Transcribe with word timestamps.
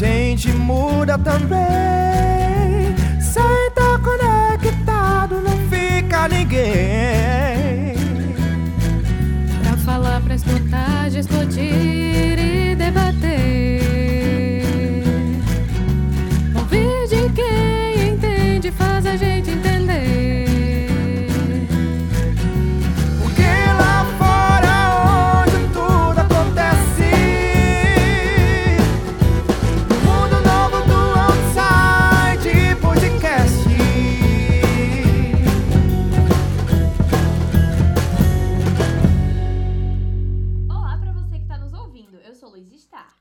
gente 0.00 0.50
muda 0.52 1.18
também. 1.18 1.60
Sem 3.20 3.70
tá 3.74 4.00
conectado, 4.02 5.42
não 5.42 5.58
fica 5.68 6.26
ninguém. 6.26 7.94
Pra 9.62 9.76
falar, 9.84 10.22
pra 10.22 10.34
escutar, 10.34 11.08
explodir 11.08 12.38
e 12.38 12.74
debater. 12.76 13.79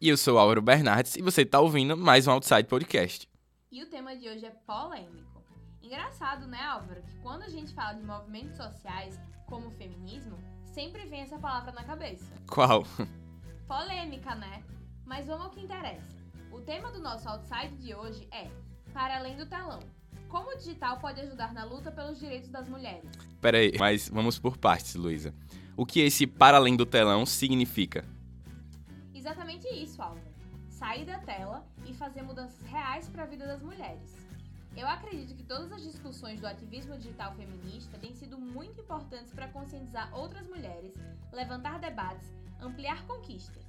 Eu 0.09 0.18
sou 0.18 0.40
Álvaro 0.40 0.59
Bernardes 0.59 1.16
e 1.16 1.22
você 1.22 1.45
tá 1.45 1.59
ouvindo 1.59 1.95
mais 1.95 2.26
um 2.26 2.31
Outside 2.31 2.63
Podcast. 2.63 3.30
E 3.72 3.84
o 3.84 3.86
tema 3.86 4.16
de 4.16 4.27
hoje 4.27 4.44
é 4.44 4.50
polêmico. 4.50 5.44
Engraçado, 5.84 6.48
né, 6.48 6.59
Álvaro, 6.63 7.04
que 7.04 7.16
quando 7.22 7.44
a 7.44 7.48
gente 7.48 7.72
fala 7.76 7.94
de 7.94 8.04
movimentos 8.04 8.58
sociais, 8.58 9.20
como 9.45 9.67
o 9.67 9.72
feminismo, 9.72 10.36
sempre 10.73 11.06
vem 11.06 11.22
essa 11.22 11.38
palavra 11.38 11.72
na 11.73 11.84
cabeça. 11.84 12.25
Qual? 12.50 12.88
Polêmica, 13.67 14.34
né? 14.34 14.64
Mas 15.06 15.28
vamos 15.28 15.45
ao 15.45 15.52
que 15.52 15.61
interessa. 15.61 16.17
O 16.52 16.59
tema 16.59 16.91
do 16.91 17.00
nosso 17.00 17.30
outside 17.30 17.75
de 17.78 17.94
hoje 17.94 18.28
é 18.31 18.47
Para 18.91 19.19
além 19.19 19.38
do 19.38 19.45
telão. 19.45 19.80
Como 20.28 20.50
o 20.50 20.58
digital 20.58 20.97
pode 20.97 21.22
ajudar 21.22 21.53
na 21.53 21.66
luta 21.66 21.91
pelos 21.91 22.19
direitos 22.19 22.50
das 22.50 22.67
mulheres? 22.67 23.12
Pera 23.39 23.59
aí, 23.59 23.73
mas 23.78 24.09
vamos 24.09 24.39
por 24.39 24.58
partes, 24.58 24.95
Luísa. 24.95 25.36
O 25.78 25.86
que 25.86 26.00
esse 26.00 26.25
para 26.25 26.58
além 26.58 26.75
do 26.75 26.86
telão 26.86 27.28
significa? 27.28 28.03
Exatamente 29.30 29.67
isso, 29.67 30.02
Álvaro. 30.02 30.25
Sair 30.69 31.05
da 31.05 31.19
tela 31.19 31.63
e 31.85 31.94
fazer 31.94 32.23
mudanças 32.23 32.59
reais 32.66 33.08
para 33.09 33.22
a 33.22 33.25
vida 33.27 33.45
das 33.45 33.61
mulheres. 33.61 34.27
Eu 34.75 34.88
acredito 34.88 35.35
que 35.35 35.44
todas 35.44 35.72
as 35.72 35.83
discussões 35.83 36.39
do 36.39 36.47
ativismo 36.47 36.97
digital 36.97 37.35
feminista 37.35 37.95
têm 38.00 38.11
sido 38.16 38.39
muito 38.39 38.81
importantes 38.81 39.31
para 39.31 39.47
conscientizar 39.50 40.09
outras 40.17 40.47
mulheres, 40.47 40.95
levantar 41.31 41.77
debates, 41.80 42.27
ampliar 42.59 43.05
conquistas. 43.05 43.63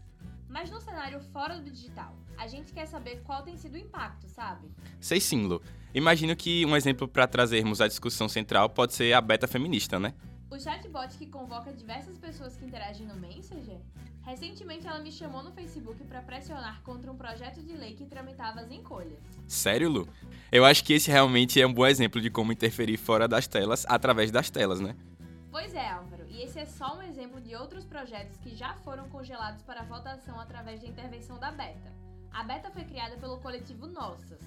Mas 0.49 0.71
no 0.71 0.81
cenário 0.81 1.21
fora 1.21 1.61
do 1.61 1.71
digital, 1.71 2.17
a 2.39 2.47
gente 2.47 2.73
quer 2.73 2.87
saber 2.87 3.21
qual 3.23 3.43
tem 3.43 3.59
sido 3.59 3.75
o 3.75 3.79
impacto, 3.79 4.29
sabe? 4.29 4.67
Sei 4.99 5.21
sim, 5.21 5.47
Lu. 5.47 5.61
Imagino 5.93 6.35
que 6.35 6.65
um 6.65 6.75
exemplo 6.75 7.07
para 7.07 7.27
trazermos 7.27 7.83
a 7.83 7.87
discussão 7.87 8.31
central 8.31 8.71
pode 8.71 8.95
ser 8.95 9.13
a 9.13 9.21
beta 9.21 9.47
feminista, 9.47 10.01
né? 10.01 10.15
O 10.51 10.59
chatbot 10.59 11.17
que 11.17 11.27
convoca 11.27 11.73
diversas 11.73 12.19
pessoas 12.19 12.57
que 12.57 12.65
interagem 12.65 13.07
no 13.07 13.15
Messenger? 13.15 13.79
Recentemente 14.23 14.85
ela 14.85 14.99
me 14.99 15.13
chamou 15.13 15.45
no 15.45 15.53
Facebook 15.53 16.03
para 16.03 16.21
pressionar 16.23 16.83
contra 16.83 17.11
um 17.11 17.17
projeto 17.17 17.63
de 17.63 17.73
lei 17.77 17.95
que 17.95 18.05
tramitava 18.05 18.61
as 18.61 18.71
encolhas. 18.73 19.21
Sério, 19.47 19.89
Lu? 19.89 20.09
Eu 20.51 20.65
acho 20.65 20.83
que 20.83 20.93
esse 20.93 21.09
realmente 21.09 21.63
é 21.63 21.67
um 21.67 21.73
bom 21.73 21.87
exemplo 21.87 22.21
de 22.21 22.29
como 22.31 22.51
interferir 22.51 22.97
fora 22.97 23.29
das 23.29 23.47
telas 23.47 23.87
através 23.89 24.33
das 24.33 24.51
telas, 24.51 24.81
né? 24.81 24.97
Pois 25.53 25.73
é, 25.73 25.89
Álvaro, 25.89 26.27
e 26.29 26.43
esse 26.43 26.59
é 26.59 26.67
só 26.67 26.99
um 26.99 27.03
exemplo 27.03 27.41
de 27.41 27.55
outros 27.55 27.85
projetos 27.85 28.37
que 28.39 28.57
já 28.57 28.75
foram 28.75 29.09
congelados 29.09 29.63
para 29.63 29.85
votação 29.85 30.41
através 30.41 30.81
da 30.81 30.89
intervenção 30.89 31.39
da 31.39 31.53
Beta. 31.53 31.93
A 32.33 32.43
Beta 32.43 32.73
foi 32.73 32.83
criada 32.83 33.17
pelo 33.19 33.39
coletivo 33.39 33.87
Nossas. 33.87 34.41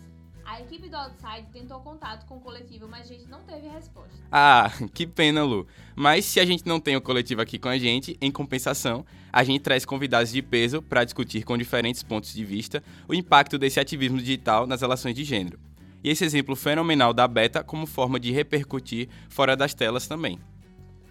A 0.45 0.61
equipe 0.61 0.89
do 0.89 0.97
Outside 0.97 1.47
tentou 1.51 1.79
contato 1.79 2.25
com 2.25 2.37
o 2.37 2.39
coletivo, 2.41 2.87
mas 2.87 3.09
a 3.09 3.13
gente 3.13 3.27
não 3.27 3.41
teve 3.43 3.67
resposta. 3.67 4.11
Ah, 4.31 4.71
que 4.93 5.07
pena, 5.07 5.43
Lu. 5.43 5.67
Mas 5.95 6.25
se 6.25 6.39
a 6.39 6.45
gente 6.45 6.67
não 6.67 6.79
tem 6.79 6.95
o 6.95 7.01
coletivo 7.01 7.41
aqui 7.41 7.57
com 7.57 7.69
a 7.69 7.77
gente, 7.77 8.17
em 8.19 8.31
compensação, 8.31 9.05
a 9.31 9.43
gente 9.43 9.61
traz 9.61 9.85
convidados 9.85 10.31
de 10.31 10.41
peso 10.41 10.81
para 10.81 11.03
discutir 11.03 11.43
com 11.43 11.57
diferentes 11.57 12.03
pontos 12.03 12.33
de 12.33 12.43
vista 12.43 12.83
o 13.07 13.13
impacto 13.13 13.57
desse 13.57 13.79
ativismo 13.79 14.17
digital 14.17 14.67
nas 14.67 14.81
relações 14.81 15.15
de 15.15 15.23
gênero. 15.23 15.59
E 16.03 16.09
esse 16.09 16.25
exemplo 16.25 16.55
fenomenal 16.55 17.13
da 17.13 17.27
Beta 17.27 17.63
como 17.63 17.87
forma 17.87 18.19
de 18.19 18.31
repercutir 18.31 19.07
fora 19.29 19.55
das 19.55 19.73
telas 19.73 20.07
também. 20.07 20.37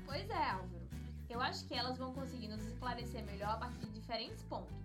Pois 0.04 0.28
é, 0.28 0.50
Álvaro. 0.50 0.68
Eu 1.30 1.40
acho 1.40 1.64
que 1.66 1.74
elas 1.74 1.96
vão 1.96 2.12
conseguir 2.12 2.48
nos 2.48 2.62
esclarecer 2.66 3.24
melhor 3.24 3.50
a 3.50 3.56
partir 3.56 3.86
de 3.86 3.92
diferentes 3.98 4.42
pontos. 4.42 4.76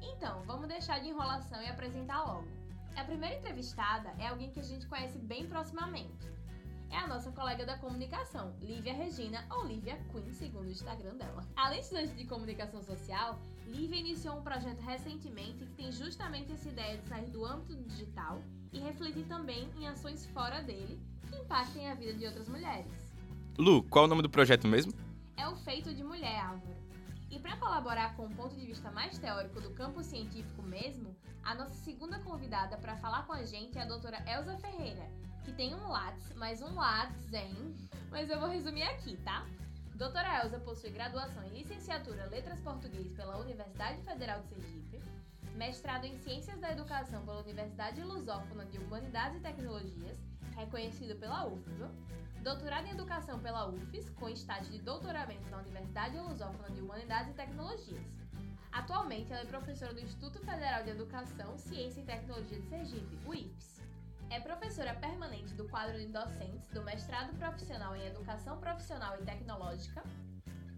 Então, 0.00 0.42
vamos 0.46 0.66
deixar 0.66 0.98
de 1.00 1.08
enrolação 1.08 1.62
e 1.62 1.66
apresentar 1.66 2.24
logo. 2.24 2.65
A 2.96 3.04
primeira 3.04 3.36
entrevistada 3.36 4.12
é 4.18 4.28
alguém 4.28 4.50
que 4.50 4.60
a 4.60 4.64
gente 4.64 4.86
conhece 4.86 5.18
bem 5.18 5.46
proximamente. 5.46 6.26
É 6.90 6.96
a 6.96 7.06
nossa 7.06 7.30
colega 7.32 7.66
da 7.66 7.76
comunicação, 7.76 8.54
Lívia 8.60 8.94
Regina, 8.94 9.44
ou 9.50 9.66
Lívia 9.66 9.98
Queen, 10.10 10.32
segundo 10.32 10.66
o 10.66 10.70
Instagram 10.70 11.16
dela. 11.16 11.44
Além 11.56 11.80
de 11.80 11.84
estudante 11.84 12.14
de 12.14 12.24
comunicação 12.24 12.82
social, 12.82 13.38
Lívia 13.66 13.98
iniciou 13.98 14.36
um 14.36 14.42
projeto 14.42 14.80
recentemente 14.80 15.64
que 15.66 15.74
tem 15.74 15.92
justamente 15.92 16.52
essa 16.52 16.68
ideia 16.68 16.96
de 16.96 17.08
sair 17.08 17.30
do 17.30 17.44
âmbito 17.44 17.76
digital 17.84 18.40
e 18.72 18.78
refletir 18.78 19.24
também 19.26 19.68
em 19.78 19.86
ações 19.88 20.24
fora 20.26 20.62
dele 20.62 21.00
que 21.28 21.36
impactem 21.36 21.88
a 21.90 21.94
vida 21.94 22.14
de 22.14 22.24
outras 22.24 22.48
mulheres 22.48 23.06
Lu, 23.58 23.82
qual 23.84 24.04
é 24.04 24.06
o 24.06 24.08
nome 24.08 24.22
do 24.22 24.30
projeto 24.30 24.68
mesmo? 24.68 24.92
é 25.36 25.48
o 25.48 25.56
feito 25.56 25.94
de 25.94 26.02
mulher, 26.02 26.40
Álvaro. 26.40 26.85
E 27.30 27.38
para 27.38 27.56
colaborar 27.56 28.14
com 28.16 28.26
o 28.26 28.34
ponto 28.34 28.54
de 28.54 28.66
vista 28.66 28.90
mais 28.90 29.18
teórico 29.18 29.60
do 29.60 29.70
campo 29.74 30.02
científico 30.02 30.62
mesmo, 30.62 31.16
a 31.42 31.54
nossa 31.54 31.74
segunda 31.74 32.18
convidada 32.20 32.76
para 32.76 32.96
falar 32.96 33.26
com 33.26 33.32
a 33.32 33.44
gente 33.44 33.76
é 33.78 33.82
a 33.82 33.86
doutora 33.86 34.22
Elza 34.30 34.56
Ferreira, 34.58 35.08
que 35.44 35.52
tem 35.52 35.74
um 35.74 35.88
Lattes, 35.88 36.34
mais 36.34 36.62
um 36.62 36.74
Lattes, 36.74 37.32
hein? 37.32 37.76
Mas 38.10 38.30
eu 38.30 38.38
vou 38.38 38.48
resumir 38.48 38.84
aqui, 38.84 39.16
tá? 39.18 39.44
Doutora 39.96 40.42
Elza 40.42 40.58
possui 40.60 40.90
graduação 40.90 41.42
em 41.44 41.58
licenciatura 41.58 42.26
Letras 42.26 42.60
Português 42.60 43.12
pela 43.12 43.38
Universidade 43.38 44.00
Federal 44.02 44.42
de 44.42 44.48
Sergipe, 44.48 45.00
mestrado 45.54 46.04
em 46.04 46.16
Ciências 46.18 46.60
da 46.60 46.70
Educação 46.70 47.24
pela 47.24 47.40
Universidade 47.40 48.02
Lusófona 48.02 48.66
de 48.66 48.78
Humanidades 48.78 49.38
e 49.38 49.42
Tecnologias, 49.42 50.18
reconhecido 50.54 51.18
pela 51.18 51.46
UFBA, 51.46 51.90
doutorado 52.46 52.86
em 52.86 52.92
Educação 52.92 53.40
pela 53.40 53.66
UFES, 53.68 54.08
com 54.10 54.28
estágio 54.28 54.70
de 54.70 54.78
doutoramento 54.78 55.50
na 55.50 55.58
Universidade 55.58 56.16
Lusófona 56.16 56.70
de 56.70 56.80
Humanidades 56.80 57.32
e 57.32 57.34
Tecnologias. 57.34 58.06
Atualmente, 58.70 59.32
ela 59.32 59.42
é 59.42 59.46
professora 59.46 59.92
do 59.92 60.00
Instituto 60.00 60.38
Federal 60.38 60.84
de 60.84 60.90
Educação, 60.90 61.58
Ciência 61.58 62.02
e 62.02 62.04
Tecnologia 62.04 62.60
de 62.60 62.68
Sergipe, 62.68 63.18
o 63.26 63.34
IFES. 63.34 63.82
É 64.30 64.38
professora 64.38 64.94
permanente 64.94 65.54
do 65.54 65.68
quadro 65.68 65.98
de 65.98 66.06
docentes 66.06 66.68
do 66.68 66.84
mestrado 66.84 67.36
profissional 67.36 67.96
em 67.96 68.06
Educação 68.06 68.56
Profissional 68.58 69.20
e 69.20 69.24
Tecnológica, 69.24 70.04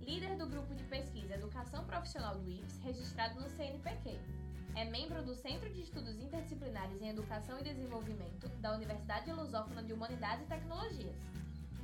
líder 0.01 0.39
do 0.39 0.47
grupo 0.47 0.75
de 0.75 0.85
pesquisa 0.85 1.35
Educação 1.35 1.85
Profissional 1.85 2.35
do 2.39 2.49
IFES, 2.49 2.81
registrado 2.83 3.39
no 3.43 3.51
CNPq. 3.51 4.19
É 4.75 4.87
membro 4.87 5.23
do 5.23 5.35
Centro 5.35 5.69
de 5.69 5.83
Estudos 5.83 6.19
Interdisciplinares 6.19 7.03
em 7.03 7.11
Educação 7.11 7.59
e 7.59 7.65
Desenvolvimento 7.65 8.49
da 8.61 8.73
Universidade 8.73 9.31
Lusófona 9.31 9.83
de 9.83 9.93
Humanidades 9.93 10.47
e 10.47 10.49
Tecnologias. 10.49 11.17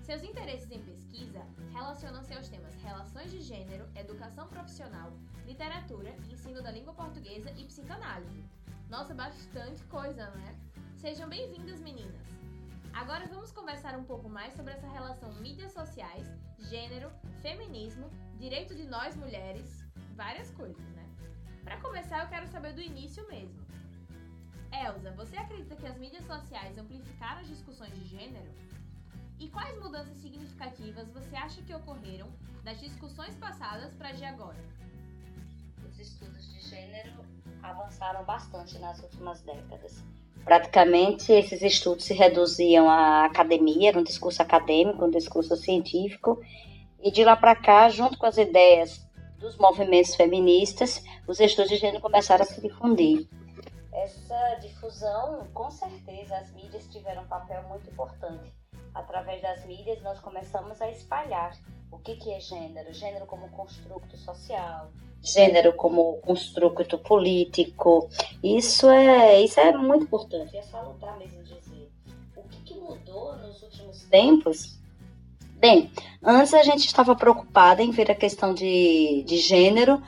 Seus 0.05 0.23
interesses 0.23 0.71
em 0.71 0.83
pesquisa 0.83 1.43
relacionam-se 1.73 2.35
aos 2.35 2.47
temas 2.47 2.75
relações 2.83 3.31
de 3.31 3.41
gênero, 3.41 3.89
educação 3.97 4.47
profissional, 4.49 5.11
literatura, 5.47 6.15
ensino 6.31 6.63
da 6.63 6.71
língua 6.71 6.93
portuguesa 6.93 7.51
e 7.53 7.65
psicanálise. 7.65 8.45
Nossa, 8.91 9.15
bastante 9.15 9.83
coisa, 9.85 10.29
né? 10.33 10.61
Sejam 10.95 11.27
bem-vindas, 11.27 11.81
meninas! 11.81 12.27
Agora 12.93 13.27
vamos 13.29 13.51
conversar 13.51 13.99
um 13.99 14.05
pouco 14.05 14.29
mais 14.29 14.53
sobre 14.53 14.75
essa 14.75 14.87
relação 14.87 15.33
mídias 15.37 15.73
sociais, 15.73 16.27
gênero, 16.59 17.11
feminismo, 17.41 18.11
direito 18.39 18.75
de 18.75 18.85
nós 18.85 19.17
mulheres, 19.17 19.83
várias 20.15 20.51
coisas, 20.51 20.87
né? 20.91 21.09
Para 21.65 21.81
começar, 21.81 22.23
eu 22.23 22.29
quero 22.29 22.47
saber 22.49 22.75
do 22.75 22.83
início 22.83 23.27
mesmo. 23.27 23.59
Elza, 24.71 25.13
você 25.13 25.39
acredita 25.39 25.75
que 25.77 25.87
as 25.87 25.97
mídias 25.97 26.27
sociais 26.27 26.77
amplificaram 26.77 27.41
as 27.41 27.49
discussões 27.49 27.95
de 27.95 28.05
gênero? 28.05 28.53
E 29.39 29.49
quais 29.49 29.79
mudanças 29.83 30.17
significativas 30.19 31.09
você 31.11 31.37
acha 31.37 31.61
que 31.63 31.75
ocorreram 31.75 32.29
das 32.63 32.81
discussões 32.81 33.35
passadas 33.35 33.95
para 33.95 34.13
de 34.13 34.25
agora? 34.25 34.59
Os 35.87 35.99
estudos 35.99 36.53
de 36.53 36.61
gênero 36.61 37.25
avançaram 37.63 38.25
bastante 38.25 38.79
nas 38.79 39.03
últimas 39.03 39.43
décadas. 39.43 40.03
Praticamente, 40.45 41.33
esses 41.33 41.63
estudos 41.63 42.05
se 42.05 42.13
reduziam 42.13 42.89
à 42.89 43.25
academia, 43.25 43.93
no 43.93 44.05
discurso 44.05 44.43
acadêmico, 44.43 45.07
no 45.07 45.11
discurso 45.11 45.57
científico, 45.57 46.41
e 47.03 47.11
de 47.11 47.25
lá 47.25 47.37
para 47.37 47.57
cá, 47.57 47.89
junto 47.89 48.19
com 48.19 48.27
as 48.27 48.37
ideias 48.37 49.07
dos 49.39 49.57
movimentos 49.57 50.15
feministas, 50.15 51.03
os 51.27 51.41
estudos 51.41 51.71
de 51.71 51.77
gênero 51.77 52.01
começaram 52.01 52.43
a 52.43 52.47
se 52.47 52.61
difundir. 52.61 53.27
Essa 53.93 54.57
difusão, 54.61 55.47
com 55.53 55.71
certeza, 55.71 56.37
as 56.37 56.51
mídias 56.53 56.87
tiveram 56.89 57.23
um 57.23 57.27
papel 57.27 57.63
muito 57.69 57.89
importante. 57.91 58.53
Através 58.95 59.43
das 59.43 59.65
mídias, 59.67 60.01
nós 60.03 60.21
começamos 60.21 60.81
a 60.81 60.91
espalhar 60.91 61.57
O 61.91 61.99
que, 61.99 62.17
que 62.17 62.33
é 62.33 62.41
gênero? 62.41 62.93
Gênero 62.93 63.27
como 63.27 63.49
construto 63.49 64.17
social, 64.17 64.91
gênero 65.23 65.73
como 65.73 66.19
construto 66.19 66.99
político. 66.99 68.09
Isso 68.43 68.89
é, 68.91 69.41
isso 69.41 69.59
é 69.59 69.73
muito 69.77 70.05
importante, 70.05 70.57
é 70.57 70.63
salutar 70.63 71.17
mesmo 71.19 71.43
dizer. 71.43 71.91
O 72.37 72.43
que, 72.43 72.61
que 72.63 72.75
mudou 72.75 73.37
nos 73.37 73.63
últimos 73.63 74.03
tempos? 74.05 74.79
Bem, 75.57 75.91
antes 76.23 76.53
a 76.53 76.63
gente 76.63 76.87
estava 76.87 77.17
preocupada 77.17 77.83
em 77.83 77.91
ver 77.91 78.11
a 78.11 78.15
questão 78.15 78.53
de, 78.53 79.23
de 79.27 79.39
gênero 79.39 80.03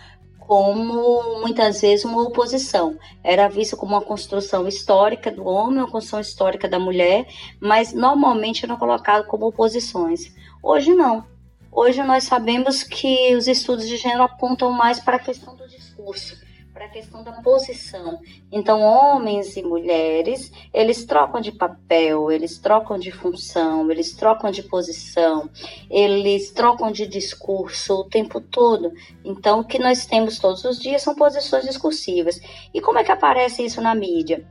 como 0.46 1.40
muitas 1.40 1.80
vezes 1.80 2.04
uma 2.04 2.22
oposição. 2.22 2.96
Era 3.22 3.48
visto 3.48 3.76
como 3.76 3.94
uma 3.94 4.00
construção 4.00 4.68
histórica 4.68 5.30
do 5.30 5.44
homem, 5.44 5.78
uma 5.78 5.90
construção 5.90 6.20
histórica 6.20 6.68
da 6.68 6.78
mulher, 6.78 7.26
mas 7.60 7.92
normalmente 7.92 8.64
era 8.64 8.76
colocado 8.76 9.26
como 9.26 9.46
oposições. 9.46 10.32
Hoje 10.62 10.94
não. 10.94 11.24
Hoje 11.72 12.02
nós 12.02 12.24
sabemos 12.24 12.82
que 12.82 13.34
os 13.34 13.48
estudos 13.48 13.88
de 13.88 13.96
gênero 13.96 14.22
apontam 14.22 14.70
mais 14.70 15.00
para 15.00 15.16
a 15.16 15.20
questão 15.20 15.56
do 15.56 15.68
discurso 15.68 16.45
para 16.76 16.84
a 16.84 16.90
questão 16.90 17.24
da 17.24 17.32
posição. 17.40 18.20
Então, 18.52 18.82
homens 18.82 19.56
e 19.56 19.62
mulheres, 19.62 20.52
eles 20.74 21.06
trocam 21.06 21.40
de 21.40 21.50
papel, 21.50 22.30
eles 22.30 22.58
trocam 22.58 22.98
de 22.98 23.10
função, 23.10 23.90
eles 23.90 24.12
trocam 24.12 24.50
de 24.50 24.62
posição, 24.62 25.48
eles 25.90 26.50
trocam 26.50 26.92
de 26.92 27.06
discurso 27.06 27.94
o 27.94 28.04
tempo 28.04 28.42
todo. 28.42 28.92
Então, 29.24 29.60
o 29.60 29.64
que 29.64 29.78
nós 29.78 30.04
temos 30.04 30.38
todos 30.38 30.66
os 30.66 30.78
dias 30.78 31.00
são 31.00 31.14
posições 31.14 31.64
discursivas. 31.64 32.38
E 32.74 32.80
como 32.82 32.98
é 32.98 33.04
que 33.04 33.12
aparece 33.12 33.64
isso 33.64 33.80
na 33.80 33.94
mídia? 33.94 34.46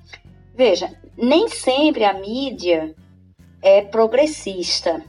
Veja, 0.55 0.99
nem 1.15 1.47
sempre 1.47 2.05
a 2.05 2.13
mídia 2.13 2.95
é 3.61 3.83
progressista. 3.83 5.05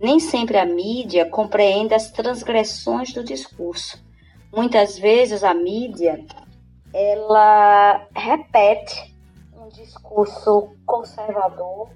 Nem 0.00 0.18
sempre 0.18 0.56
a 0.56 0.64
mídia 0.64 1.26
compreende 1.26 1.92
as 1.92 2.10
transgressões 2.10 3.12
do 3.12 3.22
discurso. 3.22 4.02
Muitas 4.54 4.98
vezes 4.98 5.44
a 5.44 5.52
mídia 5.52 6.24
ela 6.98 8.06
repete 8.14 9.14
um 9.54 9.68
discurso 9.68 10.74
conservador, 10.86 11.90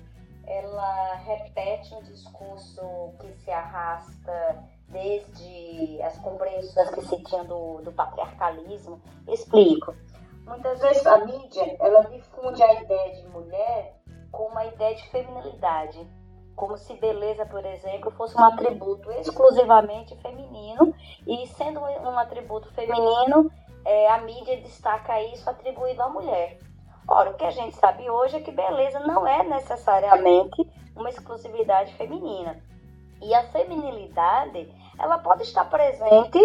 ela 0.47 1.15
repete 1.25 1.95
um 1.95 2.03
discurso 2.03 3.15
que 3.19 3.33
se 3.39 3.51
arrasta 3.51 4.63
desde 4.89 6.03
as 6.03 6.19
compreensões 6.19 6.91
que 6.91 7.01
se 7.01 7.17
tinham 7.23 7.47
do, 7.47 7.81
do 7.81 7.93
patriarcalismo. 7.93 9.01
Explico. 9.27 9.95
Muitas 10.45 10.79
vezes 10.81 11.07
a 11.07 11.25
mídia 11.25 11.77
ela 11.81 12.03
difunde 12.03 12.63
a 12.63 12.83
ideia 12.83 13.15
de 13.15 13.27
mulher 13.29 13.97
com 14.31 14.49
uma 14.49 14.67
ideia 14.67 14.95
de 14.97 15.09
feminilidade, 15.09 16.07
como 16.55 16.77
se 16.77 16.93
beleza, 16.97 17.47
por 17.47 17.65
exemplo, 17.65 18.11
fosse 18.11 18.37
um 18.37 18.45
atributo 18.45 19.11
exclusivamente 19.13 20.15
feminino 20.17 20.95
e 21.27 21.47
sendo 21.47 21.81
um 21.81 22.19
atributo 22.19 22.71
feminino, 22.75 23.51
é, 23.85 24.11
a 24.11 24.19
mídia 24.19 24.57
destaca 24.59 25.21
isso 25.23 25.49
atribuído 25.49 26.03
à 26.03 26.09
mulher. 26.09 26.59
Ora, 27.09 27.31
o 27.31 27.35
que 27.35 27.45
a 27.45 27.51
gente 27.51 27.77
sabe 27.77 28.09
hoje 28.09 28.37
é 28.37 28.41
que 28.41 28.53
beleza 28.53 29.01
não 29.01 29.27
é 29.27 29.43
necessariamente 29.43 30.69
uma 30.95 31.09
exclusividade 31.09 31.93
feminina. 31.95 32.63
E 33.21 33.35
a 33.35 33.43
feminilidade, 33.49 34.73
ela 34.99 35.19
pode 35.19 35.43
estar 35.43 35.65
presente 35.65 36.39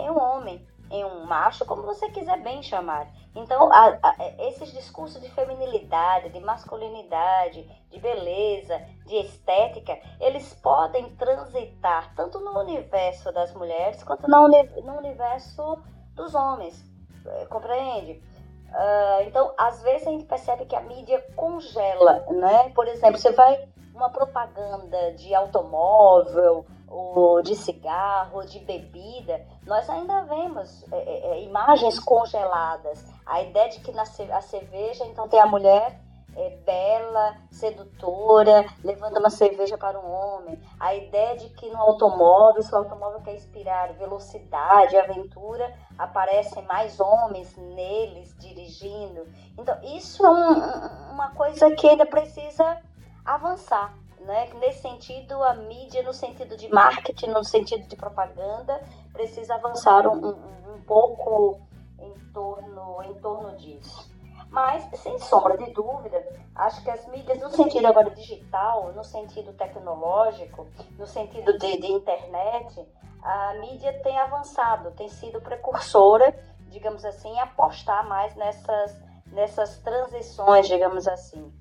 em 0.00 0.10
um 0.10 0.18
homem, 0.18 0.66
em 0.90 1.04
um 1.04 1.24
macho, 1.24 1.64
como 1.66 1.82
você 1.82 2.08
quiser 2.10 2.40
bem 2.40 2.62
chamar. 2.62 3.08
Então, 3.34 3.70
a, 3.72 3.98
a, 4.02 4.16
esses 4.48 4.72
discursos 4.72 5.20
de 5.20 5.30
feminilidade, 5.30 6.30
de 6.30 6.40
masculinidade, 6.40 7.62
de 7.90 8.00
beleza, 8.00 8.80
de 9.06 9.16
estética, 9.16 9.96
eles 10.20 10.54
podem 10.54 11.14
transitar 11.16 12.14
tanto 12.16 12.40
no 12.40 12.58
universo 12.58 13.30
das 13.32 13.52
mulheres 13.54 14.02
quanto 14.02 14.28
no, 14.28 14.48
no 14.48 14.98
universo 14.98 15.78
dos 16.18 16.34
homens, 16.34 16.84
é, 17.24 17.46
compreende? 17.46 18.22
Uh, 18.68 19.22
então, 19.26 19.54
às 19.56 19.80
vezes 19.82 20.06
a 20.06 20.10
gente 20.10 20.26
percebe 20.26 20.66
que 20.66 20.76
a 20.76 20.80
mídia 20.82 21.24
congela, 21.34 22.26
né? 22.28 22.70
Por 22.74 22.86
exemplo, 22.86 23.18
você 23.18 23.32
vai 23.32 23.66
uma 23.94 24.10
propaganda 24.10 25.12
de 25.14 25.34
automóvel, 25.34 26.66
ou 26.86 27.42
de 27.42 27.54
cigarro, 27.54 28.38
ou 28.38 28.46
de 28.46 28.58
bebida, 28.60 29.44
nós 29.66 29.88
ainda 29.90 30.22
vemos 30.22 30.84
é, 30.92 30.96
é, 30.96 31.30
é 31.32 31.42
imagens 31.42 31.98
congeladas. 31.98 33.04
A 33.26 33.42
ideia 33.42 33.68
de 33.68 33.80
que 33.80 33.92
na 33.92 34.02
a 34.02 34.40
cerveja, 34.40 35.04
então 35.04 35.28
tem 35.28 35.40
a 35.40 35.46
mulher 35.46 36.00
é, 36.36 36.50
bela, 36.64 37.36
sedutora, 37.50 38.66
levando 38.84 39.18
uma 39.18 39.30
cerveja 39.30 39.76
para 39.76 39.98
um 39.98 40.10
homem. 40.10 40.60
A 40.78 40.94
ideia 40.94 41.36
de 41.36 41.48
que 41.50 41.68
no 41.70 41.78
automóvel, 41.78 42.62
se 42.62 42.72
o 42.72 42.78
automóvel 42.78 43.20
quer 43.20 43.34
inspirar 43.34 43.92
velocidade, 43.94 44.96
aventura, 44.96 45.72
aparecem 45.98 46.62
mais 46.64 47.00
homens 47.00 47.56
neles 47.56 48.34
dirigindo. 48.38 49.26
Então, 49.56 49.76
isso 49.82 50.24
é 50.24 50.30
um, 50.30 51.12
uma 51.12 51.30
coisa 51.30 51.70
que 51.72 51.88
ainda 51.88 52.06
precisa 52.06 52.80
avançar. 53.24 53.94
Né? 54.20 54.48
Nesse 54.60 54.82
sentido, 54.82 55.42
a 55.42 55.54
mídia, 55.54 56.02
no 56.02 56.12
sentido 56.12 56.56
de 56.56 56.68
marketing, 56.68 57.28
no 57.28 57.42
sentido 57.44 57.86
de 57.88 57.96
propaganda, 57.96 58.80
precisa 59.12 59.54
avançar 59.54 60.06
um, 60.06 60.26
um, 60.26 60.74
um 60.74 60.82
pouco 60.86 61.60
em 61.98 62.12
torno, 62.32 63.02
em 63.02 63.14
torno 63.14 63.56
disso. 63.56 64.17
Mas, 64.50 64.88
sem 65.00 65.18
sombra 65.18 65.58
de 65.58 65.70
dúvida, 65.72 66.26
acho 66.54 66.82
que 66.82 66.90
as 66.90 67.06
mídias, 67.08 67.38
no 67.40 67.50
sentido 67.50 67.86
agora 67.86 68.10
digital, 68.10 68.92
no 68.92 69.04
sentido 69.04 69.52
tecnológico, 69.52 70.66
no 70.98 71.06
sentido 71.06 71.58
de, 71.58 71.78
de 71.78 71.92
internet, 71.92 72.86
a 73.22 73.54
mídia 73.54 73.92
tem 74.02 74.18
avançado, 74.18 74.90
tem 74.92 75.08
sido 75.08 75.40
precursora, 75.40 76.34
digamos 76.68 77.04
assim, 77.04 77.28
em 77.28 77.40
apostar 77.40 78.08
mais 78.08 78.34
nessas, 78.36 78.96
nessas 79.26 79.78
transições, 79.78 80.66
digamos 80.66 81.06
assim. 81.06 81.52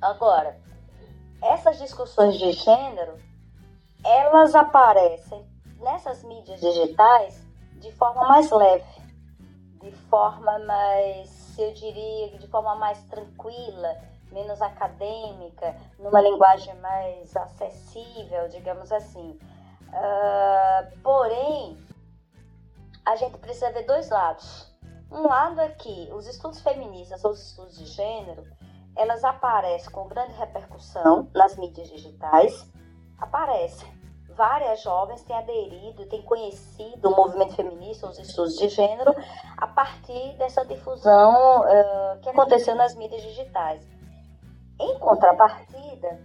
Agora, 0.00 0.60
essas 1.40 1.78
discussões 1.78 2.36
de 2.38 2.52
gênero, 2.52 3.16
elas 4.04 4.54
aparecem 4.54 5.46
nessas 5.78 6.22
mídias 6.22 6.60
digitais 6.60 7.42
de 7.80 7.90
forma 7.92 8.28
mais 8.28 8.50
leve, 8.50 8.84
de 9.80 9.90
forma 9.92 10.58
mais 10.60 11.41
eu 11.60 11.72
diria, 11.74 12.38
de 12.38 12.46
forma 12.48 12.74
mais 12.76 13.02
tranquila, 13.04 14.00
menos 14.30 14.60
acadêmica, 14.62 15.76
numa 15.98 16.20
linguagem 16.20 16.74
mais 16.76 17.36
acessível, 17.36 18.48
digamos 18.48 18.90
assim. 18.90 19.38
Uh, 19.88 20.98
porém, 21.02 21.76
a 23.04 23.16
gente 23.16 23.38
precisa 23.38 23.70
ver 23.72 23.84
dois 23.84 24.08
lados. 24.08 24.72
Um 25.10 25.26
lado 25.26 25.60
é 25.60 25.68
que 25.68 26.08
os 26.12 26.26
estudos 26.26 26.60
feministas 26.62 27.22
ou 27.24 27.32
os 27.32 27.42
estudos 27.42 27.76
de 27.76 27.84
gênero, 27.84 28.44
elas 28.96 29.22
aparecem 29.24 29.90
com 29.90 30.08
grande 30.08 30.32
repercussão 30.32 31.28
nas 31.34 31.56
mídias 31.56 31.88
digitais, 31.88 32.66
aparecem 33.18 34.01
várias 34.36 34.82
jovens 34.82 35.22
têm 35.22 35.36
aderido, 35.36 36.06
têm 36.06 36.22
conhecido 36.22 37.08
o 37.08 37.16
movimento 37.16 37.54
feminista, 37.54 38.08
os 38.08 38.18
estudos 38.18 38.56
de 38.56 38.68
gênero, 38.68 39.14
a 39.56 39.66
partir 39.66 40.36
dessa 40.38 40.64
difusão 40.64 41.60
uh, 41.60 42.20
que 42.20 42.28
aconteceu 42.28 42.74
nas 42.74 42.94
mídias 42.94 43.22
digitais. 43.22 43.86
Em 44.80 44.98
contrapartida, 44.98 46.20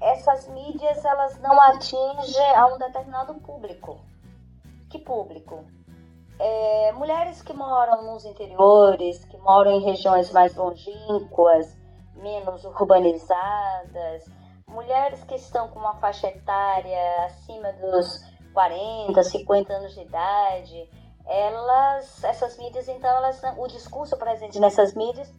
essas 0.00 0.48
mídias 0.48 1.04
elas 1.04 1.38
não 1.40 1.60
atingem 1.60 2.54
a 2.54 2.66
um 2.66 2.78
determinado 2.78 3.34
público. 3.34 3.98
Que 4.90 4.98
público? 4.98 5.64
É, 6.38 6.92
mulheres 6.92 7.40
que 7.42 7.52
moram 7.52 8.02
nos 8.12 8.24
interiores, 8.24 9.24
que 9.24 9.36
moram 9.38 9.70
em 9.72 9.80
regiões 9.80 10.32
mais 10.32 10.54
longínquas, 10.56 11.76
menos 12.16 12.64
urbanizadas, 12.64 14.24
mulheres 14.74 15.22
que 15.24 15.36
estão 15.36 15.68
com 15.68 15.78
uma 15.78 15.94
faixa 15.94 16.26
etária 16.28 17.24
acima 17.24 17.72
dos 17.74 18.22
40, 18.52 19.22
50 19.22 19.72
anos 19.72 19.94
de 19.94 20.02
idade, 20.02 20.90
elas, 21.26 22.22
essas 22.24 22.58
mídias, 22.58 22.88
então, 22.88 23.10
elas, 23.10 23.40
o 23.56 23.66
discurso 23.66 24.16
presente 24.16 24.60
nessas 24.60 24.94
mídias 24.94 25.32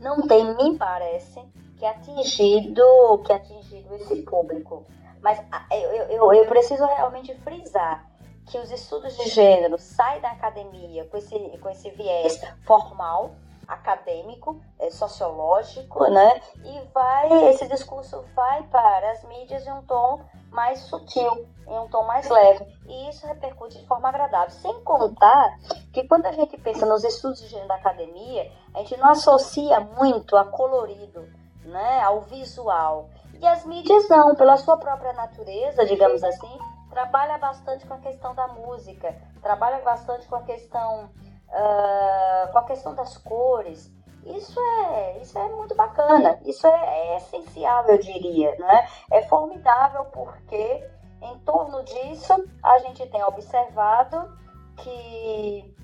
não 0.00 0.26
tem, 0.26 0.44
me 0.54 0.78
parece, 0.78 1.42
que 1.76 1.84
atingido, 1.84 3.22
que 3.24 3.32
atingido 3.32 3.94
esse 3.96 4.22
público. 4.22 4.86
Mas 5.20 5.42
eu, 5.72 5.90
eu, 6.10 6.32
eu 6.32 6.46
preciso 6.46 6.84
realmente 6.86 7.34
frisar 7.36 8.08
que 8.46 8.58
os 8.58 8.70
estudos 8.70 9.16
de 9.16 9.28
gênero 9.28 9.76
saem 9.78 10.20
da 10.20 10.30
academia 10.30 11.04
com 11.06 11.16
esse, 11.16 11.36
com 11.58 11.68
esse 11.68 11.90
viés 11.90 12.40
formal, 12.64 13.34
acadêmico, 13.68 14.58
é, 14.78 14.90
sociológico, 14.90 16.08
né? 16.10 16.40
E 16.64 16.80
vai, 16.92 17.50
esse 17.50 17.68
discurso 17.68 18.24
vai 18.34 18.62
para 18.64 19.12
as 19.12 19.22
mídias 19.24 19.66
em 19.66 19.72
um 19.72 19.82
tom 19.82 20.20
mais 20.50 20.80
sutil, 20.80 21.46
em 21.66 21.78
um 21.78 21.86
tom 21.88 22.04
mais 22.04 22.28
leve. 22.28 22.66
E 22.86 23.10
isso 23.10 23.26
repercute 23.26 23.78
de 23.78 23.86
forma 23.86 24.08
agradável. 24.08 24.50
Sem 24.50 24.80
contar 24.82 25.58
que 25.92 26.08
quando 26.08 26.26
a 26.26 26.32
gente 26.32 26.56
pensa 26.56 26.86
nos 26.86 27.04
estudos 27.04 27.40
de 27.40 27.48
gênero 27.48 27.68
da 27.68 27.74
academia, 27.74 28.50
a 28.74 28.78
gente 28.78 28.96
não 28.96 29.10
associa 29.10 29.78
muito 29.80 30.34
a 30.36 30.46
colorido, 30.46 31.28
né? 31.64 32.00
Ao 32.00 32.22
visual. 32.22 33.10
E 33.40 33.46
as 33.46 33.64
mídias 33.66 34.08
não, 34.08 34.34
pela 34.34 34.56
sua 34.56 34.78
própria 34.78 35.12
natureza, 35.12 35.84
digamos 35.84 36.24
assim, 36.24 36.58
trabalha 36.90 37.38
bastante 37.38 37.86
com 37.86 37.94
a 37.94 37.98
questão 37.98 38.34
da 38.34 38.48
música, 38.48 39.14
trabalha 39.42 39.78
bastante 39.84 40.26
com 40.26 40.34
a 40.34 40.42
questão, 40.42 41.08
uh, 41.50 42.52
com 42.52 42.58
a 42.58 42.64
questão 42.64 42.94
das 42.94 43.16
cores. 43.18 43.92
Isso 44.24 44.60
é, 44.60 45.18
isso 45.22 45.38
é 45.38 45.48
muito 45.48 45.74
bacana, 45.74 46.38
isso 46.44 46.66
é, 46.66 46.70
é 46.70 47.16
essencial, 47.16 47.86
eu 47.86 47.98
diria, 47.98 48.54
né? 48.56 48.86
É 49.10 49.22
formidável 49.22 50.04
porque 50.06 50.86
em 51.22 51.38
torno 51.40 51.82
disso 51.82 52.34
a 52.62 52.78
gente 52.80 53.06
tem 53.06 53.22
observado 53.24 54.36
que, 54.76 55.74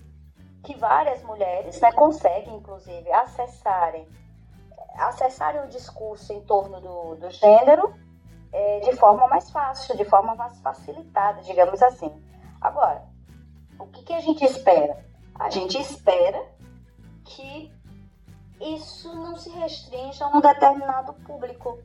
que 0.62 0.76
várias 0.76 1.22
mulheres 1.22 1.80
né, 1.80 1.90
conseguem, 1.92 2.56
inclusive, 2.56 3.10
acessarem, 3.12 4.06
acessarem 4.96 5.62
o 5.62 5.68
discurso 5.68 6.32
em 6.32 6.40
torno 6.42 6.80
do, 6.80 7.14
do 7.16 7.30
gênero 7.30 7.94
é, 8.52 8.80
de 8.80 8.94
forma 8.96 9.26
mais 9.26 9.50
fácil, 9.50 9.96
de 9.96 10.04
forma 10.04 10.34
mais 10.34 10.60
facilitada, 10.60 11.42
digamos 11.42 11.82
assim. 11.82 12.12
Agora, 12.60 13.04
o 13.78 13.86
que, 13.86 14.04
que 14.04 14.12
a 14.12 14.20
gente 14.20 14.44
espera? 14.44 15.04
A 15.38 15.50
gente 15.50 15.78
espera 15.78 16.42
que 17.24 17.70
isso 18.60 19.14
não 19.14 19.36
se 19.36 19.50
restrinja 19.50 20.24
a 20.24 20.28
um 20.28 20.40
determinado 20.40 21.12
público. 21.26 21.78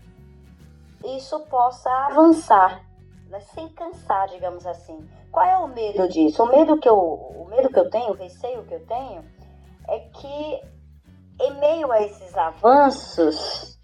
Isso 1.03 1.39
possa 1.41 1.89
avançar, 2.07 2.83
né, 3.27 3.39
sem 3.39 3.69
cansar, 3.69 4.27
digamos 4.27 4.65
assim. 4.65 4.99
Qual 5.31 5.45
é 5.45 5.57
o 5.57 5.67
medo 5.67 6.07
disso? 6.07 6.43
O 6.43 6.47
medo 6.47 6.77
que 6.77 6.89
eu, 6.89 6.97
o 6.97 7.47
medo 7.49 7.69
que 7.69 7.79
eu 7.79 7.89
tenho, 7.89 8.11
o 8.11 8.15
receio 8.15 8.63
que 8.63 8.73
eu 8.73 8.85
tenho, 8.85 9.23
é 9.87 9.99
que 9.99 10.61
em 11.41 11.59
meio 11.59 11.91
a 11.91 12.01
esses 12.01 12.35
avanços, 12.35 13.79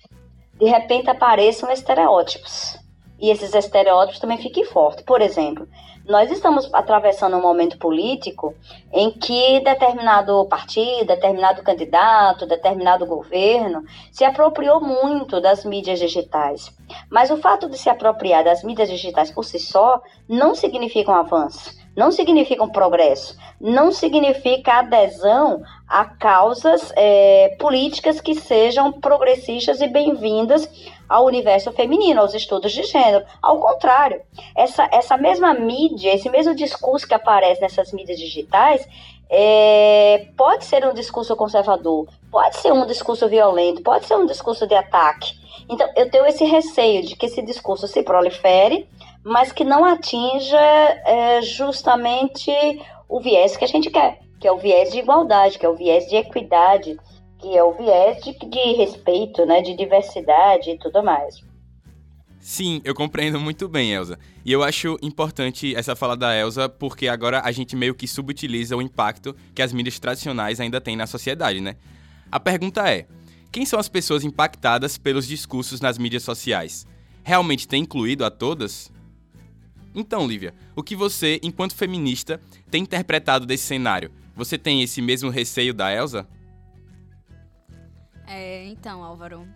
de 0.53 0.65
repente 0.65 1.09
apareçam 1.09 1.71
estereótipos. 1.71 2.77
E 3.25 3.31
esses 3.31 3.55
estereótipos 3.55 4.19
também 4.19 4.37
fiquem 4.37 4.63
fortes. 4.65 5.03
Por 5.03 5.19
exemplo, 5.19 5.67
nós 6.07 6.29
estamos 6.29 6.71
atravessando 6.71 7.35
um 7.35 7.41
momento 7.41 7.75
político 7.79 8.53
em 8.93 9.09
que 9.09 9.59
determinado 9.61 10.45
partido, 10.45 11.07
determinado 11.07 11.63
candidato, 11.63 12.45
determinado 12.45 13.03
governo 13.07 13.83
se 14.11 14.23
apropriou 14.23 14.79
muito 14.79 15.41
das 15.41 15.65
mídias 15.65 15.97
digitais. 15.97 16.71
Mas 17.09 17.31
o 17.31 17.37
fato 17.37 17.67
de 17.67 17.79
se 17.79 17.89
apropriar 17.89 18.43
das 18.43 18.63
mídias 18.63 18.89
digitais 18.89 19.31
por 19.31 19.43
si 19.43 19.57
só 19.57 20.03
não 20.29 20.53
significa 20.53 21.09
um 21.09 21.15
avanço, 21.15 21.71
não 21.95 22.11
significa 22.11 22.63
um 22.63 22.69
progresso, 22.69 23.37
não 23.59 23.91
significa 23.91 24.79
adesão 24.79 25.63
a 25.87 26.03
causas 26.05 26.91
é, 26.95 27.55
políticas 27.59 28.19
que 28.19 28.35
sejam 28.35 28.91
progressistas 28.91 29.81
e 29.81 29.87
bem-vindas 29.87 30.69
ao 31.07 31.25
universo 31.25 31.71
feminino, 31.71 32.21
aos 32.21 32.33
estudos 32.33 32.71
de 32.71 32.83
gênero. 32.83 33.23
Ao 33.41 33.59
contrário, 33.59 34.21
essa, 34.55 34.89
essa 34.91 35.15
mesma 35.17 35.53
mídia, 35.53 36.13
esse 36.13 36.29
mesmo 36.29 36.55
discurso 36.55 37.07
que 37.07 37.13
aparece 37.13 37.61
nessas 37.61 37.93
mídias 37.93 38.19
digitais, 38.19 38.87
é, 39.29 40.27
pode 40.35 40.65
ser 40.65 40.85
um 40.85 40.93
discurso 40.93 41.35
conservador, 41.35 42.07
pode 42.31 42.57
ser 42.57 42.71
um 42.71 42.85
discurso 42.85 43.27
violento, 43.27 43.81
pode 43.81 44.05
ser 44.05 44.15
um 44.15 44.25
discurso 44.25 44.67
de 44.67 44.75
ataque. 44.75 45.33
Então, 45.69 45.87
eu 45.95 46.09
tenho 46.09 46.25
esse 46.25 46.45
receio 46.45 47.03
de 47.03 47.15
que 47.15 47.25
esse 47.25 47.41
discurso 47.41 47.87
se 47.87 48.03
prolifere, 48.03 48.87
mas 49.25 49.51
que 49.51 49.63
não 49.63 49.83
atinja 49.83 50.55
é, 50.55 51.41
justamente 51.41 52.51
o 53.09 53.19
viés 53.19 53.57
que 53.57 53.65
a 53.65 53.67
gente 53.67 53.89
quer, 53.89 54.19
que 54.39 54.47
é 54.47 54.51
o 54.51 54.59
viés 54.59 54.91
de 54.91 54.99
igualdade, 54.99 55.57
que 55.57 55.65
é 55.65 55.69
o 55.69 55.75
viés 55.75 56.07
de 56.07 56.15
equidade, 56.15 56.95
que 57.39 57.57
é 57.57 57.63
o 57.63 57.73
viés 57.73 58.23
de, 58.23 58.37
de 58.37 58.73
respeito, 58.73 59.43
né, 59.47 59.63
de 59.63 59.75
diversidade 59.75 60.69
e 60.69 60.77
tudo 60.77 61.03
mais. 61.03 61.43
Sim, 62.39 62.79
eu 62.85 62.93
compreendo 62.93 63.39
muito 63.39 63.67
bem, 63.67 63.93
Elsa. 63.93 64.19
E 64.45 64.51
eu 64.51 64.61
acho 64.61 64.95
importante 65.01 65.75
essa 65.75 65.95
fala 65.95 66.15
da 66.15 66.35
Elsa 66.35 66.69
porque 66.69 67.07
agora 67.07 67.41
a 67.43 67.51
gente 67.51 67.75
meio 67.75 67.95
que 67.95 68.07
subutiliza 68.07 68.77
o 68.77 68.81
impacto 68.81 69.35
que 69.55 69.63
as 69.63 69.73
mídias 69.73 69.97
tradicionais 69.97 70.59
ainda 70.59 70.79
têm 70.79 70.95
na 70.95 71.07
sociedade, 71.07 71.59
né? 71.59 71.77
A 72.31 72.39
pergunta 72.39 72.87
é: 72.87 73.07
quem 73.51 73.65
são 73.65 73.79
as 73.79 73.89
pessoas 73.89 74.23
impactadas 74.23 74.95
pelos 74.99 75.27
discursos 75.27 75.81
nas 75.81 75.97
mídias 75.97 76.21
sociais? 76.21 76.85
Realmente 77.23 77.67
tem 77.67 77.81
incluído 77.81 78.23
a 78.23 78.29
todas? 78.29 78.93
Então, 79.95 80.27
Lívia, 80.27 80.53
o 80.75 80.83
que 80.83 80.95
você, 80.95 81.39
enquanto 81.41 81.73
feminista, 81.73 82.41
tem 82.69 82.83
interpretado 82.83 83.45
desse 83.45 83.63
cenário? 83.63 84.11
Você 84.35 84.57
tem 84.57 84.83
esse 84.83 85.01
mesmo 85.01 85.29
receio 85.29 85.73
da 85.73 85.91
Elsa? 85.91 86.27
É, 88.27 88.65
então, 88.67 89.03
Álvaro, 89.03 89.47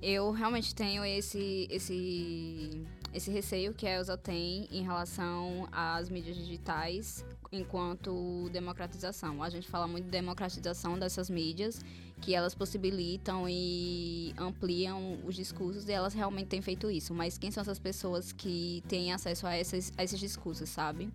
eu 0.00 0.30
realmente 0.30 0.74
tenho 0.74 1.04
esse, 1.04 1.66
esse, 1.70 2.86
esse 3.12 3.30
receio 3.30 3.74
que 3.74 3.86
a 3.86 3.96
Elsa 3.96 4.16
tem 4.16 4.66
em 4.70 4.82
relação 4.82 5.68
às 5.70 6.08
mídias 6.08 6.36
digitais 6.36 7.24
enquanto 7.50 8.48
democratização. 8.50 9.42
A 9.42 9.50
gente 9.50 9.68
fala 9.68 9.86
muito 9.86 10.04
de 10.04 10.10
democratização 10.10 10.98
dessas 10.98 11.28
mídias, 11.28 11.84
que 12.22 12.34
elas 12.34 12.54
possibilitam 12.54 13.46
e 13.48 14.34
ampliam 14.38 15.18
os 15.24 15.34
discursos 15.34 15.86
e 15.88 15.92
elas 15.92 16.14
realmente 16.14 16.46
têm 16.46 16.62
feito 16.62 16.90
isso. 16.90 17.12
Mas 17.12 17.36
quem 17.36 17.50
são 17.50 17.60
essas 17.60 17.78
pessoas 17.78 18.32
que 18.32 18.82
têm 18.88 19.12
acesso 19.12 19.46
a 19.46 19.58
esses, 19.58 19.92
a 19.98 20.04
esses 20.04 20.18
discursos, 20.18 20.68
sabe? 20.68 21.10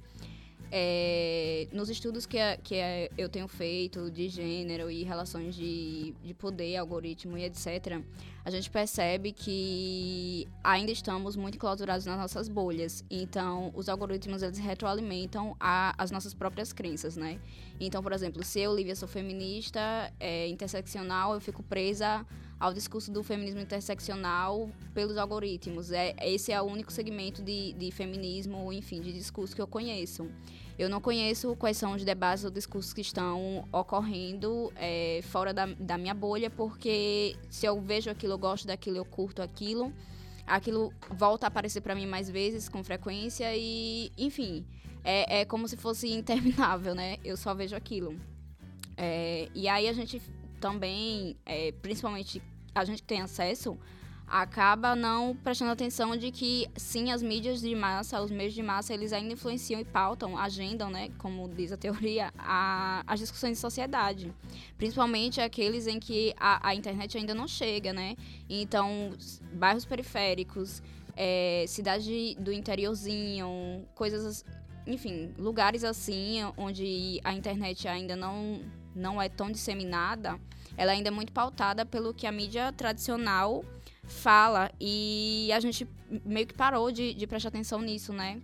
É, 0.72 1.68
nos 1.72 1.90
estudos 1.90 2.26
que, 2.26 2.38
que 2.64 2.76
eu 3.18 3.30
tenho 3.30 3.48
feito 3.48 4.12
de 4.12 4.28
gênero 4.28 4.92
e 4.92 5.04
relações 5.04 5.56
de, 5.56 6.14
de 6.24 6.34
poder, 6.34 6.76
algoritmo 6.78 7.38
e 7.38 7.44
etc., 7.46 8.02
a 8.44 8.50
gente 8.50 8.70
percebe 8.70 9.34
que 9.34 10.48
ainda 10.64 10.90
estamos 10.90 11.36
muito 11.36 11.56
enclausurados 11.56 12.06
nas 12.06 12.18
nossas 12.18 12.48
bolhas. 12.48 13.04
Então, 13.10 13.74
os 13.76 13.90
algoritmos, 13.90 14.42
eles 14.42 14.58
retroalimentam 14.58 15.54
a, 15.60 15.94
as 15.98 16.12
nossas 16.12 16.34
próprias 16.34 16.72
crenças, 16.72 17.18
né? 17.18 17.42
Então, 17.80 18.02
por 18.02 18.12
exemplo, 18.12 18.44
se 18.44 18.60
eu, 18.60 18.76
Lívia, 18.76 18.96
sou 18.96 19.08
feminista, 19.08 20.12
é, 20.20 20.48
interseccional, 20.48 21.34
eu 21.34 21.42
fico 21.42 21.62
presa 21.62 22.26
ao 22.60 22.74
discurso 22.74 23.12
do 23.12 23.24
feminismo 23.24 23.62
interseccional 23.62 24.70
pelos 24.94 25.18
algoritmos. 25.18 25.92
É, 25.92 26.16
esse 26.24 26.52
é 26.52 26.60
o 26.60 26.66
único 26.66 26.92
segmento 26.92 27.42
de, 27.44 27.74
de 27.74 27.92
feminismo, 27.92 28.74
enfim, 28.74 29.00
de 29.00 29.14
discurso 29.14 29.56
que 29.56 29.62
eu 29.62 29.68
conheço. 29.68 30.28
Eu 30.78 30.90
não 30.90 31.02
conheço 31.02 31.56
quais 31.56 31.78
são 31.78 31.94
os 31.94 32.04
debates 32.04 32.44
ou 32.44 32.52
discursos 32.52 32.94
que 32.94 33.02
estão 33.02 33.68
ocorrendo 33.72 34.72
é, 34.76 35.22
fora 35.24 35.54
da, 35.54 35.66
da 35.66 35.98
minha 35.98 36.14
bolha, 36.14 36.50
porque 36.50 37.36
se 37.50 37.66
eu 37.66 37.80
vejo 37.82 38.10
aquilo, 38.10 38.34
eu 38.34 38.38
gosto 38.38 38.68
daquilo, 38.68 38.98
eu 38.98 39.06
curto 39.06 39.42
aquilo, 39.42 39.92
aquilo 40.46 40.94
volta 41.12 41.46
a 41.46 41.50
aparecer 41.50 41.82
para 41.82 41.96
mim 41.96 42.06
mais 42.06 42.30
vezes, 42.30 42.70
com 42.70 42.84
frequência, 42.84 43.56
e, 43.56 44.12
enfim, 44.18 44.66
é, 45.08 45.40
é 45.40 45.46
como 45.46 45.70
se 45.70 45.78
fosse 45.78 46.12
interminável, 46.12 46.94
né? 46.94 47.18
Eu 47.24 47.38
só 47.38 47.54
vejo 47.54 47.76
aquilo. 47.76 48.20
É, 48.98 49.48
e 49.56 49.70
aí 49.70 49.88
a 49.88 49.94
gente 49.94 50.22
também, 50.60 51.38
é, 51.46 51.72
principalmente 51.82 52.42
a 52.76 52.84
gente 52.84 53.02
que 53.02 53.08
tem 53.08 53.22
acesso, 53.22 53.78
acaba 54.28 54.94
não 54.94 55.34
prestando 55.34 55.72
atenção 55.72 56.18
de 56.18 56.30
que 56.30 56.68
sim 56.76 57.12
as 57.12 57.24
mídias 57.24 57.62
de 57.62 57.74
massa, 57.74 58.22
os 58.22 58.30
meios 58.30 58.54
de 58.54 58.62
massa, 58.62 58.94
eles 58.94 59.14
ainda 59.14 59.34
influenciam 59.34 59.80
e 59.80 59.86
pautam, 59.86 60.38
agendam, 60.38 60.90
né, 60.90 61.10
como 61.18 61.48
diz 61.48 61.72
a 61.72 61.78
teoria, 61.78 62.34
a, 62.38 63.02
as 63.08 63.20
discussões 63.22 63.54
de 63.54 63.60
sociedade, 63.60 64.34
principalmente 64.78 65.40
aqueles 65.40 65.88
em 65.88 66.00
que 66.00 66.34
a, 66.38 66.68
a 66.68 66.76
internet 66.76 67.18
ainda 67.18 67.34
não 67.34 67.48
chega, 67.48 67.94
né? 67.94 68.18
Então, 68.50 69.12
bairros 69.54 69.86
periféricos, 69.86 70.84
é, 71.16 71.64
cidade 71.68 72.36
do 72.40 72.52
interiorzinho, 72.52 73.88
coisas, 73.96 74.44
enfim, 74.88 75.34
lugares 75.38 75.84
assim 75.84 76.40
onde 76.56 77.20
a 77.24 77.34
internet 77.34 77.88
ainda 77.88 78.16
não 78.16 78.62
não 78.96 79.22
é 79.22 79.30
tão 79.30 79.52
disseminada, 79.52 80.40
ela 80.76 80.92
ainda 80.92 81.10
é 81.10 81.12
muito 81.12 81.32
pautada 81.32 81.86
pelo 81.86 82.16
que 82.16 82.26
a 82.26 82.32
mídia 82.32 82.72
tradicional 82.72 83.64
fala 84.04 84.72
e 84.80 85.52
a 85.54 85.60
gente 85.60 85.88
meio 86.26 86.48
que 86.48 86.54
parou 86.54 86.92
de, 86.92 87.14
de 87.14 87.28
prestar 87.28 87.50
atenção 87.50 87.80
nisso, 87.80 88.12
né? 88.12 88.42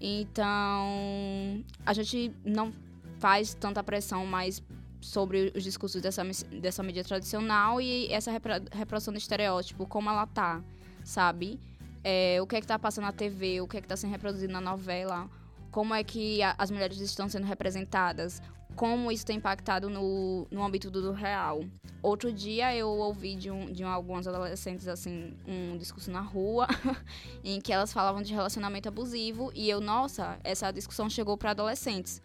Então, 0.00 1.64
a 1.84 1.92
gente 1.92 2.32
não 2.44 2.72
faz 3.18 3.54
tanta 3.54 3.82
pressão 3.82 4.26
mais 4.26 4.62
sobre 5.00 5.52
os 5.54 5.62
discursos 5.62 6.00
dessa, 6.02 6.22
dessa 6.60 6.82
mídia 6.82 7.02
tradicional 7.02 7.80
e 7.80 8.12
essa 8.12 8.30
reprodução 8.72 9.12
do 9.12 9.18
estereótipo, 9.18 9.86
como 9.86 10.10
ela 10.10 10.26
tá, 10.26 10.62
sabe? 11.04 11.58
É, 12.04 12.38
o 12.40 12.46
que 12.46 12.56
é 12.56 12.60
que 12.60 12.66
tá 12.66 12.78
passando 12.78 13.04
na 13.04 13.12
TV, 13.12 13.60
o 13.60 13.66
que 13.66 13.78
é 13.78 13.80
que 13.80 13.88
tá 13.88 13.96
sendo 13.96 14.10
reproduzido 14.10 14.52
na 14.52 14.60
novela, 14.60 15.28
como 15.76 15.92
é 15.92 16.02
que 16.02 16.42
a, 16.42 16.54
as 16.56 16.70
mulheres 16.70 16.98
estão 17.00 17.28
sendo 17.28 17.44
representadas, 17.44 18.40
como 18.74 19.12
isso 19.12 19.26
tem 19.26 19.36
impactado 19.36 19.90
no, 19.90 20.46
no 20.50 20.64
âmbito 20.64 20.90
do 20.90 21.12
real. 21.12 21.62
Outro 22.02 22.32
dia 22.32 22.74
eu 22.74 22.88
ouvi 22.88 23.36
de, 23.36 23.50
um, 23.50 23.70
de 23.70 23.84
algumas 23.84 24.26
adolescentes, 24.26 24.88
assim, 24.88 25.36
um 25.46 25.76
discurso 25.76 26.10
na 26.10 26.22
rua, 26.22 26.66
em 27.44 27.60
que 27.60 27.74
elas 27.74 27.92
falavam 27.92 28.22
de 28.22 28.32
relacionamento 28.32 28.88
abusivo, 28.88 29.52
e 29.54 29.68
eu, 29.68 29.78
nossa, 29.78 30.38
essa 30.42 30.70
discussão 30.70 31.10
chegou 31.10 31.36
para 31.36 31.50
adolescentes. 31.50 32.22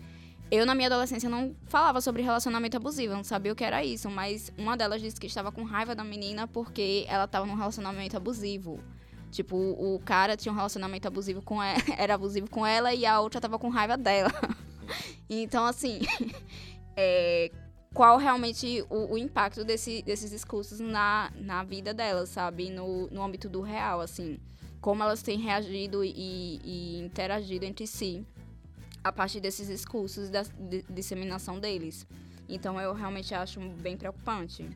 Eu, 0.50 0.66
na 0.66 0.74
minha 0.74 0.88
adolescência, 0.88 1.30
não 1.30 1.54
falava 1.66 2.00
sobre 2.00 2.22
relacionamento 2.22 2.78
abusivo, 2.78 3.12
eu 3.12 3.18
não 3.18 3.24
sabia 3.26 3.52
o 3.52 3.56
que 3.56 3.66
era 3.66 3.84
isso, 3.84 4.10
mas 4.10 4.50
uma 4.58 4.78
delas 4.78 5.02
disse 5.02 5.20
que 5.20 5.28
estava 5.28 5.52
com 5.52 5.64
raiva 5.64 5.94
da 5.94 6.06
menina 6.06 6.48
porque 6.48 7.04
ela 7.10 7.26
estava 7.26 7.46
num 7.46 7.56
relacionamento 7.56 8.16
abusivo. 8.16 8.80
Tipo, 9.32 9.56
o 9.56 10.00
cara 10.04 10.36
tinha 10.36 10.52
um 10.52 10.56
relacionamento 10.56 11.08
abusivo 11.08 11.42
com 11.42 11.64
ela, 11.64 11.80
era 11.98 12.14
abusivo 12.16 12.50
com 12.50 12.66
ela 12.66 12.94
e 12.94 13.06
a 13.06 13.20
outra 13.20 13.40
tava 13.42 13.58
com 13.58 13.70
raiva 13.70 13.98
dela. 13.98 14.32
Então, 15.34 15.66
assim, 15.66 16.02
é, 16.98 17.50
qual 17.94 18.18
realmente 18.18 18.86
o, 18.90 19.14
o 19.14 19.18
impacto 19.18 19.64
desse, 19.64 20.02
desses 20.02 20.30
discursos 20.30 20.82
na, 20.82 21.32
na 21.36 21.64
vida 21.64 21.94
delas, 21.94 22.28
sabe? 22.28 22.70
No, 22.70 23.08
no 23.08 23.24
âmbito 23.24 23.48
do 23.48 23.62
real, 23.62 24.02
assim. 24.02 24.38
Como 24.82 25.02
elas 25.02 25.22
têm 25.22 25.40
reagido 25.40 26.04
e, 26.04 26.60
e 26.66 27.00
interagido 27.00 27.64
entre 27.64 27.88
si 27.88 28.26
a 29.02 29.12
partir 29.12 29.40
desses 29.40 29.68
discursos 29.68 30.28
e 30.28 30.32
da 30.32 30.44
de- 30.44 30.84
disseminação 30.90 31.58
deles. 31.58 32.06
Então, 32.50 32.80
eu 32.82 32.94
realmente 32.94 33.34
acho 33.34 33.60
bem 33.60 33.96
preocupante. 33.96 34.68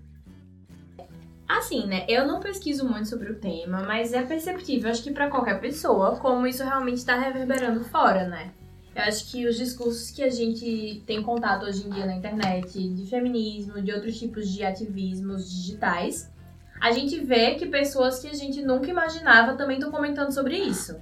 Assim, 1.47 1.85
né? 1.85 2.05
Eu 2.09 2.27
não 2.27 2.39
pesquiso 2.39 2.87
muito 2.87 3.07
sobre 3.07 3.31
o 3.31 3.35
tema, 3.35 3.83
mas 3.83 4.13
é 4.13 4.23
perceptível, 4.23 4.89
acho 4.89 5.03
que 5.03 5.11
pra 5.11 5.29
qualquer 5.29 5.59
pessoa, 5.59 6.15
como 6.17 6.47
isso 6.47 6.63
realmente 6.63 7.05
tá 7.05 7.17
reverberando 7.19 7.83
fora, 7.83 8.27
né? 8.27 8.51
Eu 8.95 9.03
acho 9.03 9.29
que 9.29 9.45
os 9.45 9.57
discursos 9.57 10.09
que 10.09 10.23
a 10.23 10.29
gente 10.29 11.03
tem 11.05 11.21
contato 11.21 11.65
hoje 11.65 11.85
em 11.85 11.89
dia 11.89 12.05
na 12.05 12.15
internet, 12.15 12.71
de 12.89 13.05
feminismo, 13.07 13.81
de 13.81 13.91
outros 13.91 14.17
tipos 14.17 14.49
de 14.49 14.63
ativismos 14.63 15.51
digitais, 15.51 16.31
a 16.79 16.91
gente 16.91 17.19
vê 17.19 17.55
que 17.55 17.65
pessoas 17.65 18.19
que 18.19 18.27
a 18.27 18.33
gente 18.33 18.61
nunca 18.61 18.89
imaginava 18.89 19.55
também 19.55 19.77
estão 19.77 19.91
comentando 19.91 20.31
sobre 20.31 20.57
isso. 20.57 20.95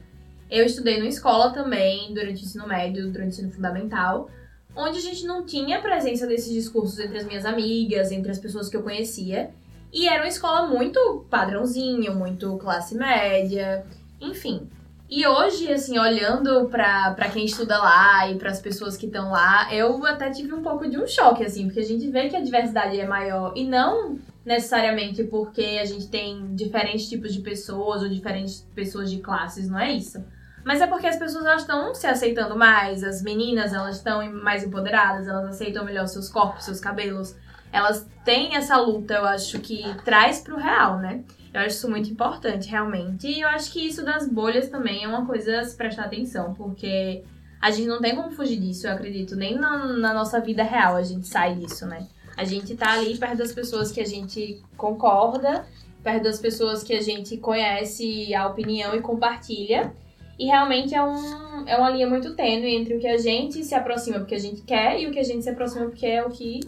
Eu 0.50 0.65
estudei 0.65 0.97
numa 0.97 1.07
escola 1.07 1.51
também, 1.51 2.13
durante 2.13 2.41
o 2.41 2.45
ensino 2.45 2.67
médio, 2.67 3.12
durante 3.12 3.27
o 3.27 3.29
ensino 3.29 3.51
fundamental, 3.51 4.29
onde 4.75 4.97
a 4.97 5.01
gente 5.01 5.25
não 5.25 5.45
tinha 5.45 5.77
a 5.77 5.81
presença 5.81 6.27
desses 6.27 6.51
discursos 6.51 7.00
entre 7.00 7.17
as 7.17 7.25
minhas 7.25 7.45
amigas, 7.45 8.12
entre 8.12 8.31
as 8.31 8.39
pessoas 8.39 8.69
que 8.69 8.75
eu 8.75 8.83
conhecia. 8.83 9.51
E 9.93 10.07
era 10.09 10.23
uma 10.23 10.27
escola 10.27 10.65
muito 10.67 11.23
padrãozinho, 11.29 12.15
muito 12.15 12.57
classe 12.57 12.95
média, 12.95 13.85
enfim. 14.19 14.67
E 15.07 15.27
hoje, 15.27 15.71
assim, 15.71 16.00
olhando 16.00 16.67
pra 16.67 17.29
quem 17.31 17.45
estuda 17.45 17.77
lá 17.77 18.27
e 18.27 18.35
pras 18.39 18.59
pessoas 18.59 18.97
que 18.97 19.05
estão 19.05 19.29
lá, 19.29 19.71
eu 19.71 20.03
até 20.07 20.31
tive 20.31 20.51
um 20.51 20.63
pouco 20.63 20.89
de 20.89 20.97
um 20.97 21.05
choque, 21.05 21.43
assim, 21.43 21.65
porque 21.65 21.81
a 21.81 21.85
gente 21.85 22.09
vê 22.09 22.27
que 22.27 22.35
a 22.35 22.41
diversidade 22.41 23.00
é 23.00 23.05
maior 23.05 23.53
e 23.55 23.63
não 23.63 24.17
necessariamente 24.43 25.23
porque 25.25 25.77
a 25.79 25.85
gente 25.85 26.07
tem 26.07 26.55
diferentes 26.55 27.07
tipos 27.07 27.31
de 27.31 27.41
pessoas 27.41 28.01
ou 28.01 28.09
diferentes 28.09 28.67
pessoas 28.73 29.12
de 29.12 29.19
classes, 29.19 29.69
não 29.69 29.79
é 29.79 29.91
isso. 29.91 30.25
Mas 30.65 30.81
é 30.81 30.88
porque 30.88 31.05
as 31.05 31.17
pessoas 31.17 31.45
elas 31.45 31.62
estão 31.62 31.93
se 31.93 32.07
aceitando 32.07 32.57
mais, 32.57 33.03
as 33.03 33.21
meninas 33.21 33.73
elas 33.73 33.97
estão 33.97 34.27
mais 34.31 34.63
empoderadas, 34.63 35.27
elas 35.27 35.45
aceitam 35.50 35.85
melhor 35.85 36.07
seus 36.07 36.29
corpos, 36.29 36.65
seus 36.65 36.79
cabelos. 36.79 37.35
Elas 37.74 38.08
têm 38.24 38.56
essa 38.56 38.77
luta, 38.77 39.15
eu 39.15 39.25
acho 39.25 39.60
que 39.60 39.84
traz 40.06 40.39
pro 40.39 40.56
real, 40.56 41.00
né? 41.00 41.24
Eu 41.51 41.62
acho 41.62 41.75
isso 41.75 41.89
muito 41.89 42.10
importante, 42.10 42.70
realmente. 42.70 43.27
E 43.27 43.42
eu 43.42 43.48
acho 43.50 43.72
que 43.72 43.86
isso 43.86 44.06
das 44.06 44.30
bolhas 44.30 44.70
também 44.70 45.03
é 45.03 45.08
uma 45.08 45.25
coisa 45.25 45.60
a 45.60 45.65
se 45.65 45.75
prestar 45.75 46.06
atenção, 46.06 46.53
porque 46.53 47.24
a 47.60 47.72
gente 47.72 47.88
não 47.88 48.00
tem 48.00 48.15
como 48.15 48.32
fugir 48.32 48.60
disso, 48.60 48.86
eu 48.86 48.92
acredito. 48.92 49.36
Nem 49.36 49.56
na, 49.56 49.88
na 49.88 50.13
nossa 50.13 50.39
vida 50.39 50.63
real 50.63 50.96
a 50.96 51.01
gente 51.01 51.27
sai 51.27 51.56
disso, 51.56 51.88
né? 51.88 52.08
A 52.38 52.44
gente 52.44 52.75
tá 52.75 52.94
ali 52.94 53.18
perto 53.18 53.38
das 53.38 53.51
pessoas 53.51 53.92
que 53.92 54.01
a 54.01 54.06
gente 54.06 54.62
concorda, 54.77 55.65
perto 56.03 56.24
das 56.24 56.39
pessoas 56.39 56.84
que 56.84 56.94
a 56.94 57.01
gente 57.01 57.38
conhece 57.38 58.36
a 58.36 58.48
opinião 58.48 58.96
e 58.96 59.01
compartilha. 59.01 59.94
E 60.38 60.46
realmente 60.46 60.94
é, 60.94 61.03
um, 61.03 61.68
é 61.68 61.77
uma 61.77 61.89
linha 61.89 62.08
muito 62.08 62.36
tênue 62.36 62.75
entre 62.75 62.96
o 62.96 63.00
que 63.00 63.08
a 63.08 63.18
gente 63.18 63.63
se 63.63 63.74
aproxima 63.75 64.20
porque 64.20 64.36
a 64.36 64.39
gente 64.39 64.62
quer 64.62 65.00
e 65.00 65.08
o 65.08 65.12
que 65.12 65.20
a 65.20 65.24
gente 65.24 65.44
se 65.44 65.50
aproxima 65.50 65.86
porque 65.86 66.08
é 66.08 66.25
o 66.25 66.30
que 66.30 66.62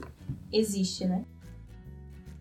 existe, 0.52 1.06
né? 1.06 1.24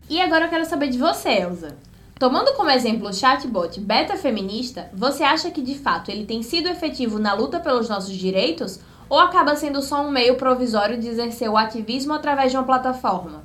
E 0.08 0.20
agora 0.20 0.46
eu 0.46 0.50
quero 0.50 0.64
saber 0.64 0.88
de 0.88 0.98
você, 0.98 1.30
Elza. 1.30 1.76
Tomando 2.18 2.54
como 2.54 2.70
exemplo 2.70 3.08
o 3.08 3.12
chatbot 3.12 3.80
beta 3.80 4.16
feminista, 4.16 4.88
você 4.92 5.24
acha 5.24 5.50
que 5.50 5.60
de 5.60 5.74
fato 5.74 6.10
ele 6.10 6.24
tem 6.24 6.42
sido 6.42 6.68
efetivo 6.68 7.18
na 7.18 7.34
luta 7.34 7.58
pelos 7.58 7.88
nossos 7.88 8.14
direitos 8.14 8.80
ou 9.08 9.18
acaba 9.18 9.56
sendo 9.56 9.82
só 9.82 10.00
um 10.00 10.10
meio 10.10 10.36
provisório 10.36 10.98
de 10.98 11.08
exercer 11.08 11.48
o 11.48 11.56
ativismo 11.56 12.12
através 12.12 12.52
de 12.52 12.56
uma 12.56 12.64
plataforma? 12.64 13.44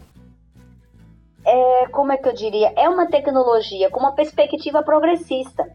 É, 1.46 1.88
como 1.88 2.12
é 2.12 2.18
que 2.18 2.30
eu 2.30 2.34
diria? 2.34 2.72
É 2.76 2.88
uma 2.88 3.08
tecnologia 3.08 3.90
com 3.90 4.00
uma 4.00 4.12
perspectiva 4.12 4.84
progressista. 4.84 5.68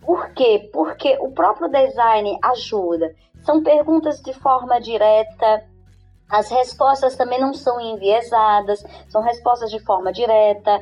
Por 0.00 0.30
quê? 0.30 0.70
Porque 0.72 1.16
o 1.20 1.32
próprio 1.32 1.68
design 1.68 2.38
ajuda. 2.42 3.14
São 3.42 3.62
perguntas 3.62 4.20
de 4.20 4.32
forma 4.34 4.80
direta, 4.80 5.64
as 6.30 6.48
respostas 6.48 7.16
também 7.16 7.40
não 7.40 7.52
são 7.52 7.80
enviesadas, 7.80 8.84
são 9.08 9.20
respostas 9.20 9.70
de 9.70 9.80
forma 9.80 10.12
direta. 10.12 10.80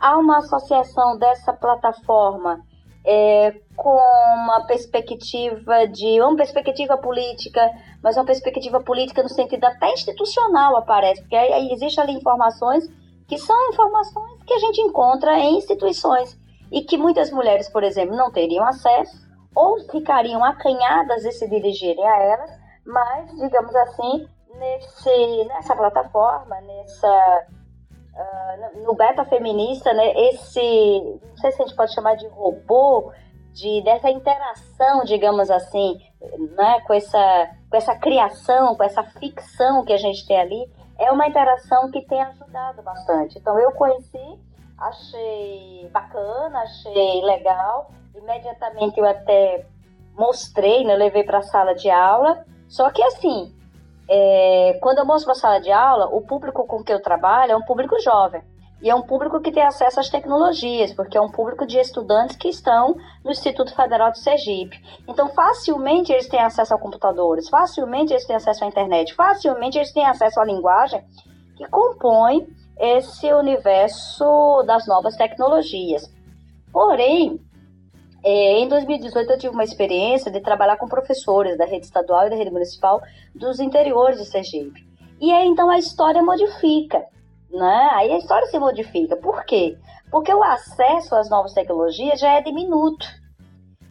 Há 0.00 0.16
uma 0.16 0.38
associação 0.38 1.18
dessa 1.18 1.52
plataforma 1.52 2.60
é, 3.04 3.54
com 3.76 3.94
uma 3.94 4.66
perspectiva 4.66 5.86
de 5.86 6.20
uma 6.20 6.36
perspectiva 6.36 6.96
política, 6.96 7.70
mas 8.02 8.16
uma 8.16 8.24
perspectiva 8.24 8.80
política 8.80 9.22
no 9.22 9.28
sentido 9.28 9.64
até 9.64 9.92
institucional 9.92 10.76
aparece, 10.76 11.20
porque 11.20 11.36
aí, 11.36 11.52
aí 11.52 11.72
existe 11.72 12.00
ali 12.00 12.12
informações 12.12 12.84
que 13.28 13.38
são 13.38 13.70
informações 13.70 14.42
que 14.44 14.54
a 14.54 14.58
gente 14.58 14.80
encontra 14.80 15.38
em 15.38 15.58
instituições 15.58 16.38
e 16.72 16.82
que 16.82 16.96
muitas 16.96 17.30
mulheres, 17.30 17.68
por 17.68 17.84
exemplo, 17.84 18.16
não 18.16 18.32
teriam 18.32 18.64
acesso 18.64 19.26
ou 19.54 19.78
ficariam 19.90 20.44
acanhadas 20.44 21.22
de 21.22 21.32
se 21.32 21.48
dirigirem 21.48 22.06
a 22.06 22.22
elas, 22.22 22.50
mas, 22.84 23.30
digamos 23.36 23.74
assim, 23.74 24.28
nesse, 24.58 25.44
nessa 25.44 25.74
plataforma, 25.76 26.60
nessa 26.60 27.46
uh, 28.14 28.84
no 28.84 28.94
beta 28.94 29.24
feminista, 29.24 29.92
né, 29.92 30.12
esse, 30.28 31.20
não 31.22 31.36
sei 31.36 31.52
se 31.52 31.62
a 31.62 31.66
gente 31.66 31.76
pode 31.76 31.94
chamar 31.94 32.16
de 32.16 32.26
robô, 32.28 33.12
de 33.52 33.82
dessa 33.82 34.10
interação, 34.10 35.04
digamos 35.04 35.50
assim, 35.50 35.98
né, 36.56 36.80
com 36.86 36.92
essa 36.92 37.50
com 37.70 37.76
essa 37.76 37.96
criação, 37.96 38.76
com 38.76 38.84
essa 38.84 39.02
ficção 39.02 39.84
que 39.84 39.92
a 39.92 39.96
gente 39.96 40.26
tem 40.26 40.38
ali, 40.38 40.70
é 40.98 41.10
uma 41.10 41.26
interação 41.26 41.90
que 41.90 42.02
tem 42.06 42.22
ajudado 42.22 42.82
bastante. 42.82 43.38
Então 43.38 43.58
eu 43.58 43.72
conheci, 43.72 44.38
achei 44.78 45.88
bacana, 45.92 46.60
achei 46.60 47.22
legal, 47.22 47.90
imediatamente 48.14 48.98
eu 48.98 49.06
até 49.06 49.66
mostrei, 50.14 50.84
né, 50.84 50.94
levei 50.94 51.24
para 51.24 51.38
a 51.38 51.42
sala 51.42 51.74
de 51.74 51.90
aula. 51.90 52.44
Só 52.68 52.90
que 52.90 53.02
assim, 53.02 53.55
é, 54.08 54.78
quando 54.80 54.98
eu 54.98 55.06
mostro 55.06 55.26
para 55.26 55.32
a 55.32 55.40
sala 55.40 55.60
de 55.60 55.70
aula, 55.70 56.06
o 56.06 56.20
público 56.22 56.66
com 56.66 56.82
que 56.82 56.92
eu 56.92 57.02
trabalho 57.02 57.52
é 57.52 57.56
um 57.56 57.62
público 57.62 57.98
jovem. 58.00 58.42
E 58.82 58.90
é 58.90 58.94
um 58.94 59.02
público 59.02 59.40
que 59.40 59.50
tem 59.50 59.62
acesso 59.62 59.98
às 59.98 60.10
tecnologias, 60.10 60.92
porque 60.92 61.16
é 61.16 61.20
um 61.20 61.30
público 61.30 61.66
de 61.66 61.78
estudantes 61.78 62.36
que 62.36 62.48
estão 62.48 62.94
no 63.24 63.30
Instituto 63.30 63.74
Federal 63.74 64.12
de 64.12 64.18
Sergipe. 64.18 64.78
Então, 65.08 65.28
facilmente 65.30 66.12
eles 66.12 66.28
têm 66.28 66.40
acesso 66.40 66.74
a 66.74 66.78
computadores, 66.78 67.48
facilmente 67.48 68.12
eles 68.12 68.26
têm 68.26 68.36
acesso 68.36 68.64
à 68.64 68.68
internet, 68.68 69.14
facilmente 69.14 69.78
eles 69.78 69.92
têm 69.92 70.04
acesso 70.04 70.38
à 70.38 70.44
linguagem 70.44 71.02
que 71.56 71.66
compõe 71.68 72.46
esse 72.78 73.32
universo 73.32 74.62
das 74.66 74.86
novas 74.86 75.16
tecnologias. 75.16 76.12
Porém, 76.70 77.40
é, 78.28 78.58
em 78.58 78.68
2018 78.68 79.30
eu 79.30 79.38
tive 79.38 79.54
uma 79.54 79.62
experiência 79.62 80.32
de 80.32 80.40
trabalhar 80.40 80.76
com 80.78 80.88
professores 80.88 81.56
da 81.56 81.64
rede 81.64 81.86
estadual 81.86 82.26
e 82.26 82.30
da 82.30 82.34
rede 82.34 82.50
municipal 82.50 83.00
dos 83.32 83.60
interiores 83.60 84.18
de 84.18 84.24
Sergipe. 84.24 84.84
E 85.20 85.32
aí 85.32 85.46
então 85.46 85.70
a 85.70 85.78
história 85.78 86.20
modifica, 86.20 87.06
né? 87.48 87.88
Aí 87.92 88.10
a 88.10 88.18
história 88.18 88.48
se 88.48 88.58
modifica. 88.58 89.14
Por 89.14 89.44
quê? 89.44 89.78
Porque 90.10 90.34
o 90.34 90.42
acesso 90.42 91.14
às 91.14 91.30
novas 91.30 91.52
tecnologias 91.52 92.18
já 92.18 92.32
é 92.32 92.42
diminuto. 92.42 93.06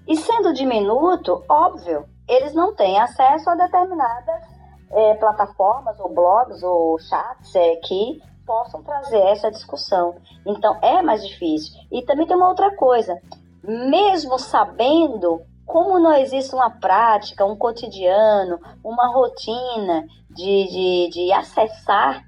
E 0.06 0.17
sendo 0.17 0.54
diminuto, 0.54 1.41
óbvio, 1.48 2.06
eles 2.28 2.54
não 2.54 2.76
têm 2.76 3.00
acesso 3.00 3.50
a 3.50 3.56
determinadas 3.56 4.43
é, 4.91 5.13
plataformas 5.13 5.98
ou 5.98 6.13
blogs 6.13 6.62
ou 6.62 7.00
chats 7.00 7.56
é, 7.56 7.78
que 7.78 8.21
possam 8.45 8.84
trazer 8.84 9.21
essa 9.28 9.50
discussão. 9.50 10.15
Então 10.45 10.78
é 10.82 11.02
mais 11.02 11.26
difícil. 11.26 11.74
E 11.89 12.02
também 12.02 12.28
tem 12.28 12.36
uma 12.36 12.50
outra 12.50 12.76
coisa 12.76 13.17
mesmo 13.67 14.38
sabendo 14.38 15.41
como 15.65 15.99
não 15.99 16.13
existe 16.13 16.54
uma 16.54 16.69
prática, 16.69 17.45
um 17.45 17.56
cotidiano, 17.56 18.60
uma 18.84 19.08
rotina 19.08 20.06
de, 20.30 20.67
de, 20.67 21.10
de 21.12 21.34
acessar 21.34 22.23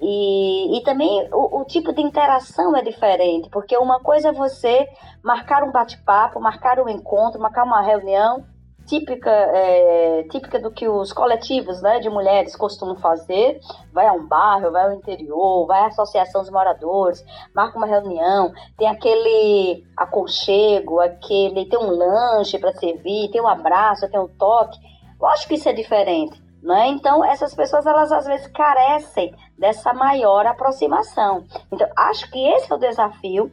e, 0.00 0.76
e 0.76 0.82
também 0.82 1.28
o, 1.32 1.60
o, 1.60 1.64
tipo 1.64 1.92
de 1.92 2.02
interação 2.02 2.76
é 2.76 2.82
diferente, 2.82 3.48
porque 3.48 3.76
uma 3.78 4.00
coisa 4.00 4.28
é 4.28 4.32
você 4.32 4.86
marcar 5.22 5.62
um 5.62 5.72
bate-papo, 5.72 6.40
marcar 6.40 6.78
um 6.78 6.88
encontro, 6.88 7.40
marcar 7.40 7.64
uma 7.64 7.80
reunião 7.80 8.44
típica, 8.86 9.30
é, 9.30 10.24
típica 10.30 10.58
do 10.58 10.70
que 10.70 10.86
os 10.88 11.12
coletivos 11.12 11.80
né, 11.82 12.00
de 12.00 12.08
mulheres 12.08 12.54
costumam 12.56 12.96
fazer, 12.96 13.60
vai 13.92 14.06
a 14.06 14.12
um 14.12 14.26
bairro, 14.26 14.72
vai 14.72 14.84
ao 14.84 14.92
interior, 14.92 15.66
vai 15.66 15.80
à 15.80 15.86
associação 15.86 16.42
dos 16.42 16.50
moradores, 16.50 17.24
marca 17.54 17.76
uma 17.76 17.86
reunião, 17.86 18.52
tem 18.76 18.88
aquele 18.88 19.84
aconchego, 19.96 21.00
aquele, 21.00 21.66
tem 21.66 21.78
um 21.78 21.90
lanche 21.90 22.58
para 22.58 22.72
servir, 22.72 23.30
tem 23.30 23.40
um 23.40 23.48
abraço, 23.48 24.10
tem 24.10 24.20
um 24.20 24.28
toque. 24.28 24.78
Lógico 25.20 25.48
que 25.48 25.54
isso 25.54 25.68
é 25.68 25.72
diferente. 25.72 26.42
Né? 26.62 26.88
Então, 26.88 27.22
essas 27.22 27.54
pessoas, 27.54 27.84
elas 27.84 28.10
às 28.10 28.24
vezes 28.24 28.46
carecem 28.46 29.34
dessa 29.58 29.92
maior 29.92 30.46
aproximação. 30.46 31.44
Então, 31.70 31.86
acho 31.94 32.30
que 32.30 32.38
esse 32.38 32.72
é 32.72 32.74
o 32.74 32.78
desafio 32.78 33.52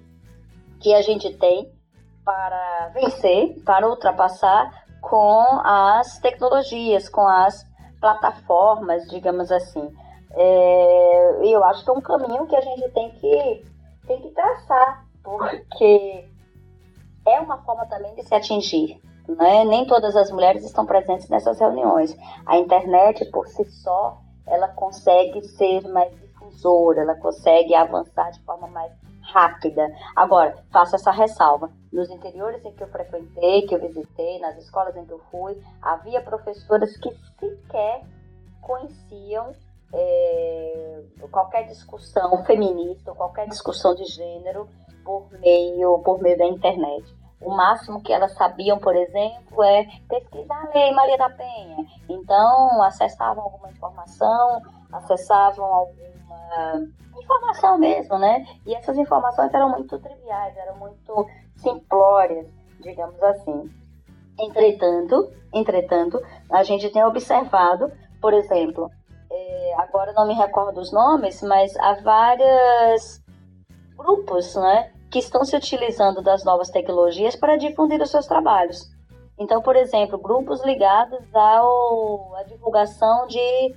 que 0.79 0.93
a 0.93 1.01
gente 1.01 1.33
tem 1.37 1.69
para 2.23 2.91
vencer, 2.93 3.55
para 3.65 3.87
ultrapassar 3.89 4.80
com 5.01 5.59
as 5.63 6.19
tecnologias, 6.19 7.09
com 7.09 7.27
as 7.27 7.65
plataformas, 7.99 9.07
digamos 9.09 9.51
assim. 9.51 9.93
É, 10.33 11.39
eu 11.43 11.63
acho 11.65 11.83
que 11.83 11.89
é 11.89 11.93
um 11.93 12.01
caminho 12.01 12.47
que 12.47 12.55
a 12.55 12.61
gente 12.61 12.89
tem 12.91 13.11
que, 13.11 13.65
tem 14.07 14.21
que 14.21 14.29
traçar, 14.29 15.05
porque 15.23 16.25
é 17.25 17.39
uma 17.39 17.57
forma 17.63 17.85
também 17.87 18.13
de 18.15 18.23
se 18.23 18.33
atingir. 18.33 19.01
Né? 19.27 19.65
Nem 19.65 19.85
todas 19.85 20.15
as 20.15 20.31
mulheres 20.31 20.63
estão 20.63 20.85
presentes 20.85 21.29
nessas 21.29 21.59
reuniões. 21.59 22.17
A 22.45 22.57
internet, 22.57 23.25
por 23.25 23.47
si 23.47 23.65
só, 23.65 24.19
ela 24.47 24.67
consegue 24.69 25.41
ser 25.43 25.87
mais 25.89 26.11
difusora, 26.19 27.01
ela 27.01 27.15
consegue 27.15 27.75
avançar 27.75 28.31
de 28.31 28.39
forma 28.41 28.67
mais 28.67 28.91
rápida. 29.31 29.87
Agora, 30.15 30.55
faço 30.71 30.95
essa 30.95 31.11
ressalva. 31.11 31.71
Nos 31.91 32.09
interiores 32.09 32.63
em 32.63 32.71
que 32.71 32.83
eu 32.83 32.87
frequentei, 32.87 33.63
que 33.63 33.75
eu 33.75 33.79
visitei, 33.79 34.39
nas 34.39 34.57
escolas 34.57 34.95
em 34.95 35.05
que 35.05 35.11
eu 35.11 35.21
fui, 35.31 35.61
havia 35.81 36.21
professoras 36.21 36.95
que 36.97 37.09
sequer 37.39 38.03
conheciam 38.61 39.51
é, 39.93 41.03
qualquer 41.31 41.67
discussão 41.67 42.43
feminista, 42.45 43.13
qualquer 43.13 43.47
discussão 43.47 43.93
de 43.95 44.05
gênero 44.05 44.67
por 45.03 45.27
meio, 45.39 45.99
por 45.99 46.21
meio 46.21 46.37
da 46.37 46.45
internet. 46.45 47.03
O 47.41 47.49
máximo 47.49 48.01
que 48.03 48.13
elas 48.13 48.33
sabiam, 48.35 48.77
por 48.77 48.95
exemplo, 48.95 49.63
é 49.63 49.85
pesquisar 50.07 50.67
a 50.67 50.77
lei 50.77 50.93
Maria 50.93 51.17
da 51.17 51.29
Penha. 51.29 51.77
Então, 52.07 52.83
acessavam 52.83 53.43
alguma 53.43 53.69
informação, 53.69 54.61
acessavam 54.91 55.65
alguma 55.65 56.10
informação 57.21 57.77
mesmo, 57.77 58.17
né? 58.17 58.45
E 58.65 58.73
essas 58.73 58.97
informações 58.97 59.53
eram 59.53 59.69
muito 59.69 59.97
triviais, 59.99 60.55
eram 60.57 60.77
muito 60.77 61.27
simplórias, 61.57 62.47
digamos 62.79 63.21
assim. 63.23 63.71
Entretanto, 64.39 65.31
entretanto, 65.53 66.21
a 66.49 66.63
gente 66.63 66.89
tem 66.89 67.03
observado, 67.03 67.91
por 68.19 68.33
exemplo, 68.33 68.89
é, 69.29 69.73
agora 69.77 70.13
não 70.13 70.27
me 70.27 70.33
recordo 70.33 70.79
os 70.79 70.91
nomes, 70.91 71.41
mas 71.41 71.75
há 71.77 71.93
vários 72.01 73.21
grupos, 73.95 74.55
né, 74.55 74.91
que 75.11 75.19
estão 75.19 75.43
se 75.45 75.55
utilizando 75.55 76.21
das 76.21 76.43
novas 76.43 76.69
tecnologias 76.69 77.35
para 77.35 77.57
difundir 77.57 78.01
os 78.01 78.09
seus 78.09 78.25
trabalhos. 78.25 78.89
Então, 79.37 79.61
por 79.61 79.75
exemplo, 79.75 80.17
grupos 80.17 80.63
ligados 80.63 81.19
à 81.33 82.43
divulgação 82.47 83.27
de 83.27 83.75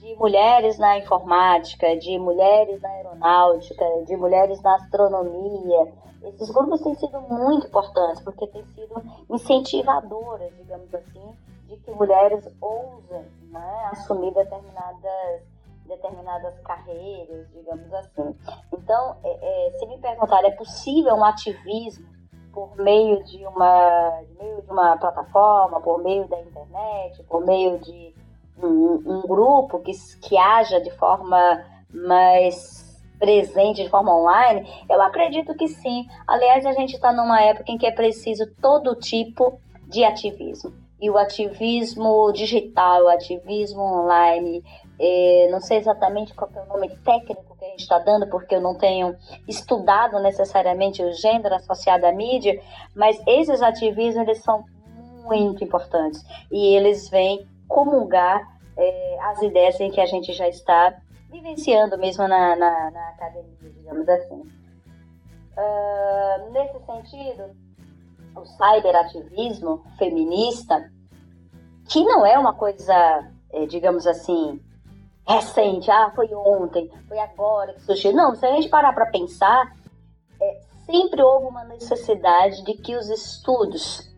de 0.00 0.16
mulheres 0.16 0.78
na 0.78 0.98
informática, 0.98 1.94
de 1.96 2.18
mulheres 2.18 2.80
na 2.80 2.88
aeronáutica, 2.88 3.84
de 4.06 4.16
mulheres 4.16 4.60
na 4.62 4.74
astronomia. 4.76 5.92
Esses 6.22 6.50
grupos 6.50 6.80
têm 6.80 6.94
sido 6.94 7.20
muito 7.20 7.66
importantes 7.66 8.22
porque 8.22 8.46
têm 8.46 8.64
sido 8.68 9.02
incentivadoras, 9.28 10.50
digamos 10.56 10.94
assim, 10.94 11.36
de 11.66 11.76
que 11.76 11.90
mulheres 11.92 12.48
ousem 12.60 13.24
né, 13.50 13.88
assumir 13.92 14.32
determinadas, 14.32 15.42
determinadas 15.86 16.58
carreiras, 16.60 17.46
digamos 17.52 17.92
assim. 17.92 18.34
Então, 18.72 19.16
é, 19.22 19.68
é, 19.68 19.78
se 19.78 19.86
me 19.86 19.98
perguntar, 19.98 20.44
é 20.44 20.50
possível 20.52 21.14
um 21.14 21.24
ativismo 21.24 22.08
por 22.52 22.74
meio 22.76 23.22
de 23.24 23.46
uma, 23.46 24.22
meio 24.38 24.62
de 24.62 24.70
uma 24.70 24.96
plataforma, 24.96 25.80
por 25.80 26.02
meio 26.02 26.26
da 26.26 26.40
internet, 26.40 27.22
por 27.24 27.44
meio 27.44 27.78
de 27.78 28.14
um, 28.62 29.02
um 29.06 29.20
grupo 29.22 29.80
que, 29.80 29.92
que 30.20 30.36
haja 30.36 30.80
de 30.80 30.90
forma 30.92 31.64
mais 31.92 33.00
presente, 33.18 33.82
de 33.82 33.90
forma 33.90 34.14
online? 34.14 34.66
Eu 34.88 35.00
acredito 35.02 35.54
que 35.54 35.68
sim. 35.68 36.06
Aliás, 36.26 36.64
a 36.66 36.72
gente 36.72 36.94
está 36.94 37.12
numa 37.12 37.40
época 37.40 37.70
em 37.70 37.78
que 37.78 37.86
é 37.86 37.90
preciso 37.90 38.46
todo 38.60 38.94
tipo 38.94 39.58
de 39.88 40.04
ativismo. 40.04 40.72
E 41.00 41.08
o 41.10 41.16
ativismo 41.16 42.30
digital, 42.32 43.04
o 43.04 43.08
ativismo 43.08 43.80
online, 43.80 44.62
eh, 44.98 45.48
não 45.50 45.60
sei 45.60 45.78
exatamente 45.78 46.34
qual 46.34 46.50
é 46.54 46.60
o 46.60 46.66
nome 46.66 46.90
técnico 46.98 47.56
que 47.58 47.64
a 47.64 47.68
gente 47.68 47.80
está 47.80 47.98
dando, 47.98 48.28
porque 48.28 48.54
eu 48.54 48.60
não 48.60 48.74
tenho 48.74 49.16
estudado 49.48 50.20
necessariamente 50.20 51.02
o 51.02 51.10
gênero 51.12 51.54
associado 51.54 52.04
à 52.04 52.12
mídia, 52.12 52.60
mas 52.94 53.18
esses 53.26 53.62
ativismos 53.62 54.28
eles 54.28 54.42
são 54.42 54.64
muito 55.24 55.64
importantes 55.64 56.22
e 56.52 56.74
eles 56.74 57.08
vêm 57.08 57.46
comungar 57.70 58.58
é, 58.76 59.18
as 59.22 59.40
ideias 59.40 59.80
em 59.80 59.90
que 59.90 60.00
a 60.00 60.06
gente 60.06 60.32
já 60.32 60.48
está 60.48 61.00
vivenciando 61.30 61.96
mesmo 61.96 62.26
na, 62.26 62.56
na, 62.56 62.90
na 62.90 63.08
academia, 63.10 63.56
digamos 63.62 64.08
assim. 64.08 64.42
Uh, 65.56 66.50
nesse 66.52 66.78
sentido, 66.84 67.56
o 68.34 68.44
cyberativismo 68.44 69.84
feminista, 69.96 70.90
que 71.88 72.02
não 72.04 72.26
é 72.26 72.38
uma 72.38 72.54
coisa, 72.54 73.30
é, 73.52 73.66
digamos 73.66 74.06
assim, 74.06 74.60
recente, 75.26 75.90
ah, 75.90 76.12
foi 76.14 76.34
ontem, 76.34 76.90
foi 77.06 77.18
agora 77.18 77.74
que 77.74 77.82
surgiu. 77.82 78.12
Não, 78.12 78.34
se 78.34 78.44
a 78.44 78.52
gente 78.52 78.68
parar 78.68 78.92
para 78.92 79.06
pensar, 79.06 79.72
é, 80.40 80.60
sempre 80.86 81.22
houve 81.22 81.46
uma 81.46 81.64
necessidade 81.64 82.64
de 82.64 82.74
que 82.74 82.96
os 82.96 83.08
estudos 83.08 84.09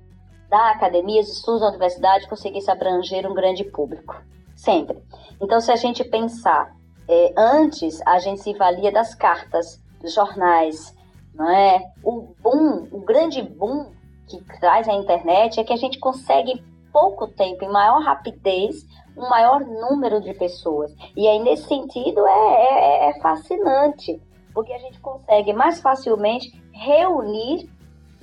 da 0.52 0.72
academia, 0.72 1.22
os 1.22 1.32
estudos 1.32 1.62
da 1.62 1.68
universidade 1.68 2.28
conseguissem 2.28 2.70
abranger 2.70 3.26
um 3.26 3.32
grande 3.32 3.64
público. 3.64 4.14
Sempre. 4.54 5.02
Então, 5.40 5.58
se 5.62 5.72
a 5.72 5.76
gente 5.76 6.04
pensar, 6.04 6.76
é, 7.08 7.32
antes 7.34 8.02
a 8.06 8.18
gente 8.18 8.42
se 8.42 8.52
valia 8.52 8.92
das 8.92 9.14
cartas, 9.14 9.82
dos 9.98 10.12
jornais, 10.12 10.94
não 11.34 11.50
é? 11.50 11.82
O 12.04 12.34
boom, 12.42 12.86
o 12.92 13.00
grande 13.00 13.40
boom 13.40 13.92
que 14.28 14.44
traz 14.60 14.86
a 14.90 14.92
internet 14.92 15.58
é 15.58 15.64
que 15.64 15.72
a 15.72 15.76
gente 15.76 15.98
consegue 15.98 16.62
pouco 16.92 17.28
tempo, 17.28 17.64
em 17.64 17.72
maior 17.72 18.02
rapidez, 18.02 18.86
um 19.16 19.30
maior 19.30 19.60
número 19.60 20.20
de 20.20 20.34
pessoas. 20.34 20.94
E 21.16 21.26
aí, 21.26 21.38
nesse 21.38 21.66
sentido, 21.66 22.26
é, 22.26 23.08
é, 23.08 23.08
é 23.08 23.20
fascinante, 23.22 24.20
porque 24.52 24.74
a 24.74 24.78
gente 24.78 25.00
consegue 25.00 25.54
mais 25.54 25.80
facilmente 25.80 26.52
reunir 26.74 27.70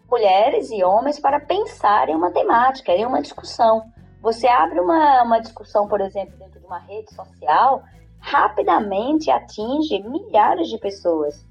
mulheres 0.09 0.71
e 0.71 0.83
homens 0.83 1.19
para 1.19 1.39
pensar 1.39 2.09
em 2.09 2.15
uma 2.15 2.31
temática, 2.31 2.91
em 2.91 3.05
uma 3.05 3.21
discussão. 3.21 3.83
Você 4.21 4.47
abre 4.47 4.79
uma, 4.79 5.23
uma 5.23 5.39
discussão, 5.39 5.87
por 5.87 6.01
exemplo, 6.01 6.37
dentro 6.37 6.59
de 6.59 6.65
uma 6.65 6.79
rede 6.79 7.13
social, 7.13 7.83
rapidamente 8.19 9.29
atinge 9.29 10.01
milhares 10.03 10.67
de 10.67 10.77
pessoas. 10.77 11.45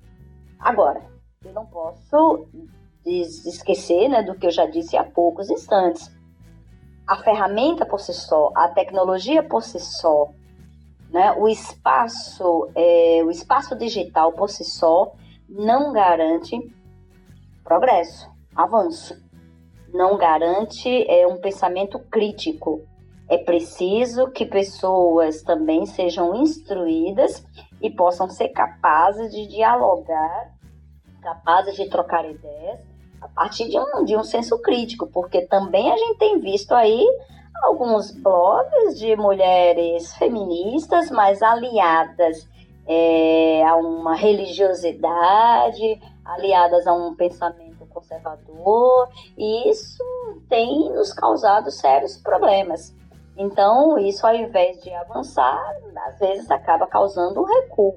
Agora, 0.59 1.01
eu 1.45 1.53
não 1.53 1.65
posso 1.67 2.47
esquecer 3.07 4.09
né, 4.09 4.23
do 4.23 4.35
que 4.35 4.47
eu 4.47 4.51
já 4.51 4.67
disse 4.67 4.97
há 4.97 5.05
poucos 5.05 5.49
instantes. 5.49 6.11
A 7.07 7.17
ferramenta 7.17 7.87
por 7.87 8.01
si 8.01 8.13
só, 8.13 8.51
a 8.55 8.69
tecnologia 8.69 9.43
por 9.43 9.63
si 9.63 9.81
só, 9.81 10.29
né, 11.09 11.33
o 11.39 11.49
espaço, 11.49 12.69
é, 12.75 13.23
o 13.25 13.31
espaço 13.31 13.75
digital 13.75 14.33
por 14.33 14.51
si 14.51 14.65
só 14.65 15.15
não 15.49 15.91
garante 15.91 16.55
progresso 17.65 18.29
avanço. 18.59 19.17
Não 19.95 20.19
garante 20.19 20.89
é, 21.09 21.27
um 21.27 21.39
pensamento 21.39 21.99
crítico. 22.11 22.83
É 23.29 23.39
preciso 23.39 24.29
que 24.29 24.45
pessoas 24.45 25.43
também 25.43 25.87
sejam 25.87 26.35
instruídas 26.35 27.45
e 27.81 27.89
possam 27.89 28.29
ser 28.29 28.49
capazes 28.49 29.31
de 29.31 29.47
dialogar, 29.47 30.53
capazes 31.23 31.77
de 31.77 31.89
trocar 31.89 32.29
ideias 32.29 32.81
a 33.21 33.29
partir 33.29 33.69
de 33.69 33.79
um, 33.79 34.05
de 34.05 34.17
um 34.17 34.25
senso 34.25 34.59
crítico, 34.59 35.07
porque 35.07 35.43
também 35.43 35.93
a 35.93 35.97
gente 35.97 36.19
tem 36.19 36.41
visto 36.41 36.73
aí 36.73 37.05
alguns 37.65 38.11
blogs 38.13 38.99
de 38.99 39.17
mulheres 39.17 40.15
feministas, 40.15 41.11
mas 41.11 41.43
aliadas 41.43 42.49
é, 42.87 43.65
a 43.67 43.77
uma 43.77 44.15
religiosidade, 44.15 46.01
aliadas 46.25 46.87
a 46.87 46.93
um 46.93 47.15
pensamento 47.15 47.68
conservador, 48.01 49.09
e 49.37 49.71
isso 49.71 50.03
tem 50.49 50.91
nos 50.93 51.13
causado 51.13 51.71
sérios 51.71 52.17
problemas. 52.17 52.95
Então, 53.37 53.99
isso 53.99 54.27
ao 54.27 54.35
invés 54.35 54.83
de 54.83 54.93
avançar, 54.93 55.77
às 56.09 56.19
vezes 56.19 56.51
acaba 56.51 56.87
causando 56.87 57.41
um 57.41 57.45
recuo. 57.45 57.95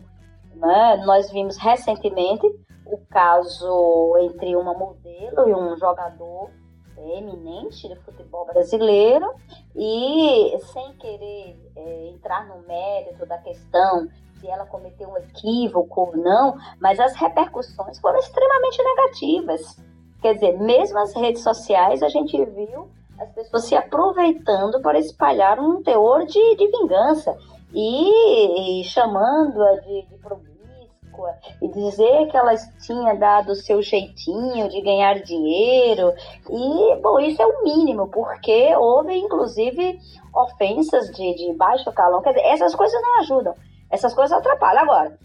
Né? 0.56 1.02
Nós 1.06 1.32
vimos 1.32 1.58
recentemente 1.58 2.46
o 2.86 2.98
caso 3.10 4.18
entre 4.22 4.56
uma 4.56 4.74
modelo 4.74 5.50
e 5.50 5.54
um 5.56 5.76
jogador 5.78 6.50
eminente 6.98 7.88
de 7.88 7.96
futebol 8.02 8.46
brasileiro 8.46 9.34
e 9.76 10.56
sem 10.72 10.94
querer 10.94 11.72
é, 11.76 12.10
entrar 12.10 12.48
no 12.48 12.62
mérito 12.68 13.26
da 13.26 13.40
questão 13.40 14.08
se 14.40 14.48
ela 14.48 14.66
cometeu 14.66 15.10
um 15.10 15.18
equívoco 15.18 16.02
ou 16.02 16.18
não, 16.18 16.58
mas 16.80 17.00
as 17.00 17.16
repercussões 17.16 18.00
foram 18.00 18.20
extremamente 18.20 18.84
negativas. 18.84 19.91
Quer 20.22 20.36
dizer, 20.36 20.60
mesmo 20.60 21.00
as 21.00 21.14
redes 21.16 21.42
sociais, 21.42 22.04
a 22.04 22.10
gente 22.10 22.44
viu 22.46 22.90
as 23.20 23.30
pessoas 23.32 23.66
se 23.66 23.76
aproveitando 23.76 24.82
para 24.82 25.00
espalhar 25.00 25.60
um 25.60 25.82
teor 25.84 26.26
de, 26.26 26.56
de 26.56 26.68
vingança 26.68 27.38
e, 27.74 28.82
e 28.82 28.84
chamando-a 28.84 29.80
de, 29.82 30.02
de 30.04 30.16
promíscua 30.18 31.36
e 31.62 31.68
dizer 31.68 32.28
que 32.28 32.38
ela 32.38 32.54
tinha 32.86 33.16
dado 33.16 33.52
o 33.52 33.56
seu 33.56 33.82
jeitinho 33.82 34.70
de 34.70 34.82
ganhar 34.82 35.22
dinheiro. 35.22 36.14
E, 36.50 36.96
bom, 37.02 37.20
isso 37.20 37.42
é 37.42 37.46
o 37.46 37.64
mínimo, 37.64 38.08
porque 38.08 38.76
houve, 38.76 39.16
inclusive, 39.16 40.00
ofensas 40.34 41.12
de, 41.12 41.36
de 41.36 41.54
baixo 41.54 41.92
calão. 41.92 42.22
Quer 42.22 42.34
dizer, 42.34 42.46
essas 42.48 42.76
coisas 42.76 43.00
não 43.02 43.20
ajudam. 43.20 43.56
Essas 43.90 44.14
coisas 44.14 44.36
atrapalham. 44.38 44.84
Agora, 44.84 45.18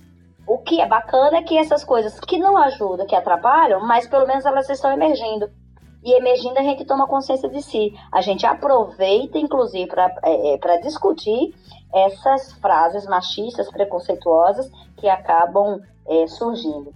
o 0.46 0.58
que 0.58 0.80
é 0.80 0.86
bacana 0.86 1.38
é 1.38 1.42
que 1.42 1.58
essas 1.58 1.82
coisas 1.82 2.18
que 2.20 2.38
não 2.38 2.56
ajudam, 2.56 3.06
que 3.06 3.16
atrapalham, 3.16 3.84
mas 3.84 4.06
pelo 4.06 4.26
menos 4.26 4.44
elas 4.46 4.68
estão 4.68 4.92
emergindo. 4.92 5.50
E 6.04 6.12
emergindo 6.12 6.58
a 6.58 6.62
gente 6.62 6.84
toma 6.84 7.08
consciência 7.08 7.48
de 7.48 7.60
si. 7.60 7.92
A 8.12 8.20
gente 8.20 8.46
aproveita, 8.46 9.38
inclusive, 9.38 9.88
para 9.88 10.14
é, 10.22 10.54
é 10.54 10.80
discutir 10.80 11.52
essas 11.92 12.52
frases 12.60 13.06
machistas, 13.06 13.68
preconceituosas 13.70 14.70
que 14.96 15.08
acabam 15.08 15.80
é, 16.06 16.26
surgindo. 16.28 16.94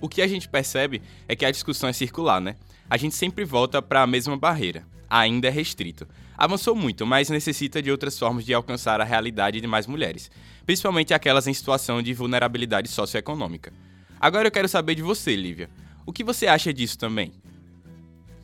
O 0.00 0.08
que 0.08 0.22
a 0.22 0.28
gente 0.28 0.48
percebe 0.48 1.02
é 1.26 1.34
que 1.34 1.44
a 1.44 1.50
discussão 1.50 1.88
é 1.88 1.92
circular, 1.92 2.40
né? 2.40 2.54
A 2.88 2.96
gente 2.96 3.16
sempre 3.16 3.44
volta 3.44 3.82
para 3.82 4.02
a 4.02 4.06
mesma 4.06 4.36
barreira. 4.36 4.84
Ainda 5.08 5.48
é 5.48 5.50
restrito. 5.50 6.06
Avançou 6.36 6.74
muito, 6.74 7.06
mas 7.06 7.30
necessita 7.30 7.80
de 7.80 7.90
outras 7.90 8.18
formas 8.18 8.44
de 8.44 8.52
alcançar 8.52 9.00
a 9.00 9.04
realidade 9.04 9.60
de 9.60 9.66
mais 9.66 9.86
mulheres, 9.86 10.30
principalmente 10.66 11.14
aquelas 11.14 11.46
em 11.46 11.54
situação 11.54 12.02
de 12.02 12.12
vulnerabilidade 12.12 12.88
socioeconômica. 12.88 13.72
Agora 14.20 14.48
eu 14.48 14.52
quero 14.52 14.68
saber 14.68 14.94
de 14.94 15.02
você, 15.02 15.34
Lívia. 15.34 15.70
O 16.04 16.12
que 16.12 16.22
você 16.22 16.46
acha 16.46 16.72
disso 16.72 16.98
também? 16.98 17.32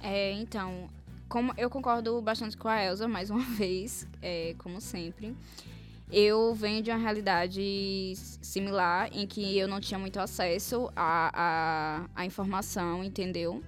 É, 0.00 0.32
então, 0.32 0.88
como 1.28 1.52
eu 1.56 1.70
concordo 1.70 2.20
bastante 2.20 2.56
com 2.56 2.68
a 2.68 2.82
Elsa, 2.82 3.06
mais 3.06 3.30
uma 3.30 3.44
vez, 3.56 4.06
é, 4.20 4.54
como 4.58 4.80
sempre. 4.80 5.34
Eu 6.10 6.54
venho 6.54 6.82
de 6.82 6.90
uma 6.90 6.98
realidade 6.98 8.12
similar, 8.42 9.08
em 9.12 9.26
que 9.26 9.56
eu 9.56 9.66
não 9.66 9.80
tinha 9.80 9.98
muito 9.98 10.20
acesso 10.20 10.90
à, 10.94 12.04
à, 12.14 12.22
à 12.22 12.26
informação, 12.26 13.02
entendeu? 13.02 13.62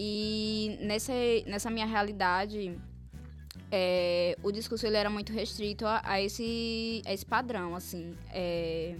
E 0.00 0.78
nessa, 0.80 1.12
nessa 1.44 1.68
minha 1.68 1.84
realidade, 1.84 2.78
é, 3.68 4.38
o 4.44 4.52
discurso 4.52 4.86
ele 4.86 4.96
era 4.96 5.10
muito 5.10 5.32
restrito 5.32 5.84
a, 5.84 6.00
a, 6.04 6.22
esse, 6.22 7.02
a 7.04 7.12
esse 7.12 7.26
padrão, 7.26 7.74
assim. 7.74 8.14
É, 8.32 8.94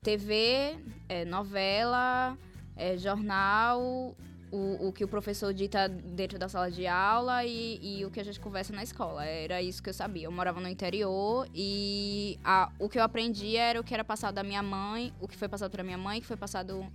TV, 0.00 0.78
é, 1.08 1.24
novela, 1.24 2.38
é, 2.76 2.96
jornal, 2.96 4.14
o, 4.52 4.86
o 4.86 4.92
que 4.92 5.02
o 5.02 5.08
professor 5.08 5.52
dita 5.52 5.88
dentro 5.88 6.38
da 6.38 6.48
sala 6.48 6.70
de 6.70 6.86
aula 6.86 7.44
e, 7.44 7.80
e, 7.82 8.04
o 8.04 8.10
que 8.10 8.20
a 8.20 8.24
gente 8.24 8.38
conversa 8.38 8.72
na 8.72 8.84
escola. 8.84 9.24
Era 9.24 9.60
isso 9.60 9.82
que 9.82 9.88
eu 9.88 9.94
sabia. 9.94 10.26
Eu 10.28 10.32
morava 10.32 10.60
no 10.60 10.68
interior 10.68 11.48
e 11.52 12.38
a, 12.44 12.70
o 12.78 12.88
que 12.88 12.96
eu 12.96 13.02
aprendi 13.02 13.56
era 13.56 13.80
o 13.80 13.82
que 13.82 13.92
era 13.92 14.04
passado 14.04 14.36
da 14.36 14.44
minha 14.44 14.62
mãe, 14.62 15.12
o 15.20 15.26
que 15.26 15.36
foi 15.36 15.48
passado 15.48 15.72
para 15.72 15.82
minha 15.82 15.98
mãe, 15.98 16.20
que 16.20 16.26
foi 16.28 16.36
passado 16.36 16.86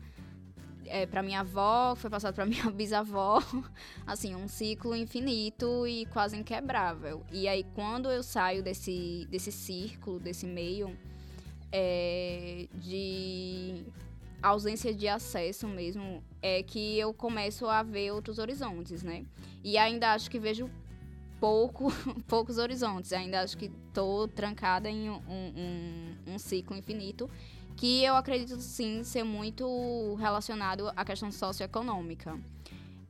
é, 0.90 1.06
para 1.06 1.22
minha 1.24 1.42
avó, 1.42 1.96
foi 1.96 2.10
passado 2.10 2.34
para 2.34 2.46
minha 2.48 2.70
bisavó. 2.72 3.42
Assim, 4.06 4.36
um 4.36 4.48
ciclo 4.48 4.96
infinito 4.96 5.88
e 5.88 6.06
quase 6.08 6.38
inquebrável. 6.38 7.24
E 7.32 7.48
aí, 7.48 7.64
quando 7.76 8.10
eu 8.10 8.24
saio 8.24 8.64
desse, 8.64 9.28
desse 9.30 9.52
círculo, 9.52 10.20
desse 10.20 10.46
meio, 10.46 10.98
é, 11.72 12.68
de 12.74 13.86
ausência 14.42 14.94
de 14.94 15.08
acesso 15.08 15.68
mesmo 15.68 16.24
é 16.42 16.62
que 16.62 16.98
eu 16.98 17.14
começo 17.14 17.68
a 17.68 17.82
ver 17.84 18.12
outros 18.12 18.40
horizontes, 18.40 19.04
né? 19.04 19.26
E 19.64 19.78
ainda 19.78 20.14
acho 20.14 20.30
que 20.30 20.40
vejo 20.40 20.70
pouco, 21.40 21.92
poucos 22.28 22.58
horizontes. 22.58 23.12
Ainda 23.14 23.42
acho 23.42 23.58
que 23.58 23.72
estou 23.88 24.28
trancada 24.28 24.90
em 24.90 25.10
um, 25.10 25.22
um, 25.28 26.34
um, 26.34 26.40
ciclo 26.40 26.76
infinito 26.76 27.30
que 27.78 28.04
eu 28.04 28.16
acredito 28.16 28.60
sim 28.60 29.04
ser 29.04 29.24
muito 29.24 30.16
relacionado 30.16 30.92
à 30.96 31.06
questão 31.06 31.32
socioeconômica. 31.32 32.38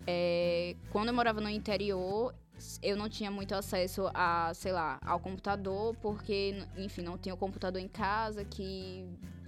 É, 0.05 0.75
quando 0.91 1.07
eu 1.07 1.13
morava 1.13 1.39
no 1.39 1.49
interior, 1.49 2.35
eu 2.83 2.97
não 2.97 3.07
tinha 3.07 3.31
muito 3.31 3.55
acesso 3.55 4.09
a, 4.13 4.51
sei 4.53 4.73
lá, 4.73 4.99
ao 5.05 5.19
computador, 5.19 5.95
porque, 6.01 6.61
enfim, 6.77 7.01
não 7.01 7.17
tinha 7.17 7.33
o 7.33 7.37
computador 7.37 7.81
em 7.81 7.87
casa, 7.87 8.43
que 8.43 9.05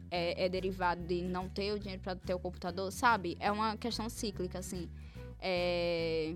é, 0.10 0.46
é 0.46 0.50
derivado 0.50 1.02
de 1.04 1.22
não 1.22 1.50
ter 1.50 1.74
o 1.74 1.80
dinheiro 1.80 2.02
para 2.02 2.16
ter 2.16 2.34
o 2.34 2.40
computador, 2.40 2.90
sabe? 2.90 3.36
É 3.42 3.52
uma 3.52 3.76
questão 3.76 4.10
cíclica, 4.10 4.60
assim. 4.60 4.90
É, 5.42 6.34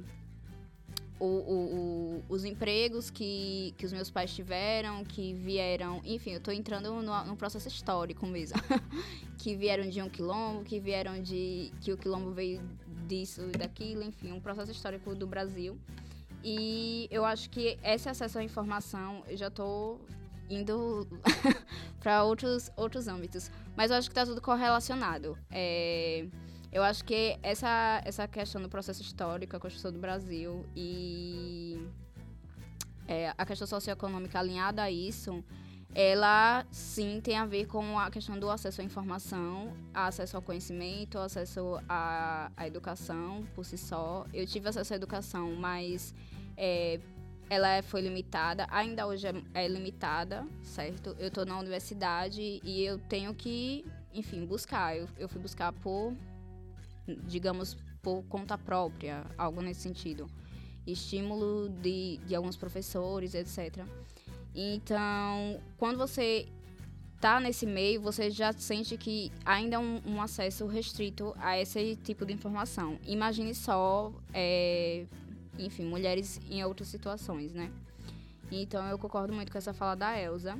o, 1.24 1.26
o, 1.26 1.76
o, 1.78 2.24
os 2.28 2.44
empregos 2.44 3.10
que, 3.10 3.74
que 3.78 3.86
os 3.86 3.94
meus 3.94 4.12
pais 4.12 4.34
tiveram, 4.34 5.06
que 5.06 5.34
vieram. 5.34 6.02
Enfim, 6.04 6.32
eu 6.32 6.38
estou 6.38 6.54
entrando 6.54 7.02
no, 7.02 7.36
processo 7.38 7.68
histórico 7.70 8.28
mesmo. 8.28 8.58
que 9.40 9.56
vieram 9.56 9.90
de 9.90 10.02
um 10.02 10.10
quilombo, 10.10 10.64
que 10.64 10.82
vieram 10.82 11.22
de. 11.22 11.72
que 11.80 11.94
o 11.94 11.98
quilombo 11.98 12.32
veio 12.32 12.62
disso 13.08 13.42
e 13.54 13.58
daquilo, 13.58 14.04
enfim, 14.04 14.34
um 14.34 14.42
processo 14.42 14.72
histórico 14.72 15.16
do 15.16 15.26
Brasil. 15.26 15.80
E 16.44 17.08
eu 17.10 17.24
acho 17.24 17.50
que 17.50 17.78
esse 17.82 18.10
acesso 18.10 18.40
à 18.40 18.44
informação, 18.44 19.24
eu 19.30 19.38
já 19.38 19.48
estou 19.48 20.02
indo 20.50 21.08
para 22.02 22.26
outros, 22.26 22.70
outros 22.76 23.08
âmbitos. 23.08 23.50
Mas 23.78 23.92
eu 23.92 23.98
acho 23.98 24.10
que 24.10 24.12
está 24.12 24.26
tudo 24.26 24.42
correlacionado. 24.42 25.38
É, 25.50 26.26
eu 26.74 26.82
acho 26.84 27.06
que 27.06 27.38
essa, 27.44 28.02
essa 28.04 28.28
questão 28.28 28.60
do 28.60 28.68
processo 28.68 29.02
histórico, 29.04 29.56
a 29.56 29.60
construção 29.60 29.92
do 29.92 30.00
Brasil 30.00 30.66
e 30.76 31.80
é, 33.08 33.32
a 33.38 33.46
questão 33.46 33.68
socioeconômica 33.68 34.40
alinhada 34.40 34.82
a 34.82 34.90
isso, 34.90 35.44
ela 35.94 36.66
sim 36.72 37.22
tem 37.22 37.38
a 37.38 37.46
ver 37.46 37.68
com 37.68 38.00
a 38.00 38.10
questão 38.10 38.40
do 38.40 38.50
acesso 38.50 38.82
à 38.82 38.84
informação, 38.84 39.72
acesso 39.94 40.36
ao 40.36 40.42
conhecimento, 40.42 41.20
acesso 41.20 41.80
à, 41.88 42.52
à 42.58 42.66
educação 42.66 43.46
por 43.54 43.64
si 43.64 43.78
só. 43.78 44.26
Eu 44.34 44.48
tive 44.48 44.68
acesso 44.68 44.94
à 44.94 44.96
educação, 44.96 45.56
mas 45.56 46.16
é, 46.58 47.00
ela 47.52 47.84
foi 47.84 48.02
limitada, 48.02 48.66
ainda 48.72 49.06
hoje 49.06 49.28
é, 49.28 49.34
é 49.54 49.68
limitada, 49.68 50.44
certo? 50.64 51.16
Eu 51.20 51.28
estou 51.28 51.46
na 51.46 51.60
universidade 51.60 52.42
e 52.64 52.84
eu 52.84 52.98
tenho 52.98 53.32
que, 53.36 53.86
enfim, 54.12 54.44
buscar. 54.44 54.98
Eu, 54.98 55.08
eu 55.20 55.30
fui 55.30 55.40
buscar 55.40 55.72
por, 55.72 56.16
digamos, 57.28 57.78
por 58.02 58.24
conta 58.24 58.58
própria, 58.58 59.26
algo 59.38 59.62
nesse 59.62 59.82
sentido. 59.82 60.30
Estímulo 60.86 61.70
de, 61.70 62.18
de 62.28 62.36
alguns 62.36 62.58
professores, 62.58 63.34
etc. 63.34 63.86
Então, 64.54 65.60
quando 65.78 65.98
você 65.98 66.48
tá 67.20 67.40
nesse 67.40 67.66
meio, 67.66 68.02
você 68.02 68.30
já 68.30 68.52
sente 68.52 68.98
que 68.98 69.32
ainda 69.46 69.78
é 69.78 69.80
um, 69.80 70.02
um 70.06 70.22
acesso 70.22 70.68
restrito 70.68 71.34
a 71.40 71.58
esse 71.58 71.96
tipo 71.96 72.26
de 72.26 72.34
informação. 72.34 73.00
Imagine 73.08 73.56
só 73.56 74.12
é, 74.34 75.06
enfim, 75.58 75.86
mulheres 75.86 76.40
em 76.50 76.64
outras 76.64 76.90
situações, 76.90 77.54
né? 77.54 77.72
Então 78.52 78.86
eu 78.88 78.98
concordo 78.98 79.34
muito 79.34 79.52
com 79.52 79.58
essa 79.58 79.74
fala 79.74 79.96
da 79.96 80.20
Elsa 80.20 80.58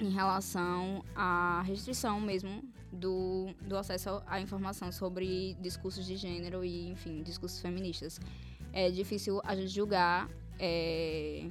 em 0.00 0.10
relação 0.10 1.04
à 1.14 1.62
restrição 1.62 2.20
mesmo 2.20 2.62
do, 2.98 3.54
do 3.62 3.76
acesso 3.76 4.22
à 4.26 4.40
informação 4.40 4.90
sobre 4.92 5.56
discursos 5.60 6.04
de 6.04 6.16
gênero 6.16 6.64
e, 6.64 6.90
enfim, 6.90 7.22
discursos 7.22 7.60
feministas. 7.60 8.20
É 8.72 8.90
difícil 8.90 9.40
a 9.44 9.54
gente 9.56 9.68
julgar 9.68 10.28
é, 10.58 11.48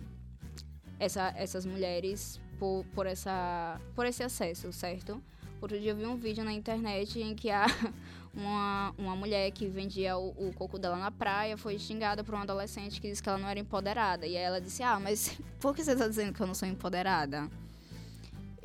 essa, 0.99 1.33
essas 1.35 1.65
mulheres 1.65 2.39
por, 2.59 2.85
por, 2.93 3.05
essa, 3.05 3.79
por 3.95 4.05
esse 4.05 4.23
acesso, 4.23 4.71
certo? 4.71 5.21
Outro 5.61 5.79
dia 5.79 5.91
eu 5.91 5.95
vi 5.95 6.05
um 6.05 6.15
vídeo 6.15 6.43
na 6.43 6.53
internet 6.53 7.19
em 7.19 7.33
que 7.33 7.49
a, 7.49 7.65
uma, 8.33 8.93
uma 8.97 9.15
mulher 9.15 9.49
que 9.51 9.67
vendia 9.67 10.17
o, 10.17 10.29
o 10.49 10.53
coco 10.53 10.77
dela 10.77 10.97
na 10.97 11.09
praia 11.09 11.57
foi 11.57 11.79
xingada 11.79 12.23
por 12.23 12.35
um 12.35 12.39
adolescente 12.39 13.01
que 13.01 13.09
disse 13.09 13.23
que 13.23 13.29
ela 13.29 13.37
não 13.37 13.49
era 13.49 13.59
empoderada. 13.59 14.27
E 14.27 14.37
aí 14.37 14.43
ela 14.43 14.61
disse: 14.61 14.83
Ah, 14.83 14.99
mas 14.99 15.37
por 15.59 15.75
que 15.75 15.83
você 15.83 15.93
está 15.93 16.07
dizendo 16.07 16.33
que 16.33 16.41
eu 16.41 16.47
não 16.47 16.53
sou 16.53 16.67
empoderada? 16.67 17.49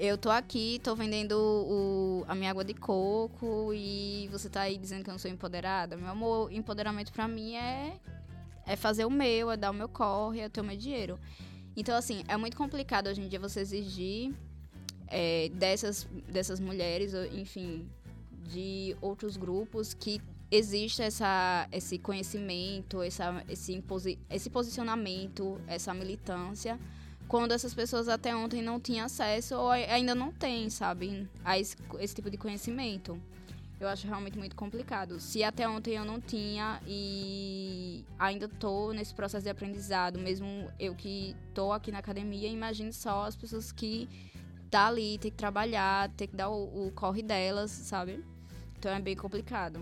Eu 0.04 0.18
tô 0.18 0.30
aqui, 0.30 0.80
tô 0.82 0.96
vendendo 0.96 1.38
o, 1.38 2.24
a 2.26 2.34
minha 2.34 2.50
água 2.50 2.64
de 2.64 2.74
coco 2.74 3.72
e 3.72 4.28
você 4.32 4.48
tá 4.48 4.62
aí 4.62 4.76
dizendo 4.76 5.04
que 5.04 5.08
eu 5.08 5.12
não 5.12 5.18
sou 5.18 5.30
empoderada. 5.30 5.96
Meu 5.96 6.08
amor, 6.08 6.52
empoderamento 6.52 7.12
para 7.12 7.28
mim 7.28 7.54
é, 7.54 8.00
é 8.66 8.74
fazer 8.74 9.04
o 9.04 9.10
meu, 9.10 9.48
é 9.48 9.56
dar 9.56 9.70
o 9.70 9.72
meu 9.72 9.88
corre, 9.88 10.40
é 10.40 10.48
ter 10.48 10.60
o 10.60 10.64
meu 10.64 10.76
dinheiro. 10.76 11.20
Então, 11.76 11.94
assim, 11.94 12.24
é 12.26 12.36
muito 12.36 12.56
complicado 12.56 13.06
hoje 13.06 13.20
em 13.20 13.28
dia 13.28 13.38
você 13.38 13.60
exigir 13.60 14.34
é, 15.06 15.48
dessas, 15.54 16.08
dessas 16.28 16.58
mulheres, 16.58 17.14
enfim, 17.32 17.88
de 18.48 18.96
outros 19.00 19.36
grupos 19.36 19.94
que 19.94 20.20
existe 20.50 21.00
essa, 21.00 21.68
esse 21.70 21.96
conhecimento, 21.96 23.02
essa, 23.02 23.44
esse, 23.48 23.80
esse 24.28 24.50
posicionamento, 24.50 25.60
essa 25.68 25.94
militância, 25.94 26.76
quando 27.32 27.52
essas 27.52 27.72
pessoas 27.72 28.08
até 28.08 28.36
ontem 28.36 28.60
não 28.60 28.78
tinham 28.78 29.06
acesso 29.06 29.56
ou 29.56 29.70
ainda 29.70 30.14
não 30.14 30.30
têm, 30.30 30.68
sabe, 30.68 31.26
a 31.42 31.58
esse, 31.58 31.74
esse 31.98 32.14
tipo 32.14 32.30
de 32.30 32.36
conhecimento. 32.36 33.18
Eu 33.80 33.88
acho 33.88 34.06
realmente 34.06 34.38
muito 34.38 34.54
complicado. 34.54 35.18
Se 35.18 35.42
até 35.42 35.66
ontem 35.66 35.94
eu 35.94 36.04
não 36.04 36.20
tinha 36.20 36.78
e 36.86 38.04
ainda 38.18 38.44
estou 38.44 38.92
nesse 38.92 39.14
processo 39.14 39.44
de 39.44 39.48
aprendizado, 39.48 40.18
mesmo 40.18 40.70
eu 40.78 40.94
que 40.94 41.34
estou 41.48 41.72
aqui 41.72 41.90
na 41.90 42.00
academia, 42.00 42.50
imagine 42.50 42.92
só 42.92 43.24
as 43.24 43.34
pessoas 43.34 43.72
que 43.72 44.10
tá 44.70 44.88
ali, 44.88 45.16
tem 45.16 45.30
que 45.30 45.36
trabalhar, 45.38 46.10
tem 46.10 46.28
que 46.28 46.36
dar 46.36 46.50
o, 46.50 46.86
o 46.86 46.92
corre 46.92 47.22
delas, 47.22 47.70
sabe? 47.70 48.22
Então 48.78 48.92
é 48.92 49.00
bem 49.00 49.16
complicado. 49.16 49.80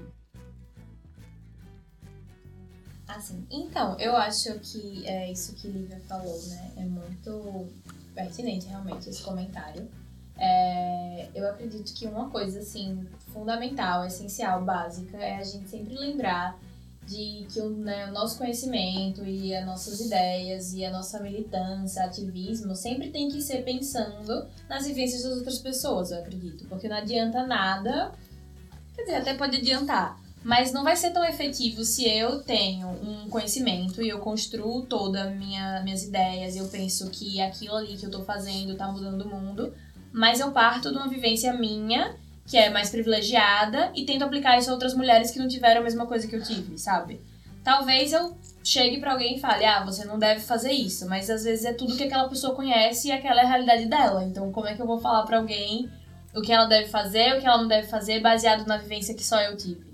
Assim, 3.17 3.45
então, 3.51 3.99
eu 3.99 4.17
acho 4.17 4.59
que 4.61 5.07
é 5.07 5.31
isso 5.31 5.55
que 5.55 5.69
Lívia 5.69 6.01
falou, 6.09 6.41
né? 6.47 6.71
É 6.77 6.85
muito 6.85 7.69
pertinente, 8.15 8.67
realmente, 8.67 9.09
esse 9.09 9.23
comentário. 9.23 9.89
É, 10.37 11.29
eu 11.35 11.49
acredito 11.49 11.93
que 11.93 12.07
uma 12.07 12.31
coisa, 12.31 12.61
assim, 12.61 13.07
fundamental, 13.33 14.05
essencial, 14.05 14.65
básica, 14.65 15.17
é 15.19 15.37
a 15.37 15.45
gente 15.45 15.69
sempre 15.69 15.95
lembrar 15.95 16.59
de 17.07 17.47
que 17.51 17.61
o, 17.61 17.71
né, 17.71 18.09
o 18.09 18.13
nosso 18.13 18.39
conhecimento 18.39 19.25
e 19.25 19.55
as 19.55 19.67
nossas 19.67 20.01
ideias 20.01 20.73
e 20.73 20.85
a 20.85 20.91
nossa 20.91 21.19
militância, 21.21 22.05
ativismo, 22.05 22.77
sempre 22.77 23.11
tem 23.11 23.29
que 23.29 23.43
ser 23.43 23.65
pensando 23.65 24.47
nas 24.69 24.87
vivências 24.87 25.25
das 25.25 25.33
outras 25.39 25.59
pessoas, 25.59 26.13
eu 26.13 26.21
acredito. 26.21 26.67
Porque 26.69 26.89
não 26.89 26.97
adianta 26.97 27.45
nada, 27.45 28.13
quer 28.95 29.03
dizer, 29.03 29.17
até 29.17 29.35
pode 29.35 29.57
adiantar, 29.57 30.21
mas 30.43 30.73
não 30.73 30.83
vai 30.83 30.97
ser 30.97 31.11
tão 31.11 31.25
efetivo 31.25 31.85
se 31.85 32.09
eu 32.09 32.43
tenho 32.43 32.89
um 32.89 33.29
conhecimento 33.29 34.03
e 34.03 34.09
eu 34.09 34.19
construo 34.19 34.83
todas 34.83 35.35
minha, 35.37 35.83
minhas 35.83 36.03
ideias, 36.03 36.57
eu 36.57 36.67
penso 36.69 37.11
que 37.11 37.41
aquilo 37.41 37.77
ali 37.77 37.97
que 37.97 38.07
eu 38.07 38.11
tô 38.11 38.23
fazendo 38.25 38.75
tá 38.75 38.89
mudando 38.89 39.23
o 39.23 39.29
mundo, 39.29 39.75
mas 40.13 40.41
eu 40.41 40.51
parto 40.51 40.91
de 40.91 40.97
uma 40.97 41.09
vivência 41.09 41.53
minha, 41.53 42.17
que 42.47 42.57
é 42.57 42.71
mais 42.71 42.91
privilegiada, 42.91 43.93
e 43.95 44.05
tento 44.05 44.25
aplicar 44.25 44.59
isso 44.59 44.71
a 44.71 44.73
outras 44.73 44.95
mulheres 44.95 45.31
que 45.31 45.39
não 45.39 45.47
tiveram 45.47 45.83
a 45.83 45.85
mesma 45.85 46.07
coisa 46.07 46.27
que 46.27 46.35
eu 46.35 46.43
tive, 46.43 46.79
sabe? 46.79 47.21
Talvez 47.63 48.13
eu 48.13 48.37
chegue 48.65 48.99
pra 48.99 49.13
alguém 49.13 49.37
e 49.37 49.41
fale, 49.41 49.65
ah, 49.67 49.85
você 49.85 50.07
não 50.07 50.19
deve 50.19 50.41
fazer 50.41 50.73
isso, 50.73 51.07
mas 51.07 51.29
às 51.29 51.45
vezes 51.45 51.67
é 51.67 51.75
tudo 51.75 51.97
que 51.97 52.05
aquela 52.05 52.29
pessoa 52.29 52.55
conhece 52.55 53.09
e 53.09 53.13
aquela 53.13 53.43
é 53.43 53.45
a 53.45 53.49
realidade 53.49 53.87
dela. 53.87 54.25
Então, 54.25 54.51
como 54.51 54.67
é 54.67 54.75
que 54.75 54.81
eu 54.81 54.87
vou 54.87 54.99
falar 54.99 55.23
pra 55.25 55.37
alguém 55.37 55.89
o 56.35 56.41
que 56.41 56.53
ela 56.53 56.65
deve 56.65 56.89
fazer, 56.89 57.37
o 57.37 57.41
que 57.41 57.47
ela 57.47 57.59
não 57.59 57.69
deve 57.69 57.89
fazer, 57.89 58.21
baseado 58.21 58.67
na 58.67 58.79
vivência 58.79 59.15
que 59.15 59.25
só 59.25 59.41
eu 59.41 59.57
tive? 59.57 59.90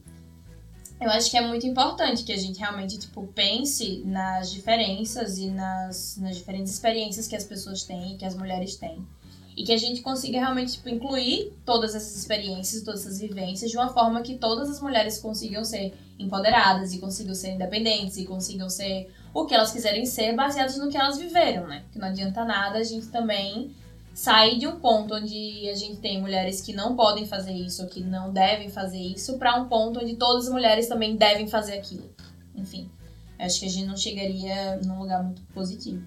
Eu 0.98 1.10
acho 1.10 1.30
que 1.30 1.36
é 1.36 1.46
muito 1.46 1.66
importante 1.66 2.24
que 2.24 2.32
a 2.32 2.36
gente 2.36 2.58
realmente, 2.58 2.98
tipo, 2.98 3.26
pense 3.34 4.02
nas 4.04 4.50
diferenças 4.50 5.36
e 5.36 5.48
nas, 5.48 6.16
nas 6.16 6.36
diferentes 6.36 6.72
experiências 6.72 7.28
que 7.28 7.36
as 7.36 7.44
pessoas 7.44 7.82
têm, 7.82 8.16
que 8.16 8.24
as 8.24 8.34
mulheres 8.34 8.76
têm. 8.76 9.06
E 9.54 9.62
que 9.62 9.72
a 9.72 9.76
gente 9.76 10.00
consiga 10.00 10.38
realmente, 10.38 10.72
tipo, 10.72 10.88
incluir 10.88 11.52
todas 11.64 11.94
essas 11.94 12.16
experiências, 12.16 12.82
todas 12.82 13.02
essas 13.02 13.20
vivências, 13.20 13.70
de 13.70 13.76
uma 13.76 13.88
forma 13.88 14.22
que 14.22 14.36
todas 14.36 14.70
as 14.70 14.80
mulheres 14.80 15.18
consigam 15.18 15.64
ser 15.64 15.94
empoderadas 16.18 16.94
e 16.94 16.98
consigam 16.98 17.34
ser 17.34 17.52
independentes 17.52 18.16
e 18.16 18.24
consigam 18.24 18.70
ser 18.70 19.10
o 19.34 19.44
que 19.44 19.54
elas 19.54 19.70
quiserem 19.70 20.06
ser, 20.06 20.34
baseadas 20.34 20.78
no 20.78 20.88
que 20.88 20.96
elas 20.96 21.18
viveram, 21.18 21.66
né? 21.66 21.84
Que 21.92 21.98
não 21.98 22.08
adianta 22.08 22.42
nada 22.44 22.78
a 22.78 22.82
gente 22.82 23.08
também 23.08 23.74
sair 24.16 24.58
de 24.58 24.66
um 24.66 24.80
ponto 24.80 25.14
onde 25.14 25.68
a 25.68 25.74
gente 25.74 25.98
tem 25.98 26.18
mulheres 26.18 26.62
que 26.62 26.72
não 26.72 26.96
podem 26.96 27.26
fazer 27.26 27.52
isso, 27.52 27.86
que 27.86 28.00
não 28.00 28.32
devem 28.32 28.70
fazer 28.70 28.98
isso, 28.98 29.36
para 29.36 29.54
um 29.60 29.68
ponto 29.68 30.00
onde 30.00 30.16
todas 30.16 30.46
as 30.46 30.52
mulheres 30.52 30.88
também 30.88 31.16
devem 31.16 31.46
fazer 31.46 31.74
aquilo. 31.74 32.10
Enfim, 32.54 32.90
acho 33.38 33.60
que 33.60 33.66
a 33.66 33.68
gente 33.68 33.86
não 33.86 33.96
chegaria 33.96 34.80
num 34.82 35.00
lugar 35.00 35.22
muito 35.22 35.42
positivo. 35.52 36.02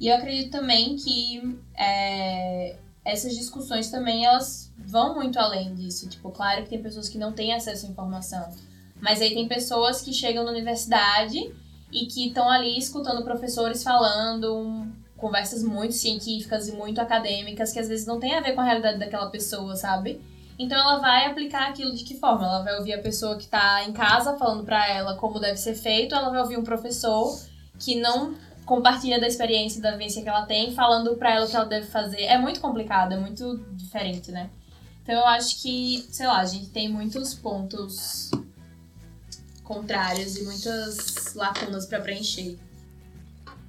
E 0.00 0.08
eu 0.08 0.16
acredito 0.16 0.50
também 0.50 0.96
que 0.96 1.60
é, 1.76 2.78
essas 3.04 3.36
discussões 3.36 3.90
também 3.90 4.24
elas 4.24 4.72
vão 4.78 5.14
muito 5.14 5.38
além 5.38 5.74
disso. 5.74 6.08
Tipo, 6.08 6.30
claro 6.30 6.62
que 6.62 6.70
tem 6.70 6.82
pessoas 6.82 7.10
que 7.10 7.18
não 7.18 7.34
têm 7.34 7.52
acesso 7.52 7.84
à 7.84 7.90
informação, 7.90 8.48
mas 9.02 9.20
aí 9.20 9.34
tem 9.34 9.46
pessoas 9.46 10.00
que 10.00 10.14
chegam 10.14 10.44
na 10.44 10.50
universidade 10.50 11.38
e 11.92 12.06
que 12.06 12.28
estão 12.28 12.48
ali 12.48 12.78
escutando 12.78 13.22
professores 13.22 13.82
falando 13.82 14.90
conversas 15.20 15.62
muito 15.62 15.94
científicas 15.94 16.68
e 16.68 16.72
muito 16.72 17.00
acadêmicas 17.00 17.72
que 17.72 17.78
às 17.78 17.88
vezes 17.88 18.06
não 18.06 18.18
tem 18.18 18.34
a 18.34 18.40
ver 18.40 18.54
com 18.54 18.60
a 18.60 18.64
realidade 18.64 18.98
daquela 18.98 19.30
pessoa, 19.30 19.76
sabe? 19.76 20.20
Então 20.58 20.78
ela 20.78 20.98
vai 20.98 21.26
aplicar 21.26 21.68
aquilo 21.68 21.94
de 21.94 22.04
que 22.04 22.18
forma? 22.18 22.44
Ela 22.44 22.62
vai 22.62 22.76
ouvir 22.78 22.94
a 22.94 23.00
pessoa 23.00 23.36
que 23.36 23.46
tá 23.46 23.84
em 23.84 23.92
casa 23.92 24.36
falando 24.36 24.64
para 24.64 24.88
ela 24.88 25.16
como 25.16 25.38
deve 25.38 25.56
ser 25.56 25.74
feito, 25.74 26.14
ela 26.14 26.30
vai 26.30 26.40
ouvir 26.40 26.58
um 26.58 26.64
professor 26.64 27.38
que 27.78 27.96
não 27.96 28.34
compartilha 28.66 29.20
da 29.20 29.26
experiência 29.26 29.78
e 29.78 29.82
da 29.82 29.92
vivência 29.92 30.22
que 30.22 30.28
ela 30.28 30.46
tem, 30.46 30.72
falando 30.72 31.16
para 31.16 31.34
ela 31.34 31.46
o 31.46 31.48
que 31.48 31.56
ela 31.56 31.64
deve 31.64 31.86
fazer. 31.86 32.22
É 32.22 32.38
muito 32.38 32.60
complicado, 32.60 33.12
é 33.12 33.16
muito 33.16 33.58
diferente, 33.72 34.30
né? 34.30 34.50
Então 35.02 35.14
eu 35.14 35.26
acho 35.26 35.60
que, 35.60 36.06
sei 36.10 36.26
lá, 36.26 36.40
a 36.40 36.44
gente 36.44 36.68
tem 36.68 36.88
muitos 36.88 37.34
pontos 37.34 38.30
contrários 39.64 40.36
e 40.36 40.44
muitas 40.44 41.34
lacunas 41.34 41.86
para 41.86 42.00
preencher. 42.00 42.58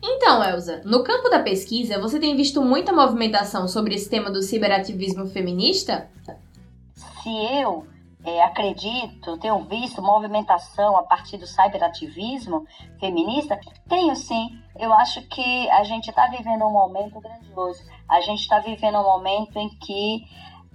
Então, 0.04 0.44
Elza, 0.44 0.82
no 0.84 1.04
campo 1.04 1.30
da 1.30 1.40
pesquisa, 1.40 2.00
você 2.00 2.20
tem 2.20 2.36
visto 2.36 2.62
muita 2.62 2.92
movimentação 2.92 3.68
sobre 3.68 3.94
esse 3.94 4.10
tema 4.10 4.32
do 4.32 4.42
ciberativismo 4.42 5.28
feminista? 5.28 6.10
Se 6.96 7.30
eu 7.30 7.86
é, 8.24 8.44
acredito, 8.44 9.38
tenho 9.38 9.60
visto 9.66 10.02
movimentação 10.02 10.98
a 10.98 11.04
partir 11.04 11.38
do 11.38 11.46
cyberativismo 11.46 12.66
feminista, 13.00 13.60
tenho 13.88 14.16
sim. 14.16 14.60
Eu 14.80 14.92
acho 14.94 15.22
que 15.28 15.70
a 15.70 15.84
gente 15.84 16.10
está 16.10 16.28
vivendo 16.28 16.66
um 16.66 16.72
momento 16.72 17.20
grandioso. 17.20 17.84
A 18.10 18.22
gente 18.22 18.42
está 18.42 18.60
vivendo 18.60 18.98
um 18.98 19.04
momento 19.04 19.58
em 19.58 19.70
que 19.70 20.26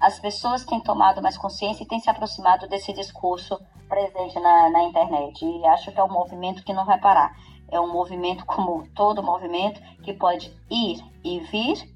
as 0.00 0.18
pessoas 0.20 0.64
têm 0.64 0.80
tomado 0.80 1.22
mais 1.22 1.36
consciência 1.36 1.82
e 1.82 1.86
têm 1.86 1.98
se 1.98 2.10
aproximado 2.10 2.68
desse 2.68 2.92
discurso 2.92 3.58
presente 3.88 4.38
na, 4.38 4.70
na 4.70 4.82
internet. 4.84 5.44
E 5.44 5.66
acho 5.66 5.90
que 5.90 5.98
é 5.98 6.04
um 6.04 6.12
movimento 6.12 6.62
que 6.62 6.72
não 6.72 6.84
vai 6.84 6.98
parar 6.98 7.34
é 7.70 7.80
um 7.80 7.92
movimento 7.92 8.44
como 8.46 8.86
todo 8.94 9.22
movimento 9.22 9.80
que 10.02 10.12
pode 10.12 10.54
ir 10.70 11.02
e 11.24 11.40
vir, 11.40 11.94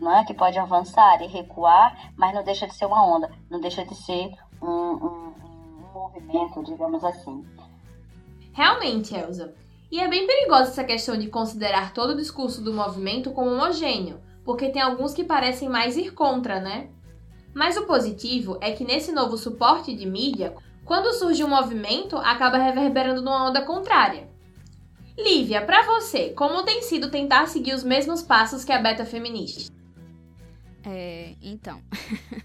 né? 0.00 0.24
que 0.26 0.34
pode 0.34 0.58
avançar 0.58 1.22
e 1.22 1.26
recuar, 1.26 2.12
mas 2.16 2.34
não 2.34 2.42
deixa 2.42 2.66
de 2.66 2.74
ser 2.74 2.86
uma 2.86 3.04
onda, 3.04 3.30
não 3.50 3.60
deixa 3.60 3.84
de 3.84 3.94
ser 3.94 4.32
um, 4.62 4.68
um, 4.68 5.34
um 5.78 5.92
movimento, 5.92 6.62
digamos 6.64 7.04
assim. 7.04 7.44
Realmente, 8.52 9.14
Elsa. 9.14 9.54
E 9.90 9.98
é 9.98 10.06
bem 10.06 10.26
perigosa 10.26 10.70
essa 10.70 10.84
questão 10.84 11.16
de 11.16 11.28
considerar 11.28 11.92
todo 11.92 12.10
o 12.10 12.16
discurso 12.16 12.62
do 12.62 12.72
movimento 12.72 13.32
como 13.32 13.50
homogêneo, 13.50 14.20
porque 14.44 14.70
tem 14.70 14.80
alguns 14.80 15.12
que 15.12 15.24
parecem 15.24 15.68
mais 15.68 15.96
ir 15.96 16.12
contra, 16.12 16.60
né? 16.60 16.88
Mas 17.52 17.76
o 17.76 17.86
positivo 17.86 18.56
é 18.60 18.70
que 18.70 18.84
nesse 18.84 19.10
novo 19.10 19.36
suporte 19.36 19.94
de 19.94 20.06
mídia, 20.06 20.54
quando 20.84 21.12
surge 21.12 21.42
um 21.42 21.48
movimento, 21.48 22.16
acaba 22.16 22.56
reverberando 22.58 23.20
numa 23.20 23.48
onda 23.48 23.62
contrária. 23.62 24.29
Lívia, 25.22 25.64
para 25.64 25.84
você, 25.84 26.30
como 26.30 26.62
tem 26.62 26.82
sido 26.82 27.10
tentar 27.10 27.46
seguir 27.46 27.74
os 27.74 27.84
mesmos 27.84 28.22
passos 28.22 28.64
que 28.64 28.72
a 28.72 28.80
beta 28.80 29.04
feminista? 29.04 29.72
É, 30.84 31.34
então, 31.42 31.82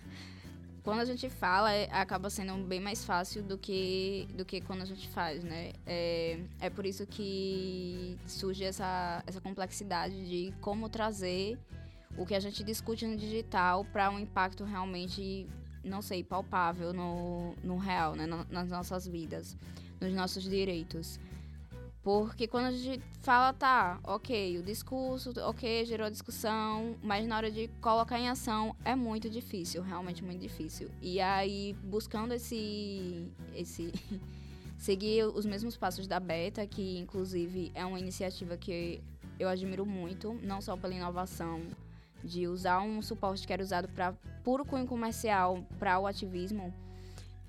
quando 0.83 0.99
a 0.99 1.05
gente 1.05 1.29
fala, 1.29 1.73
é, 1.73 1.89
acaba 1.91 2.29
sendo 2.29 2.53
bem 2.65 2.79
mais 2.79 3.03
fácil 3.03 3.41
do 3.41 3.57
que, 3.57 4.27
do 4.35 4.45
que 4.45 4.61
quando 4.61 4.81
a 4.81 4.85
gente 4.85 5.07
faz, 5.09 5.43
né? 5.43 5.71
É, 5.85 6.39
é 6.59 6.69
por 6.69 6.85
isso 6.85 7.07
que 7.07 8.17
surge 8.27 8.63
essa, 8.63 9.23
essa 9.25 9.39
complexidade 9.39 10.27
de 10.27 10.53
como 10.61 10.89
trazer 10.89 11.57
o 12.17 12.25
que 12.25 12.35
a 12.35 12.39
gente 12.39 12.63
discute 12.63 13.05
no 13.05 13.17
digital 13.17 13.85
para 13.85 14.09
um 14.09 14.19
impacto 14.19 14.63
realmente, 14.63 15.47
não 15.83 16.01
sei, 16.01 16.23
palpável 16.23 16.93
no, 16.93 17.55
no 17.63 17.77
real, 17.77 18.15
né? 18.15 18.25
nas 18.49 18.69
nossas 18.69 19.07
vidas, 19.07 19.57
nos 19.99 20.13
nossos 20.13 20.43
direitos. 20.43 21.19
Porque 22.05 22.47
quando 22.47 22.65
a 22.65 22.71
gente 22.71 23.03
fala, 23.23 23.51
tá, 23.51 23.99
ok, 24.03 24.59
o 24.59 24.61
discurso, 24.61 25.33
ok, 25.41 25.83
gerou 25.85 26.07
discussão, 26.07 26.95
mas 27.01 27.25
na 27.25 27.35
hora 27.35 27.49
de 27.49 27.67
colocar 27.81 28.19
em 28.19 28.29
ação 28.29 28.75
é 28.85 28.93
muito 28.93 29.27
difícil, 29.27 29.81
realmente 29.81 30.23
muito 30.23 30.39
difícil. 30.39 30.87
E 31.01 31.19
aí, 31.19 31.75
buscando 31.83 32.31
esse. 32.35 33.27
esse 33.55 33.91
seguir 34.77 35.25
os 35.25 35.47
mesmos 35.47 35.75
passos 35.75 36.05
da 36.05 36.19
Beta, 36.19 36.67
que 36.67 36.99
inclusive 36.99 37.71
é 37.73 37.83
uma 37.83 37.99
iniciativa 37.99 38.55
que 38.55 39.01
eu 39.39 39.49
admiro 39.49 39.83
muito, 39.83 40.39
não 40.43 40.61
só 40.61 40.77
pela 40.77 40.93
inovação 40.93 41.59
de 42.23 42.47
usar 42.47 42.81
um 42.81 43.01
suporte 43.01 43.47
que 43.47 43.53
era 43.53 43.63
usado 43.63 43.87
para 43.89 44.13
puro 44.43 44.63
cunho 44.63 44.85
comercial 44.85 45.65
para 45.79 45.97
o 45.97 46.05
ativismo, 46.05 46.71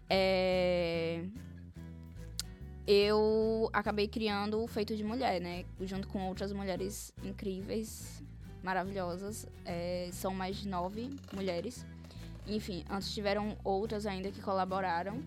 é, 0.09 1.27
eu 2.87 3.69
acabei 3.73 4.07
criando 4.07 4.63
o 4.63 4.67
Feito 4.67 4.97
de 4.97 5.03
Mulher, 5.03 5.41
né? 5.41 5.65
Junto 5.81 6.07
com 6.09 6.27
outras 6.29 6.53
mulheres 6.53 7.13
incríveis, 7.25 8.23
maravilhosas. 8.63 9.47
É, 9.65 10.09
são 10.13 10.35
mais 10.35 10.57
de 10.57 10.69
nove 10.69 11.11
mulheres. 11.33 11.85
Enfim, 12.47 12.85
antes 12.89 13.13
tiveram 13.13 13.57
outras 13.65 14.07
ainda 14.07 14.31
que 14.31 14.41
colaboraram. 14.41 15.21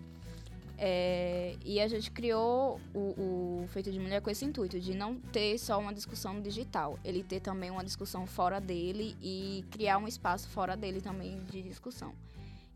É, 0.81 1.57
e 1.65 1.81
a 1.81 1.87
gente 1.89 2.09
criou 2.09 2.79
o, 2.93 3.63
o, 3.63 3.67
Feito 3.67 3.91
de 3.91 3.99
Mulher 3.99 4.21
com 4.21 4.29
esse 4.29 4.45
intuito, 4.45 4.79
de 4.79 4.93
não 4.93 5.15
ter 5.17 5.57
só 5.57 5.77
uma 5.77 5.93
discussão 5.93 6.41
digital, 6.41 6.97
ele 7.03 7.21
ter 7.21 7.41
também 7.41 7.69
uma 7.69 7.83
discussão 7.83 8.25
fora 8.25 8.61
dele 8.61 9.13
e 9.21 9.65
criar 9.71 9.97
um 9.97 10.07
espaço 10.07 10.47
fora 10.47 10.77
dele 10.77 11.01
também 11.01 11.37
de 11.51 11.61
discussão. 11.61 12.13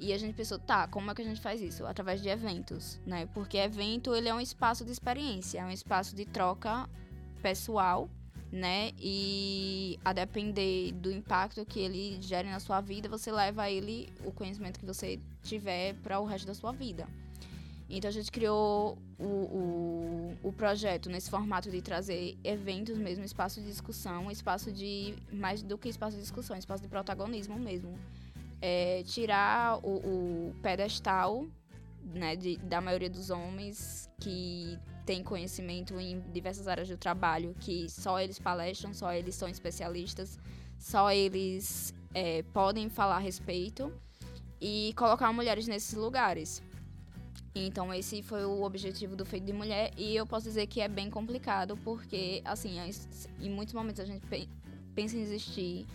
E 0.04 0.12
a 0.12 0.18
gente 0.18 0.36
pensou, 0.36 0.60
tá, 0.60 0.86
como 0.88 1.10
é 1.10 1.16
que 1.16 1.22
a 1.22 1.26
gente 1.26 1.40
faz 1.40 1.62
isso? 1.62 1.86
Através 1.86 2.22
de 2.22 2.28
eventos, 2.28 3.00
né? 3.06 3.26
Porque 3.34 3.58
evento, 3.58 4.14
ele 4.14 4.28
é 4.28 4.34
um 4.34 4.42
espaço 4.42 4.84
de 4.84 4.92
experiência, 4.92 5.60
é 5.60 5.66
um 5.66 5.72
espaço 5.72 6.14
de 6.14 6.26
troca 6.26 6.90
pessoal 7.42 8.10
né? 8.52 8.92
E 9.00 10.00
a 10.06 10.14
depender 10.14 10.92
do 10.92 11.12
impacto 11.12 11.66
que 11.66 11.80
ele 11.80 12.22
gere 12.22 12.48
na 12.48 12.60
sua 12.60 12.82
vida, 12.82 13.10
você 13.10 13.32
leva 13.32 13.68
ele 13.68 14.14
o 14.24 14.32
conhecimento 14.32 14.80
que 14.80 14.86
você 14.86 15.20
tiver 15.42 15.96
para 16.04 16.20
o 16.20 16.26
resto 16.26 16.46
da 16.46 16.54
sua 16.54 16.72
vida. 16.72 17.08
Então 17.90 18.08
a 18.08 18.12
gente 18.14 18.32
criou 18.32 18.96
o, 19.18 19.26
o, 19.26 20.38
o 20.44 20.54
projeto 20.54 21.10
nesse 21.10 21.32
formato 21.32 21.72
de 21.72 21.82
trazer 21.82 22.38
eventos 22.44 22.96
mesmo, 22.96 23.26
espaço 23.26 23.60
de 23.60 23.66
discussão, 23.66 24.30
espaço 24.30 24.72
de 24.72 25.16
mais 25.32 25.64
do 25.64 25.76
que 25.76 25.90
espaço 25.90 26.16
de 26.16 26.22
discussão, 26.22 26.56
espaço 26.56 26.84
de 26.84 26.90
protagonismo 26.90 27.58
mesmo. 27.58 27.98
É, 28.66 29.04
tirar 29.04 29.80
o, 29.84 29.98
o 29.98 30.56
pedestal 30.62 31.46
né, 32.02 32.34
de, 32.34 32.56
da 32.60 32.80
maioria 32.80 33.10
dos 33.10 33.30
homens 33.30 34.10
que 34.22 34.80
tem 35.06 35.22
conhecimento 35.22 36.00
em 36.00 36.22
diversas 36.32 36.66
áreas 36.68 36.88
do 36.88 36.96
trabalho, 36.96 37.54
que 37.60 37.90
só 37.90 38.22
eles 38.22 38.40
palestram, 38.40 38.94
só 38.94 39.12
eles 39.12 39.36
são 39.36 39.50
especialistas, 39.50 40.40
só 40.80 41.12
eles 41.12 41.94
é, 42.14 42.44
podem 42.54 42.88
falar 42.88 43.18
a 43.18 43.20
respeito 43.20 43.92
e 44.62 44.94
colocar 44.96 45.34
mulheres 45.34 45.68
nesses 45.68 45.94
lugares. 45.94 46.64
Então 47.56 47.94
esse 47.94 48.24
foi 48.24 48.46
o 48.46 48.64
objetivo 48.64 49.16
do 49.16 49.26
Feito 49.26 49.46
de 49.46 49.54
Mulher 49.54 49.92
e 49.98 50.16
eu 50.16 50.26
posso 50.26 50.46
dizer 50.46 50.68
que 50.68 50.82
é 50.82 50.88
bem 50.88 51.10
complicado 51.10 51.78
porque, 51.84 52.42
assim, 52.46 52.78
em 53.40 53.50
muitos 53.50 53.74
momentos 53.74 54.00
a 54.00 54.06
gente 54.06 54.26
pensa 54.96 55.18
em 55.18 55.22
existir. 55.22 55.86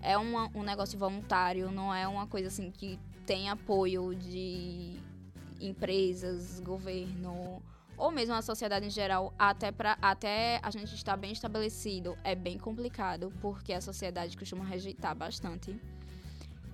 É 0.00 0.16
uma, 0.16 0.50
um 0.54 0.62
negócio 0.62 0.98
voluntário, 0.98 1.70
não 1.70 1.94
é 1.94 2.06
uma 2.06 2.26
coisa 2.26 2.48
assim 2.48 2.70
que 2.70 2.98
tem 3.26 3.50
apoio 3.50 4.14
de 4.14 5.00
empresas, 5.60 6.60
governo 6.60 7.62
ou 7.98 8.12
mesmo 8.12 8.34
a 8.34 8.40
sociedade 8.40 8.86
em 8.86 8.90
geral, 8.90 9.34
até, 9.38 9.72
pra, 9.72 9.98
até 10.00 10.60
a 10.62 10.70
gente 10.70 10.94
estar 10.94 11.16
bem 11.16 11.32
estabelecido, 11.32 12.16
é 12.22 12.34
bem 12.34 12.56
complicado, 12.56 13.32
porque 13.40 13.72
a 13.72 13.80
sociedade 13.80 14.36
costuma 14.36 14.64
rejeitar 14.64 15.14
bastante. 15.16 15.78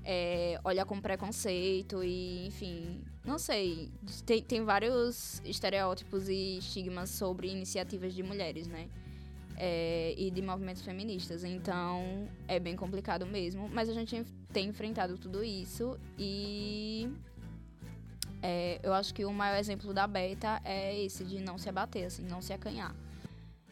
É, 0.05 0.61
olha 0.63 0.85
com 0.85 1.01
preconceito 1.01 2.05
e, 2.05 2.47
enfim, 2.47 3.03
não 3.25 3.39
sei. 3.39 3.91
Tem, 4.27 4.43
tem 4.43 4.63
vários 4.63 5.41
estereótipos 5.47 6.29
e 6.29 6.59
estigmas 6.59 7.09
sobre 7.09 7.51
iniciativas 7.51 8.13
de 8.13 8.23
mulheres, 8.23 8.67
né? 8.67 8.91
É, 9.57 10.15
e 10.19 10.31
de 10.31 10.43
movimentos 10.43 10.83
feministas. 10.83 11.45
Então, 11.45 12.29
é 12.49 12.59
bem 12.59 12.75
complicado 12.75 13.25
mesmo. 13.25 13.69
Mas 13.69 13.89
a 13.89 13.93
gente 13.93 14.25
tem 14.53 14.69
enfrentado 14.69 15.17
tudo 15.17 15.45
isso 15.45 15.99
e 16.19 17.09
é, 18.47 18.79
eu 18.83 18.93
acho 18.93 19.15
que 19.15 19.25
o 19.25 19.33
maior 19.33 19.59
exemplo 19.59 19.95
da 19.95 20.07
Beta 20.07 20.61
é 20.65 21.03
esse 21.03 21.25
de 21.25 21.41
não 21.41 21.57
se 21.57 21.67
abater, 21.67 22.05
assim, 22.05 22.23
não 22.25 22.43
se 22.43 22.53
acanhar. 22.53 22.95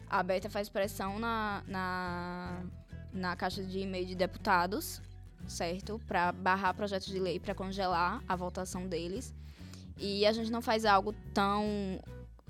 A 0.09 0.23
Beta 0.23 0.49
faz 0.49 0.67
pressão 0.67 1.19
na, 1.19 1.63
na, 1.67 2.63
na 3.13 3.35
caixa 3.35 3.63
de 3.63 3.79
e-mail 3.79 4.07
de 4.07 4.15
deputados, 4.15 4.99
certo? 5.47 6.01
Para 6.07 6.31
barrar 6.31 6.73
projetos 6.73 7.07
de 7.07 7.19
lei, 7.19 7.39
para 7.39 7.53
congelar 7.53 8.23
a 8.27 8.35
votação 8.35 8.87
deles. 8.87 9.31
E 9.97 10.25
a 10.25 10.33
gente 10.33 10.51
não 10.51 10.59
faz 10.61 10.85
algo 10.85 11.13
tão, 11.35 11.63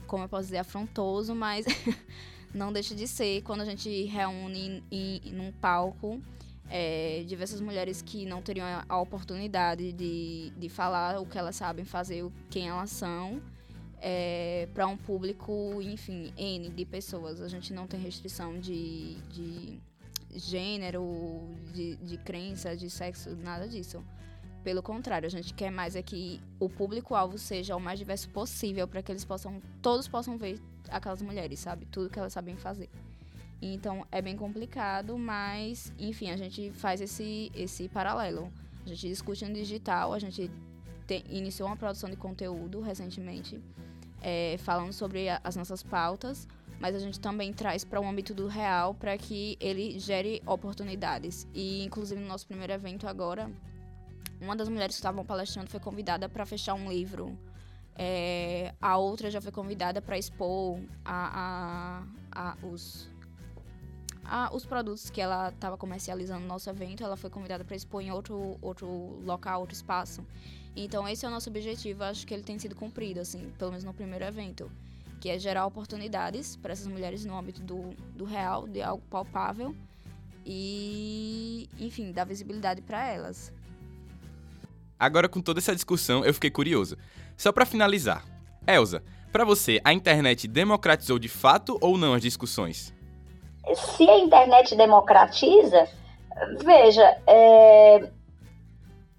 como 0.07 0.23
eu 0.23 0.29
posso 0.29 0.43
dizer, 0.43 0.59
afrontoso, 0.59 1.35
mas 1.35 1.65
não 2.53 2.71
deixa 2.71 2.93
de 2.93 3.07
ser 3.07 3.41
quando 3.41 3.61
a 3.61 3.65
gente 3.65 4.03
reúne 4.03 4.83
em, 4.91 5.21
em, 5.25 5.33
num 5.33 5.51
palco 5.51 6.21
é, 6.69 7.23
diversas 7.27 7.59
mulheres 7.59 8.01
que 8.01 8.25
não 8.25 8.41
teriam 8.41 8.65
a 8.87 8.99
oportunidade 8.99 9.91
de, 9.91 10.51
de 10.57 10.69
falar 10.69 11.19
o 11.19 11.25
que 11.25 11.37
elas 11.37 11.55
sabem 11.55 11.85
fazer, 11.85 12.25
quem 12.49 12.67
elas 12.67 12.89
são, 12.89 13.41
é, 14.01 14.67
para 14.73 14.87
um 14.87 14.97
público, 14.97 15.79
enfim, 15.81 16.33
N 16.37 16.69
de 16.69 16.85
pessoas. 16.85 17.41
A 17.41 17.47
gente 17.47 17.73
não 17.73 17.87
tem 17.87 17.99
restrição 17.99 18.59
de, 18.59 19.15
de 19.29 19.79
gênero, 20.35 21.41
de, 21.73 21.95
de 21.97 22.17
crença, 22.17 22.75
de 22.75 22.89
sexo, 22.89 23.35
nada 23.43 23.67
disso. 23.67 24.03
Pelo 24.63 24.81
contrário, 24.81 25.27
a 25.27 25.29
gente 25.29 25.53
quer 25.53 25.69
mais 25.69 25.95
é 25.95 26.01
que 26.01 26.39
o 26.59 26.69
público-alvo 26.69 27.37
seja 27.37 27.75
o 27.75 27.79
mais 27.79 27.99
diverso 27.99 28.29
possível 28.29 28.87
para 28.87 29.03
que 29.03 29.11
eles 29.11 29.25
possam, 29.25 29.61
todos 29.81 30.07
possam 30.07 30.37
ver 30.37 30.59
aquelas 30.89 31.21
mulheres, 31.21 31.59
sabe? 31.59 31.85
Tudo 31.85 32.09
que 32.09 32.19
elas 32.19 32.33
sabem 32.33 32.55
fazer. 32.55 32.89
Então 33.61 34.05
é 34.11 34.21
bem 34.21 34.35
complicado, 34.35 35.17
mas 35.17 35.93
enfim, 35.97 36.29
a 36.29 36.37
gente 36.37 36.71
faz 36.71 36.99
esse, 36.99 37.51
esse 37.55 37.87
paralelo. 37.87 38.51
A 38.85 38.89
gente 38.89 39.07
discute 39.07 39.45
no 39.45 39.53
digital, 39.53 40.13
a 40.13 40.19
gente 40.19 40.51
te, 41.07 41.23
iniciou 41.29 41.69
uma 41.69 41.77
produção 41.77 42.09
de 42.09 42.17
conteúdo 42.17 42.81
recentemente, 42.81 43.61
é, 44.21 44.57
falando 44.59 44.91
sobre 44.91 45.29
a, 45.29 45.39
as 45.43 45.55
nossas 45.55 45.81
pautas, 45.81 46.47
mas 46.79 46.95
a 46.95 46.99
gente 46.99 47.19
também 47.19 47.53
traz 47.53 47.85
para 47.85 48.01
o 48.01 48.05
âmbito 48.05 48.33
do 48.33 48.47
real 48.47 48.93
para 48.93 49.17
que 49.17 49.57
ele 49.61 49.97
gere 49.97 50.41
oportunidades. 50.45 51.47
E 51.53 51.85
inclusive 51.85 52.19
no 52.19 52.27
nosso 52.27 52.45
primeiro 52.45 52.73
evento 52.73 53.07
agora, 53.07 53.49
uma 54.41 54.55
das 54.57 54.67
mulheres 54.67 54.95
que 54.95 54.99
estavam 54.99 55.23
palestrando 55.23 55.69
foi 55.69 55.79
convidada 55.79 56.27
para 56.27 56.45
fechar 56.45 56.73
um 56.73 56.91
livro. 56.91 57.37
É, 57.95 58.73
a 58.81 58.97
outra 58.97 59.29
já 59.29 59.39
foi 59.39 59.51
convidada 59.51 60.01
para 60.01 60.17
expor 60.17 60.79
a, 61.05 62.03
a, 62.31 62.53
a, 62.53 62.65
os, 62.65 63.07
os 64.51 64.65
produtos 64.65 65.09
que 65.09 65.21
ela 65.21 65.49
estava 65.49 65.77
comercializando 65.77 66.41
no 66.41 66.47
nosso 66.47 66.69
evento, 66.69 67.03
ela 67.03 67.15
foi 67.15 67.29
convidada 67.29 67.63
para 67.63 67.75
expor 67.75 68.01
em 68.01 68.11
outro, 68.11 68.57
outro 68.61 68.87
local, 69.23 69.61
outro 69.61 69.75
espaço. 69.75 70.25
Então, 70.75 71.07
esse 71.07 71.23
é 71.23 71.27
o 71.27 71.31
nosso 71.31 71.49
objetivo, 71.49 72.03
acho 72.03 72.25
que 72.25 72.33
ele 72.33 72.43
tem 72.43 72.57
sido 72.57 72.75
cumprido, 72.75 73.19
assim, 73.19 73.51
pelo 73.59 73.71
menos 73.71 73.83
no 73.83 73.93
primeiro 73.93 74.25
evento, 74.25 74.71
que 75.21 75.29
é 75.29 75.37
gerar 75.37 75.65
oportunidades 75.67 76.55
para 76.55 76.73
essas 76.73 76.87
mulheres 76.87 77.23
no 77.25 77.37
âmbito 77.37 77.61
do, 77.61 77.93
do 78.15 78.25
real, 78.25 78.67
de 78.67 78.81
algo 78.81 79.03
palpável 79.09 79.75
e, 80.43 81.69
enfim, 81.79 82.11
dar 82.11 82.25
visibilidade 82.25 82.81
para 82.81 83.07
elas. 83.07 83.53
Agora, 85.03 85.27
com 85.27 85.41
toda 85.41 85.59
essa 85.59 85.75
discussão, 85.75 86.23
eu 86.23 86.33
fiquei 86.33 86.49
curioso. 86.49 86.97
Só 87.35 87.51
para 87.51 87.65
finalizar, 87.65 88.23
Elsa, 88.65 89.03
para 89.31 89.43
você, 89.43 89.81
a 89.83 89.91
internet 89.91 90.47
democratizou 90.47 91.19
de 91.19 91.27
fato 91.27 91.77
ou 91.81 91.97
não 91.97 92.13
as 92.13 92.21
discussões? 92.21 92.93
se 93.75 94.09
a 94.09 94.19
internet 94.19 94.75
democratiza, 94.75 95.87
veja, 96.63 97.17
é, 97.25 98.09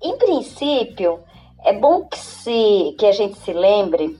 em 0.02 0.16
princípio, 0.18 1.20
é 1.64 1.72
bom 1.72 2.04
que, 2.04 2.18
se, 2.18 2.94
que 2.98 3.06
a 3.06 3.12
gente 3.12 3.38
se 3.38 3.52
lembre 3.52 4.18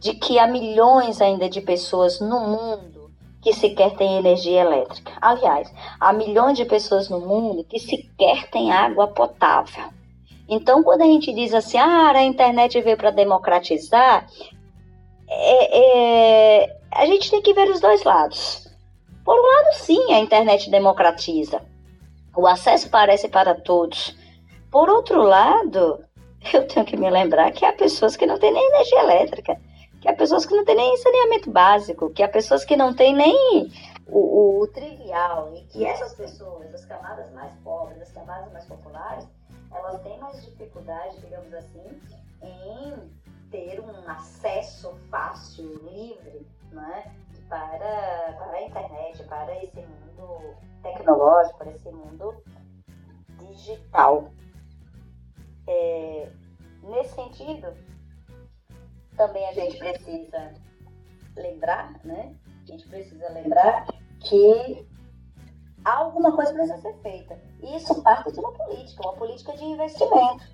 de 0.00 0.14
que 0.14 0.38
há 0.38 0.46
milhões 0.46 1.20
ainda 1.20 1.48
de 1.48 1.60
pessoas 1.60 2.20
no 2.20 2.40
mundo 2.40 3.10
que 3.42 3.52
sequer 3.52 3.94
têm 3.96 4.18
energia 4.18 4.62
elétrica. 4.62 5.12
Aliás, 5.20 5.72
há 6.00 6.12
milhões 6.12 6.56
de 6.56 6.64
pessoas 6.64 7.08
no 7.08 7.20
mundo 7.20 7.64
que 7.64 7.78
sequer 7.78 8.50
têm 8.50 8.72
água 8.72 9.08
potável. 9.08 9.97
Então, 10.48 10.82
quando 10.82 11.02
a 11.02 11.06
gente 11.06 11.32
diz 11.32 11.52
assim, 11.52 11.76
ah, 11.76 12.10
a 12.10 12.24
internet 12.24 12.80
veio 12.80 12.96
para 12.96 13.10
democratizar, 13.10 14.26
é, 15.28 16.62
é, 16.62 16.76
a 16.90 17.04
gente 17.04 17.30
tem 17.30 17.42
que 17.42 17.52
ver 17.52 17.68
os 17.70 17.80
dois 17.80 18.02
lados. 18.02 18.66
Por 19.24 19.38
um 19.38 19.42
lado, 19.42 19.74
sim, 19.74 20.12
a 20.12 20.18
internet 20.18 20.70
democratiza. 20.70 21.60
O 22.34 22.46
acesso 22.46 22.88
parece 22.88 23.28
para 23.28 23.54
todos. 23.54 24.16
Por 24.70 24.88
outro 24.88 25.22
lado, 25.22 26.02
eu 26.52 26.66
tenho 26.66 26.86
que 26.86 26.96
me 26.96 27.10
lembrar 27.10 27.52
que 27.52 27.66
há 27.66 27.72
pessoas 27.72 28.16
que 28.16 28.24
não 28.24 28.38
têm 28.38 28.52
nem 28.52 28.66
energia 28.68 29.00
elétrica, 29.00 29.60
que 30.00 30.08
há 30.08 30.14
pessoas 30.14 30.46
que 30.46 30.54
não 30.54 30.64
têm 30.64 30.76
nem 30.76 30.96
saneamento 30.96 31.50
básico, 31.50 32.10
que 32.10 32.22
há 32.22 32.28
pessoas 32.28 32.64
que 32.64 32.76
não 32.76 32.94
têm 32.94 33.14
nem 33.14 33.70
o, 34.08 34.62
o, 34.62 34.66
trivial, 34.68 35.54
e 35.54 35.64
que 35.66 35.84
essas 35.84 36.14
pessoas, 36.14 36.74
as 36.74 36.84
camadas 36.86 37.30
mais 37.32 37.52
pobres, 37.60 38.00
as 38.00 38.12
camadas 38.12 38.50
mais 38.52 38.64
populares, 38.64 39.28
elas 39.70 40.00
têm 40.02 40.18
mais 40.18 40.44
dificuldade, 40.44 41.20
digamos 41.20 41.52
assim, 41.52 42.00
em 42.42 43.18
ter 43.50 43.80
um 43.80 44.08
acesso 44.08 44.94
fácil, 45.10 45.74
livre, 45.84 46.46
né, 46.72 47.14
para, 47.48 48.32
para 48.38 48.52
a 48.52 48.62
internet, 48.62 49.22
para 49.24 49.62
esse 49.62 49.80
mundo 49.80 50.54
tecnológico, 50.82 51.58
para 51.58 51.70
esse 51.70 51.90
mundo 51.90 52.42
digital. 53.38 54.30
É, 55.66 56.30
nesse 56.82 57.14
sentido, 57.14 57.74
também 59.16 59.46
a 59.48 59.52
gente 59.52 59.78
precisa 59.78 60.54
lembrar, 61.36 61.92
né? 62.04 62.34
A 62.62 62.66
gente 62.66 62.88
precisa 62.88 63.28
lembrar 63.30 63.86
que 64.20 64.86
alguma 65.84 66.34
coisa 66.34 66.52
precisa 66.52 66.78
ser 66.78 66.94
feita. 66.98 67.40
Isso 67.62 68.02
parte 68.02 68.32
de 68.32 68.40
uma 68.40 68.52
política, 68.52 69.02
uma 69.02 69.14
política 69.14 69.56
de 69.56 69.64
investimento. 69.64 70.44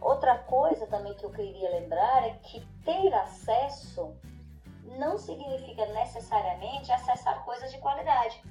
Outra 0.00 0.38
coisa 0.38 0.86
também 0.86 1.14
que 1.14 1.24
eu 1.24 1.30
queria 1.30 1.70
lembrar 1.70 2.26
é 2.26 2.34
que 2.42 2.60
ter 2.84 3.14
acesso 3.14 4.14
não 4.98 5.16
significa 5.16 5.86
necessariamente 5.86 6.92
acessar 6.92 7.44
coisas 7.44 7.70
de 7.70 7.78
qualidade. 7.78 8.42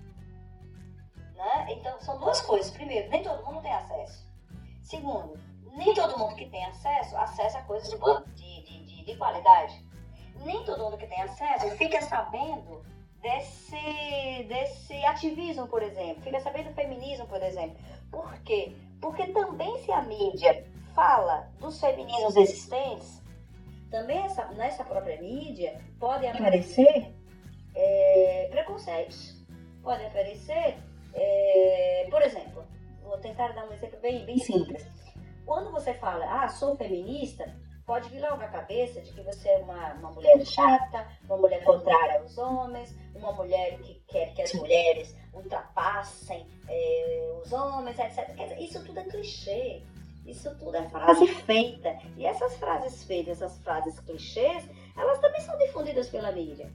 Né? 1.35 1.67
Então, 1.69 1.99
são 2.01 2.17
duas 2.19 2.41
coisas. 2.41 2.71
Primeiro, 2.71 3.09
nem 3.09 3.23
todo 3.23 3.45
mundo 3.45 3.61
tem 3.61 3.73
acesso. 3.73 4.27
Segundo, 4.81 5.39
nem 5.75 5.93
todo 5.93 6.17
mundo 6.17 6.35
que 6.35 6.49
tem 6.49 6.65
acesso 6.65 7.15
acessa 7.17 7.61
coisas 7.61 7.89
de, 7.89 8.63
de, 8.63 8.85
de, 8.85 9.05
de 9.05 9.15
qualidade. 9.15 9.85
Nem 10.43 10.63
todo 10.65 10.83
mundo 10.83 10.97
que 10.97 11.07
tem 11.07 11.21
acesso 11.21 11.69
fica 11.77 12.01
sabendo 12.01 12.83
desse, 13.23 14.43
desse 14.49 15.05
ativismo, 15.05 15.65
por 15.67 15.81
exemplo, 15.81 16.21
fica 16.21 16.39
sabendo 16.41 16.69
do 16.69 16.75
feminismo, 16.75 17.25
por 17.25 17.41
exemplo. 17.41 17.77
Por 18.11 18.37
quê? 18.41 18.73
Porque 19.01 19.27
também 19.27 19.79
se 19.79 19.91
a 19.91 20.01
mídia 20.03 20.65
fala 20.93 21.49
dos 21.59 21.79
feminismos 21.79 22.35
existentes, 22.35 23.23
também 23.89 24.19
essa, 24.19 24.45
nessa 24.51 24.83
própria 24.83 25.19
mídia 25.21 25.79
podem 25.99 26.29
aparecer 26.29 27.13
é, 27.73 28.47
preconceitos, 28.51 29.41
podem 29.81 30.05
aparecer, 30.07 30.77
é, 31.13 32.07
por 32.09 32.21
exemplo, 32.21 32.63
vou 33.01 33.17
tentar 33.19 33.53
dar 33.53 33.67
um 33.67 33.73
exemplo 33.73 33.99
bem, 34.01 34.25
bem 34.25 34.37
simples. 34.37 34.85
Quando 35.45 35.71
você 35.71 35.93
fala, 35.93 36.25
ah, 36.43 36.49
sou 36.49 36.75
feminista, 36.75 37.45
pode 37.85 38.09
vir 38.09 38.21
logo 38.21 38.41
à 38.41 38.47
cabeça 38.47 39.01
de 39.01 39.11
que 39.11 39.21
você 39.21 39.49
é 39.49 39.57
uma, 39.57 39.93
uma 39.93 40.11
mulher 40.11 40.45
chata, 40.45 41.07
uma 41.25 41.37
mulher 41.37 41.63
contrária 41.63 42.19
aos 42.19 42.37
homens, 42.37 42.95
uma 43.13 43.31
mulher 43.31 43.77
que 43.79 44.01
quer 44.07 44.33
que 44.33 44.41
as 44.41 44.53
mulheres 44.53 45.15
ultrapassem 45.33 46.45
é, 46.67 47.39
os 47.41 47.51
homens, 47.51 47.97
etc. 47.99 48.33
Dizer, 48.35 48.61
isso 48.61 48.83
tudo 48.85 48.99
é 48.99 49.03
clichê. 49.03 49.83
Isso 50.25 50.55
tudo 50.57 50.77
é 50.77 50.87
frase 50.89 51.27
feita. 51.27 51.97
E 52.15 52.25
essas 52.25 52.55
frases 52.55 53.03
feitas, 53.03 53.41
essas 53.41 53.57
frases 53.61 53.99
clichês, 53.99 54.69
elas 54.97 55.19
também 55.19 55.41
são 55.41 55.57
difundidas 55.57 56.09
pela 56.09 56.31
mídia. 56.31 56.71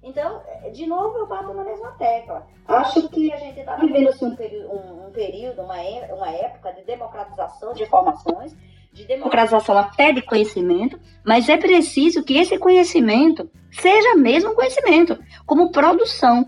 Então, 0.00 0.42
de 0.70 0.86
novo, 0.86 1.16
eu 1.16 1.26
bato 1.26 1.52
na 1.54 1.64
mesma 1.64 1.92
tecla. 1.92 2.46
Acho 2.68 3.08
que 3.08 3.32
a 3.32 3.36
gente 3.38 3.58
está 3.60 3.74
vivendo 3.76 4.10
assim, 4.10 4.36
período, 4.36 4.74
um 4.74 5.10
período 5.10 5.62
uma, 5.62 5.76
uma 6.14 6.30
época 6.30 6.72
de 6.74 6.84
democratização 6.84 7.72
de 7.72 7.82
informações, 7.82 8.54
de 8.94 9.04
democratização 9.04 9.76
até 9.76 10.12
de 10.12 10.22
conhecimento, 10.22 10.98
mas 11.24 11.48
é 11.48 11.56
preciso 11.56 12.22
que 12.22 12.38
esse 12.38 12.56
conhecimento 12.58 13.50
seja 13.72 14.14
mesmo 14.14 14.54
conhecimento, 14.54 15.18
como 15.44 15.72
produção, 15.72 16.46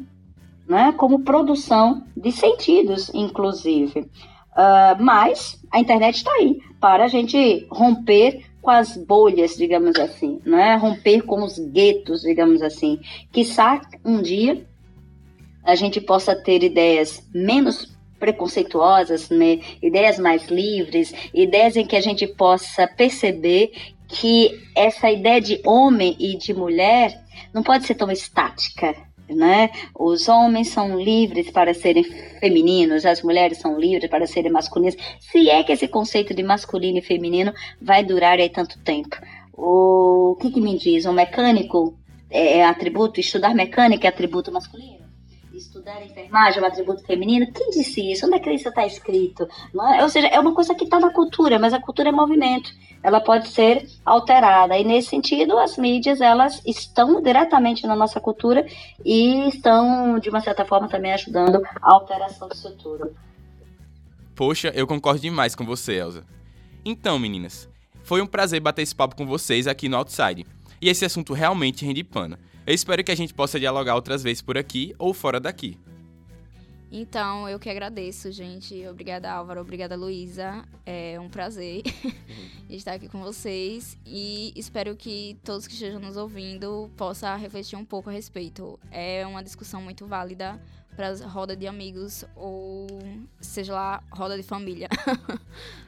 né? 0.68 0.94
como 0.96 1.24
produção 1.24 2.04
de 2.16 2.30
sentidos, 2.30 3.10
inclusive. 3.12 4.00
Uh, 4.00 4.96
mas 5.00 5.60
a 5.72 5.80
internet 5.80 6.16
está 6.16 6.32
aí 6.32 6.60
para 6.80 7.04
a 7.04 7.08
gente 7.08 7.66
romper 7.68 8.46
com 8.62 8.70
as 8.70 8.96
bolhas, 8.96 9.56
digamos 9.56 9.96
assim, 9.98 10.40
né? 10.46 10.76
romper 10.76 11.22
com 11.22 11.42
os 11.42 11.58
guetos, 11.58 12.22
digamos 12.22 12.62
assim. 12.62 13.00
Quizá 13.32 13.80
um 14.04 14.22
dia 14.22 14.64
a 15.64 15.74
gente 15.74 16.00
possa 16.00 16.34
ter 16.34 16.62
ideias 16.62 17.28
menos 17.34 17.95
preconceituosas, 18.26 19.30
né? 19.30 19.60
ideias 19.80 20.18
mais 20.18 20.48
livres, 20.48 21.14
ideias 21.32 21.76
em 21.76 21.86
que 21.86 21.94
a 21.94 22.00
gente 22.00 22.26
possa 22.26 22.88
perceber 22.88 23.70
que 24.08 24.50
essa 24.74 25.08
ideia 25.08 25.40
de 25.40 25.60
homem 25.64 26.16
e 26.18 26.36
de 26.36 26.52
mulher 26.52 27.22
não 27.54 27.62
pode 27.62 27.86
ser 27.86 27.94
tão 27.94 28.10
estática, 28.10 28.96
né? 29.28 29.70
Os 29.98 30.28
homens 30.28 30.68
são 30.68 31.00
livres 31.00 31.50
para 31.50 31.72
serem 31.74 32.04
femininos, 32.40 33.04
as 33.04 33.22
mulheres 33.22 33.58
são 33.58 33.78
livres 33.78 34.10
para 34.10 34.26
serem 34.26 34.50
masculinas. 34.50 34.96
Se 35.20 35.48
é 35.48 35.62
que 35.62 35.72
esse 35.72 35.88
conceito 35.88 36.34
de 36.34 36.42
masculino 36.42 36.98
e 36.98 37.02
feminino 37.02 37.52
vai 37.80 38.04
durar 38.04 38.38
aí 38.38 38.48
tanto 38.48 38.78
tempo. 38.80 39.16
O 39.52 40.36
que, 40.40 40.50
que 40.50 40.60
me 40.60 40.76
diz? 40.78 41.06
Um 41.06 41.12
mecânico 41.12 41.96
é, 42.30 42.58
é 42.58 42.64
atributo? 42.64 43.20
Estudar 43.20 43.54
mecânica 43.54 44.06
é 44.06 44.10
atributo 44.10 44.52
masculino? 44.52 44.95
Estudar 45.86 46.04
enfermagem 46.04 46.58
é 46.58 46.62
um 46.62 46.66
atributo 46.66 47.02
feminino? 47.04 47.50
Quem 47.52 47.70
disse 47.70 48.12
isso? 48.12 48.26
Onde 48.26 48.36
é 48.36 48.38
que 48.40 48.50
isso 48.50 48.68
está 48.68 48.84
escrito? 48.84 49.48
É? 49.94 50.02
Ou 50.02 50.08
seja, 50.08 50.26
é 50.26 50.38
uma 50.40 50.52
coisa 50.52 50.74
que 50.74 50.84
está 50.84 50.98
na 50.98 51.12
cultura, 51.12 51.58
mas 51.58 51.72
a 51.72 51.80
cultura 51.80 52.08
é 52.08 52.12
movimento. 52.12 52.70
Ela 53.02 53.20
pode 53.20 53.48
ser 53.48 53.86
alterada. 54.04 54.76
E 54.76 54.82
nesse 54.82 55.08
sentido, 55.08 55.56
as 55.58 55.76
mídias 55.76 56.20
elas 56.20 56.60
estão 56.66 57.22
diretamente 57.22 57.86
na 57.86 57.94
nossa 57.94 58.20
cultura 58.20 58.66
e 59.04 59.48
estão, 59.48 60.18
de 60.18 60.28
uma 60.28 60.40
certa 60.40 60.64
forma, 60.64 60.88
também 60.88 61.12
ajudando 61.12 61.62
a 61.80 61.94
alteração 61.94 62.48
disso 62.48 62.74
tudo. 62.76 63.14
Poxa, 64.34 64.72
eu 64.74 64.86
concordo 64.86 65.20
demais 65.20 65.54
com 65.54 65.64
você, 65.64 65.94
Elza. 65.94 66.24
Então, 66.84 67.18
meninas, 67.18 67.68
foi 68.02 68.20
um 68.20 68.26
prazer 68.26 68.60
bater 68.60 68.82
esse 68.82 68.94
papo 68.94 69.16
com 69.16 69.24
vocês 69.24 69.66
aqui 69.66 69.88
no 69.88 69.96
Outside. 69.96 70.44
E 70.80 70.88
esse 70.88 71.04
assunto 71.04 71.32
realmente 71.32 71.84
rende 71.84 72.04
pano. 72.04 72.36
Eu 72.66 72.74
espero 72.74 73.04
que 73.04 73.12
a 73.12 73.16
gente 73.16 73.32
possa 73.32 73.60
dialogar 73.60 73.94
outras 73.94 74.24
vezes 74.24 74.42
por 74.42 74.58
aqui 74.58 74.92
ou 74.98 75.14
fora 75.14 75.38
daqui. 75.38 75.78
Então, 76.90 77.48
eu 77.48 77.60
que 77.60 77.70
agradeço, 77.70 78.32
gente. 78.32 78.84
Obrigada, 78.88 79.30
Álvaro. 79.30 79.60
Obrigada, 79.60 79.94
Luísa. 79.94 80.64
É 80.84 81.16
um 81.20 81.28
prazer 81.28 81.82
estar 82.68 82.94
aqui 82.94 83.08
com 83.08 83.20
vocês. 83.20 83.96
E 84.04 84.52
espero 84.56 84.96
que 84.96 85.38
todos 85.44 85.68
que 85.68 85.74
estejam 85.74 86.00
nos 86.00 86.16
ouvindo 86.16 86.90
possam 86.96 87.38
refletir 87.38 87.76
um 87.76 87.84
pouco 87.84 88.10
a 88.10 88.12
respeito. 88.12 88.80
É 88.90 89.24
uma 89.24 89.44
discussão 89.44 89.80
muito 89.80 90.04
válida 90.04 90.60
para 90.96 91.14
roda 91.28 91.54
de 91.54 91.68
amigos 91.68 92.24
ou 92.34 92.86
seja 93.40 93.74
lá, 93.74 94.02
roda 94.10 94.36
de 94.36 94.42
família. 94.42 94.88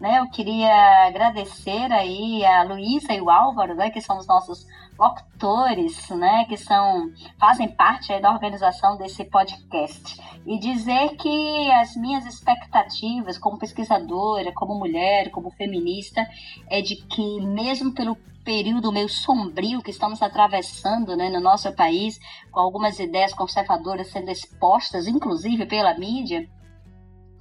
Né, 0.00 0.20
eu 0.20 0.30
queria 0.30 1.08
agradecer 1.08 1.92
aí 1.92 2.44
a 2.44 2.62
Luísa 2.62 3.12
e 3.12 3.20
o 3.20 3.28
Álvaro, 3.28 3.74
né, 3.74 3.90
que 3.90 4.00
são 4.00 4.16
os 4.16 4.28
nossos 4.28 4.64
locutores, 4.96 6.08
né, 6.10 6.44
que 6.44 6.56
são 6.56 7.12
fazem 7.36 7.66
parte 7.66 8.16
da 8.20 8.30
organização 8.30 8.96
desse 8.96 9.24
podcast. 9.24 10.20
E 10.46 10.56
dizer 10.56 11.16
que 11.16 11.72
as 11.72 11.96
minhas 11.96 12.24
expectativas 12.26 13.38
como 13.38 13.58
pesquisadora, 13.58 14.52
como 14.52 14.78
mulher, 14.78 15.30
como 15.30 15.50
feminista, 15.50 16.24
é 16.70 16.80
de 16.80 16.94
que 16.94 17.40
mesmo 17.40 17.92
pelo 17.92 18.16
período 18.44 18.92
meio 18.92 19.08
sombrio 19.08 19.82
que 19.82 19.90
estamos 19.90 20.22
atravessando 20.22 21.16
né, 21.16 21.28
no 21.28 21.40
nosso 21.40 21.72
país, 21.72 22.20
com 22.52 22.60
algumas 22.60 23.00
ideias 23.00 23.34
conservadoras 23.34 24.12
sendo 24.12 24.30
expostas, 24.30 25.08
inclusive 25.08 25.66
pela 25.66 25.98
mídia, 25.98 26.48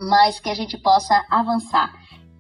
mas 0.01 0.39
que 0.39 0.49
a 0.49 0.55
gente 0.55 0.76
possa 0.78 1.24
avançar 1.30 1.93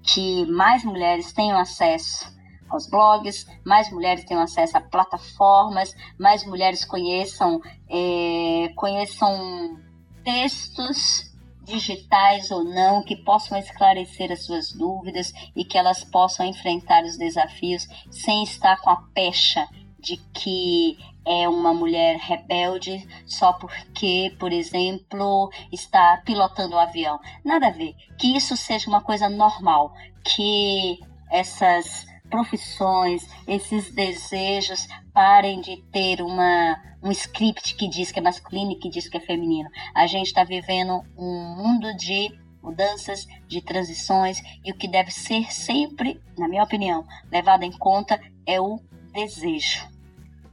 que 0.07 0.45
mais 0.45 0.83
mulheres 0.83 1.33
tenham 1.33 1.59
acesso 1.59 2.35
aos 2.69 2.89
blogs, 2.89 3.45
mais 3.65 3.91
mulheres 3.91 4.25
tenham 4.25 4.41
acesso 4.41 4.77
a 4.77 4.81
plataformas, 4.81 5.93
mais 6.17 6.45
mulheres 6.45 6.83
conheçam, 6.85 7.61
é, 7.89 8.71
conheçam 8.75 9.79
textos 10.23 11.27
digitais 11.63 12.49
ou 12.49 12.63
não 12.63 13.03
que 13.03 13.15
possam 13.15 13.57
esclarecer 13.57 14.31
as 14.31 14.45
suas 14.45 14.71
dúvidas 14.71 15.33
e 15.55 15.65
que 15.65 15.77
elas 15.77 16.03
possam 16.03 16.45
enfrentar 16.45 17.03
os 17.03 17.17
desafios 17.17 17.87
sem 18.09 18.43
estar 18.43 18.79
com 18.81 18.89
a 18.89 19.03
pecha 19.13 19.67
de 19.99 20.17
que 20.33 20.97
é 21.25 21.47
uma 21.49 21.73
mulher 21.73 22.17
rebelde 22.17 23.05
só 23.25 23.51
porque, 23.53 24.33
por 24.39 24.53
exemplo, 24.53 25.51
está 25.71 26.21
pilotando 26.25 26.75
um 26.75 26.79
avião. 26.79 27.19
Nada 27.43 27.67
a 27.67 27.71
ver. 27.71 27.95
Que 28.17 28.35
isso 28.35 28.55
seja 28.55 28.89
uma 28.89 29.01
coisa 29.01 29.27
normal. 29.27 29.93
Que 30.23 30.99
essas 31.29 32.05
profissões, 32.29 33.27
esses 33.47 33.93
desejos 33.93 34.87
parem 35.13 35.59
de 35.61 35.77
ter 35.91 36.21
uma, 36.21 36.81
um 37.03 37.11
script 37.11 37.75
que 37.75 37.89
diz 37.89 38.11
que 38.11 38.19
é 38.19 38.21
masculino 38.21 38.71
e 38.71 38.75
que 38.75 38.89
diz 38.89 39.09
que 39.09 39.17
é 39.17 39.21
feminino. 39.21 39.69
A 39.93 40.07
gente 40.07 40.27
está 40.27 40.43
vivendo 40.43 41.01
um 41.17 41.55
mundo 41.55 41.95
de 41.95 42.31
mudanças, 42.61 43.27
de 43.47 43.61
transições 43.61 44.41
e 44.63 44.71
o 44.71 44.75
que 44.75 44.87
deve 44.87 45.11
ser 45.11 45.51
sempre, 45.51 46.21
na 46.37 46.47
minha 46.47 46.63
opinião, 46.63 47.05
levado 47.31 47.63
em 47.63 47.71
conta 47.71 48.19
é 48.45 48.59
o 48.59 48.79
desejo 49.25 49.97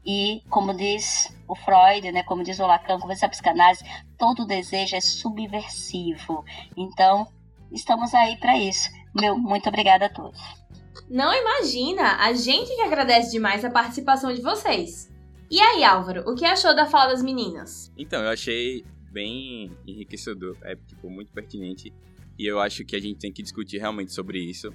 e, 0.06 0.42
como 0.50 0.74
diz 0.74 1.34
o 1.48 1.54
Freud, 1.54 2.12
né, 2.12 2.22
como 2.24 2.42
diz 2.42 2.58
o 2.58 2.66
Lacan, 2.66 2.98
como 2.98 3.12
diz 3.12 3.22
a 3.22 3.28
psicanálise, 3.28 3.84
todo 4.18 4.46
desejo 4.46 4.96
é 4.96 5.00
subversivo. 5.00 6.44
Então, 6.76 7.26
estamos 7.72 8.12
aí 8.14 8.36
para 8.36 8.58
isso. 8.58 8.90
Meu 9.18 9.38
muito 9.38 9.68
obrigada 9.68 10.06
a 10.06 10.08
todos. 10.08 10.40
Não 11.08 11.32
imagina, 11.34 12.16
a 12.16 12.32
gente 12.34 12.74
que 12.74 12.82
agradece 12.82 13.30
demais 13.30 13.64
a 13.64 13.70
participação 13.70 14.32
de 14.32 14.42
vocês. 14.42 15.10
E 15.50 15.60
aí, 15.60 15.84
Álvaro, 15.84 16.28
o 16.30 16.34
que 16.34 16.44
achou 16.44 16.74
da 16.74 16.86
fala 16.86 17.10
das 17.10 17.22
meninas? 17.22 17.92
Então, 17.96 18.22
eu 18.22 18.30
achei 18.30 18.84
bem 19.10 19.70
enriquecedor, 19.86 20.56
é 20.62 20.76
tipo 20.76 21.08
muito 21.08 21.32
pertinente 21.32 21.92
e 22.38 22.46
eu 22.46 22.58
acho 22.58 22.84
que 22.84 22.96
a 22.96 23.00
gente 23.00 23.20
tem 23.20 23.32
que 23.32 23.42
discutir 23.42 23.78
realmente 23.78 24.12
sobre 24.12 24.38
isso 24.38 24.74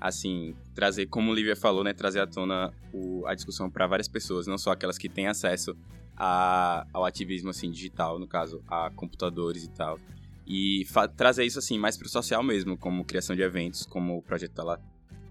assim, 0.00 0.54
trazer, 0.74 1.06
como 1.06 1.30
o 1.30 1.34
Lívia 1.34 1.54
falou, 1.54 1.84
né, 1.84 1.92
trazer 1.92 2.20
à 2.20 2.26
tona 2.26 2.72
o, 2.92 3.26
a 3.26 3.34
discussão 3.34 3.70
para 3.70 3.86
várias 3.86 4.08
pessoas, 4.08 4.46
não 4.46 4.56
só 4.56 4.72
aquelas 4.72 4.96
que 4.96 5.08
têm 5.08 5.26
acesso 5.26 5.76
a, 6.16 6.86
ao 6.92 7.04
ativismo, 7.04 7.50
assim, 7.50 7.70
digital, 7.70 8.18
no 8.18 8.26
caso, 8.26 8.62
a 8.66 8.90
computadores 8.90 9.64
e 9.64 9.70
tal. 9.70 9.98
E 10.46 10.86
trazer 11.16 11.44
isso, 11.44 11.58
assim, 11.58 11.78
mais 11.78 11.96
pro 11.96 12.08
social 12.08 12.42
mesmo, 12.42 12.76
como 12.76 13.04
criação 13.04 13.36
de 13.36 13.42
eventos, 13.42 13.84
como 13.84 14.16
o 14.16 14.22
projeto 14.22 14.52
tá, 14.52 14.64
lá, 14.64 14.80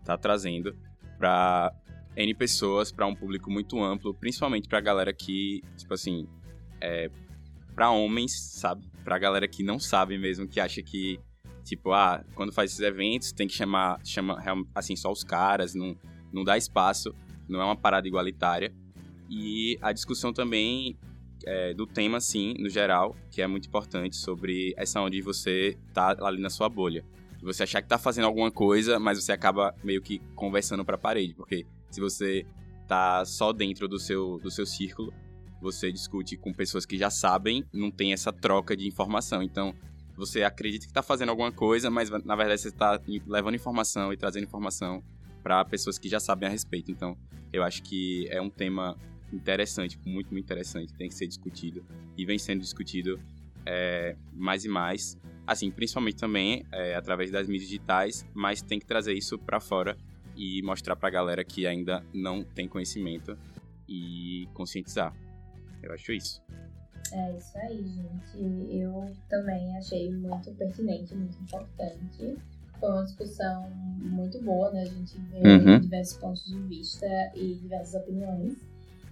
tá 0.06 0.18
trazendo 0.18 0.76
para 1.18 1.74
N 2.16 2.34
pessoas, 2.36 2.92
para 2.92 3.08
um 3.08 3.16
público 3.16 3.52
muito 3.52 3.84
amplo, 3.84 4.14
principalmente 4.14 4.70
pra 4.70 4.80
galera 4.80 5.12
que, 5.12 5.62
tipo 5.76 5.94
assim, 5.94 6.28
é, 6.80 7.10
para 7.76 7.92
homens, 7.92 8.40
sabe? 8.40 8.88
Pra 9.04 9.18
galera 9.18 9.48
que 9.48 9.64
não 9.64 9.80
sabe 9.80 10.18
mesmo, 10.18 10.48
que 10.48 10.60
acha 10.60 10.82
que 10.82 11.20
Tipo, 11.70 11.92
ah, 11.92 12.26
quando 12.34 12.52
faz 12.52 12.72
esses 12.72 12.82
eventos, 12.82 13.32
tem 13.32 13.48
que 13.48 13.54
chamar, 13.54 14.00
chama, 14.04 14.42
assim, 14.74 14.96
só 14.96 15.12
os 15.12 15.24
caras, 15.24 15.76
não, 15.76 15.96
não 16.34 16.44
dá 16.44 16.58
espaço, 16.58 17.14
não 17.48 17.62
é 17.62 17.64
uma 17.64 17.76
parada 17.76 18.08
igualitária. 18.08 18.74
E 19.30 19.78
a 19.80 19.92
discussão 19.92 20.34
também 20.34 20.98
é, 21.46 21.72
do 21.76 21.86
tema, 21.86 22.20
sim, 22.20 22.56
no 22.58 22.70
geral, 22.70 23.16
que 23.30 23.40
é 23.40 23.46
muito 23.46 23.68
importante, 23.68 24.16
sobre 24.16 24.74
essa 24.78 25.00
onde 25.00 25.22
você 25.22 25.78
tá 25.94 26.18
ali 26.22 26.42
na 26.42 26.50
sua 26.50 26.68
bolha. 26.68 27.06
Você 27.44 27.62
achar 27.62 27.84
que 27.84 27.88
tá 27.88 28.00
fazendo 28.00 28.26
alguma 28.26 28.50
coisa, 28.50 29.00
mas 29.00 29.24
você 29.24 29.32
acaba 29.32 29.76
meio 29.84 30.02
que 30.02 30.18
conversando 30.34 30.84
para 30.84 30.96
a 30.96 31.00
parede, 31.00 31.36
porque 31.36 31.68
se 31.92 32.02
você 32.02 32.48
tá 32.88 33.24
só 33.26 33.54
dentro 33.54 33.88
do 33.88 34.00
seu, 34.00 34.40
do 34.40 34.50
seu 34.50 34.66
círculo, 34.66 35.14
você 35.62 35.92
discute 35.92 36.36
com 36.36 36.52
pessoas 36.52 36.84
que 36.84 36.98
já 36.98 37.12
sabem, 37.12 37.64
não 37.72 37.92
tem 37.92 38.12
essa 38.12 38.34
troca 38.34 38.76
de 38.76 38.88
informação. 38.88 39.44
Então, 39.44 39.76
você 40.20 40.44
acredita 40.44 40.86
que 40.86 40.92
está 40.92 41.02
fazendo 41.02 41.30
alguma 41.30 41.52
coisa, 41.52 41.90
mas 41.90 42.10
na 42.10 42.36
verdade 42.36 42.62
você 42.62 42.68
está 42.68 43.00
levando 43.26 43.56
informação 43.56 44.12
e 44.12 44.18
trazendo 44.18 44.44
informação 44.44 45.02
para 45.42 45.64
pessoas 45.64 45.98
que 45.98 46.10
já 46.10 46.20
sabem 46.20 46.48
a 46.48 46.52
respeito. 46.52 46.92
Então, 46.92 47.18
eu 47.52 47.64
acho 47.64 47.82
que 47.82 48.28
é 48.30 48.42
um 48.42 48.50
tema 48.50 48.98
interessante, 49.32 49.98
muito, 50.06 50.32
muito 50.32 50.44
interessante, 50.44 50.94
tem 50.94 51.08
que 51.08 51.16
ser 51.16 51.28
discutido 51.28 51.86
e 52.18 52.26
vem 52.26 52.38
sendo 52.38 52.60
discutido 52.60 53.20
é, 53.66 54.18
mais 54.34 54.66
e 54.66 54.70
mais. 54.70 55.18
Assim, 55.48 55.72
principalmente 55.72 56.18
também 56.18 56.66
é, 56.72 56.96
através 56.96 57.32
das 57.32 57.48
mídias 57.48 57.70
digitais, 57.70 58.26
mas 58.34 58.62
tem 58.62 58.78
que 58.78 58.86
trazer 58.86 59.14
isso 59.14 59.40
para 59.40 59.60
fora 59.60 59.98
e 60.36 60.62
mostrar 60.62 60.96
para 60.96 61.08
a 61.08 61.12
galera 61.12 61.44
que 61.44 61.66
ainda 61.66 62.06
não 62.14 62.44
tem 62.44 62.68
conhecimento 62.68 63.38
e 63.88 64.48
conscientizar. 64.54 65.16
Eu 65.82 65.94
acho 65.94 66.12
isso. 66.12 66.42
É 67.12 67.32
isso 67.38 67.58
aí, 67.58 67.78
gente. 67.84 68.76
Eu 68.76 69.12
também 69.30 69.76
achei 69.78 70.12
muito 70.12 70.52
pertinente, 70.52 71.16
muito 71.16 71.38
importante. 71.42 72.38
Foi 72.80 72.90
uma 72.92 73.04
discussão 73.04 73.70
muito 73.98 74.42
boa, 74.42 74.72
né? 74.72 74.84
A 74.84 74.86
gente 74.86 75.18
vê 75.32 75.48
Uhum. 75.48 75.80
diversos 75.80 76.18
pontos 76.18 76.46
de 76.46 76.58
vista 76.62 77.08
e 77.36 77.56
diversas 77.56 78.02
opiniões. 78.02 78.54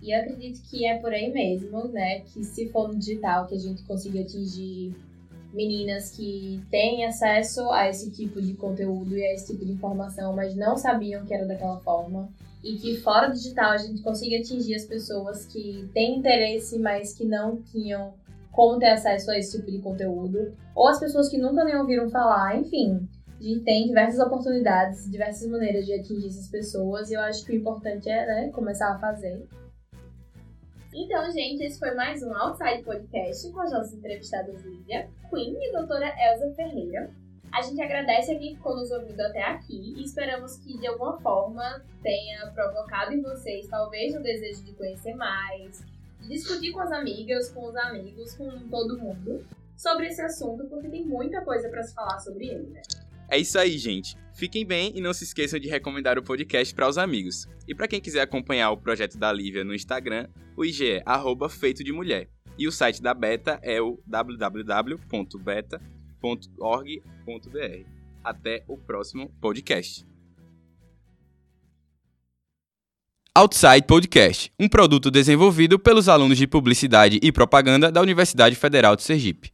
E 0.01 0.11
eu 0.15 0.21
acredito 0.21 0.61
que 0.69 0.85
é 0.85 0.99
por 0.99 1.11
aí 1.11 1.31
mesmo, 1.33 1.87
né? 1.87 2.19
Que 2.21 2.43
se 2.43 2.69
for 2.69 2.87
no 2.87 2.95
digital 2.99 3.47
que 3.47 3.55
a 3.55 3.59
gente 3.59 3.83
consiga 3.83 4.21
atingir 4.21 4.95
meninas 5.51 6.11
que 6.11 6.61
têm 6.69 7.05
acesso 7.05 7.69
a 7.71 7.89
esse 7.89 8.11
tipo 8.11 8.39
de 8.41 8.53
conteúdo 8.53 9.17
e 9.17 9.23
a 9.23 9.33
esse 9.33 9.47
tipo 9.53 9.65
de 9.65 9.71
informação, 9.71 10.33
mas 10.35 10.55
não 10.55 10.77
sabiam 10.77 11.25
que 11.25 11.33
era 11.33 11.45
daquela 11.45 11.79
forma. 11.79 12.29
E 12.67 12.75
que 12.75 12.97
fora 12.97 13.29
do 13.29 13.33
digital 13.33 13.71
a 13.71 13.77
gente 13.77 14.01
consiga 14.01 14.39
atingir 14.39 14.75
as 14.75 14.83
pessoas 14.83 15.45
que 15.45 15.89
têm 15.93 16.19
interesse, 16.19 16.77
mas 16.77 17.13
que 17.13 17.23
não 17.23 17.61
tinham 17.61 18.13
como 18.51 18.77
ter 18.77 18.89
acesso 18.89 19.31
a 19.31 19.37
esse 19.37 19.57
tipo 19.57 19.71
de 19.71 19.79
conteúdo. 19.79 20.53
Ou 20.75 20.89
as 20.89 20.99
pessoas 20.99 21.29
que 21.29 21.37
nunca 21.37 21.63
nem 21.63 21.77
ouviram 21.77 22.09
falar, 22.09 22.57
enfim. 22.59 23.07
A 23.39 23.41
gente 23.41 23.61
tem 23.61 23.87
diversas 23.87 24.19
oportunidades, 24.19 25.09
diversas 25.09 25.49
maneiras 25.49 25.85
de 25.85 25.93
atingir 25.93 26.27
essas 26.27 26.49
pessoas. 26.49 27.09
E 27.09 27.13
eu 27.13 27.21
acho 27.21 27.45
que 27.45 27.53
o 27.53 27.55
importante 27.55 28.09
é 28.09 28.25
né, 28.25 28.49
começar 28.49 28.91
a 28.91 28.99
fazer. 28.99 29.47
Então, 30.93 31.31
gente, 31.31 31.63
esse 31.63 31.79
foi 31.79 31.93
mais 31.93 32.21
um 32.21 32.35
Outside 32.35 32.83
Podcast 32.83 33.49
com 33.49 33.61
as 33.61 33.71
nossas 33.71 33.93
entrevistadas 33.93 34.61
Lívia, 34.65 35.07
Queen 35.29 35.55
e 35.57 35.71
doutora 35.71 36.13
Elza 36.19 36.53
Ferreira. 36.53 37.09
A 37.57 37.61
gente 37.63 37.81
agradece 37.81 38.31
a 38.31 38.37
quem 38.37 38.55
ficou 38.55 38.75
nos 38.75 38.91
ouvindo 38.91 39.19
até 39.19 39.41
aqui 39.41 39.95
e 39.97 40.03
esperamos 40.03 40.57
que 40.57 40.77
de 40.77 40.85
alguma 40.85 41.19
forma 41.19 41.83
tenha 42.03 42.45
provocado 42.51 43.15
em 43.15 43.21
vocês 43.23 43.67
talvez 43.67 44.15
o 44.15 44.21
desejo 44.21 44.63
de 44.63 44.73
conhecer 44.73 45.15
mais, 45.15 45.83
de 46.21 46.27
discutir 46.27 46.71
com 46.71 46.81
as 46.81 46.91
amigas, 46.91 47.49
com 47.49 47.67
os 47.67 47.75
amigos, 47.75 48.35
com 48.35 48.59
todo 48.69 48.99
mundo 48.99 49.43
sobre 49.75 50.05
esse 50.05 50.21
assunto, 50.21 50.65
porque 50.65 50.87
tem 50.87 51.03
muita 51.03 51.41
coisa 51.41 51.67
para 51.67 51.81
se 51.81 51.95
falar 51.95 52.19
sobre 52.19 52.45
ele, 52.45 52.67
né? 52.67 52.81
É 53.27 53.39
isso 53.39 53.57
aí, 53.57 53.75
gente. 53.79 54.15
Fiquem 54.35 54.63
bem 54.63 54.91
e 54.95 55.01
não 55.01 55.11
se 55.11 55.23
esqueçam 55.23 55.59
de 55.59 55.67
recomendar 55.67 56.19
o 56.19 56.23
podcast 56.23 56.75
para 56.75 56.87
os 56.87 56.99
amigos. 56.99 57.47
E 57.67 57.73
para 57.73 57.87
quem 57.87 57.99
quiser 57.99 58.21
acompanhar 58.21 58.69
o 58.69 58.77
projeto 58.77 59.17
da 59.17 59.33
Lívia 59.33 59.63
no 59.63 59.73
Instagram, 59.73 60.27
o 60.55 60.63
IG 60.63 61.01
é 61.01 61.49
feito 61.49 61.83
de 61.83 61.91
mulher. 61.91 62.29
E 62.55 62.67
o 62.67 62.71
site 62.71 63.01
da 63.01 63.15
Beta 63.15 63.59
é 63.63 63.81
o 63.81 63.99
www.beta.org.br. 66.27 67.85
Até 68.23 68.63
o 68.67 68.77
próximo 68.77 69.31
podcast. 69.39 70.05
Outside 73.33 73.83
Podcast, 73.83 74.51
um 74.59 74.67
produto 74.67 75.11
desenvolvido 75.11 75.77
pelos 75.77 76.09
alunos 76.09 76.39
de 76.39 76.47
Publicidade 76.47 77.19
e 77.21 77.31
Propaganda 77.31 77.91
da 77.91 78.01
Universidade 78.01 78.55
Federal 78.55 78.95
de 78.95 79.03
Sergipe. 79.03 79.53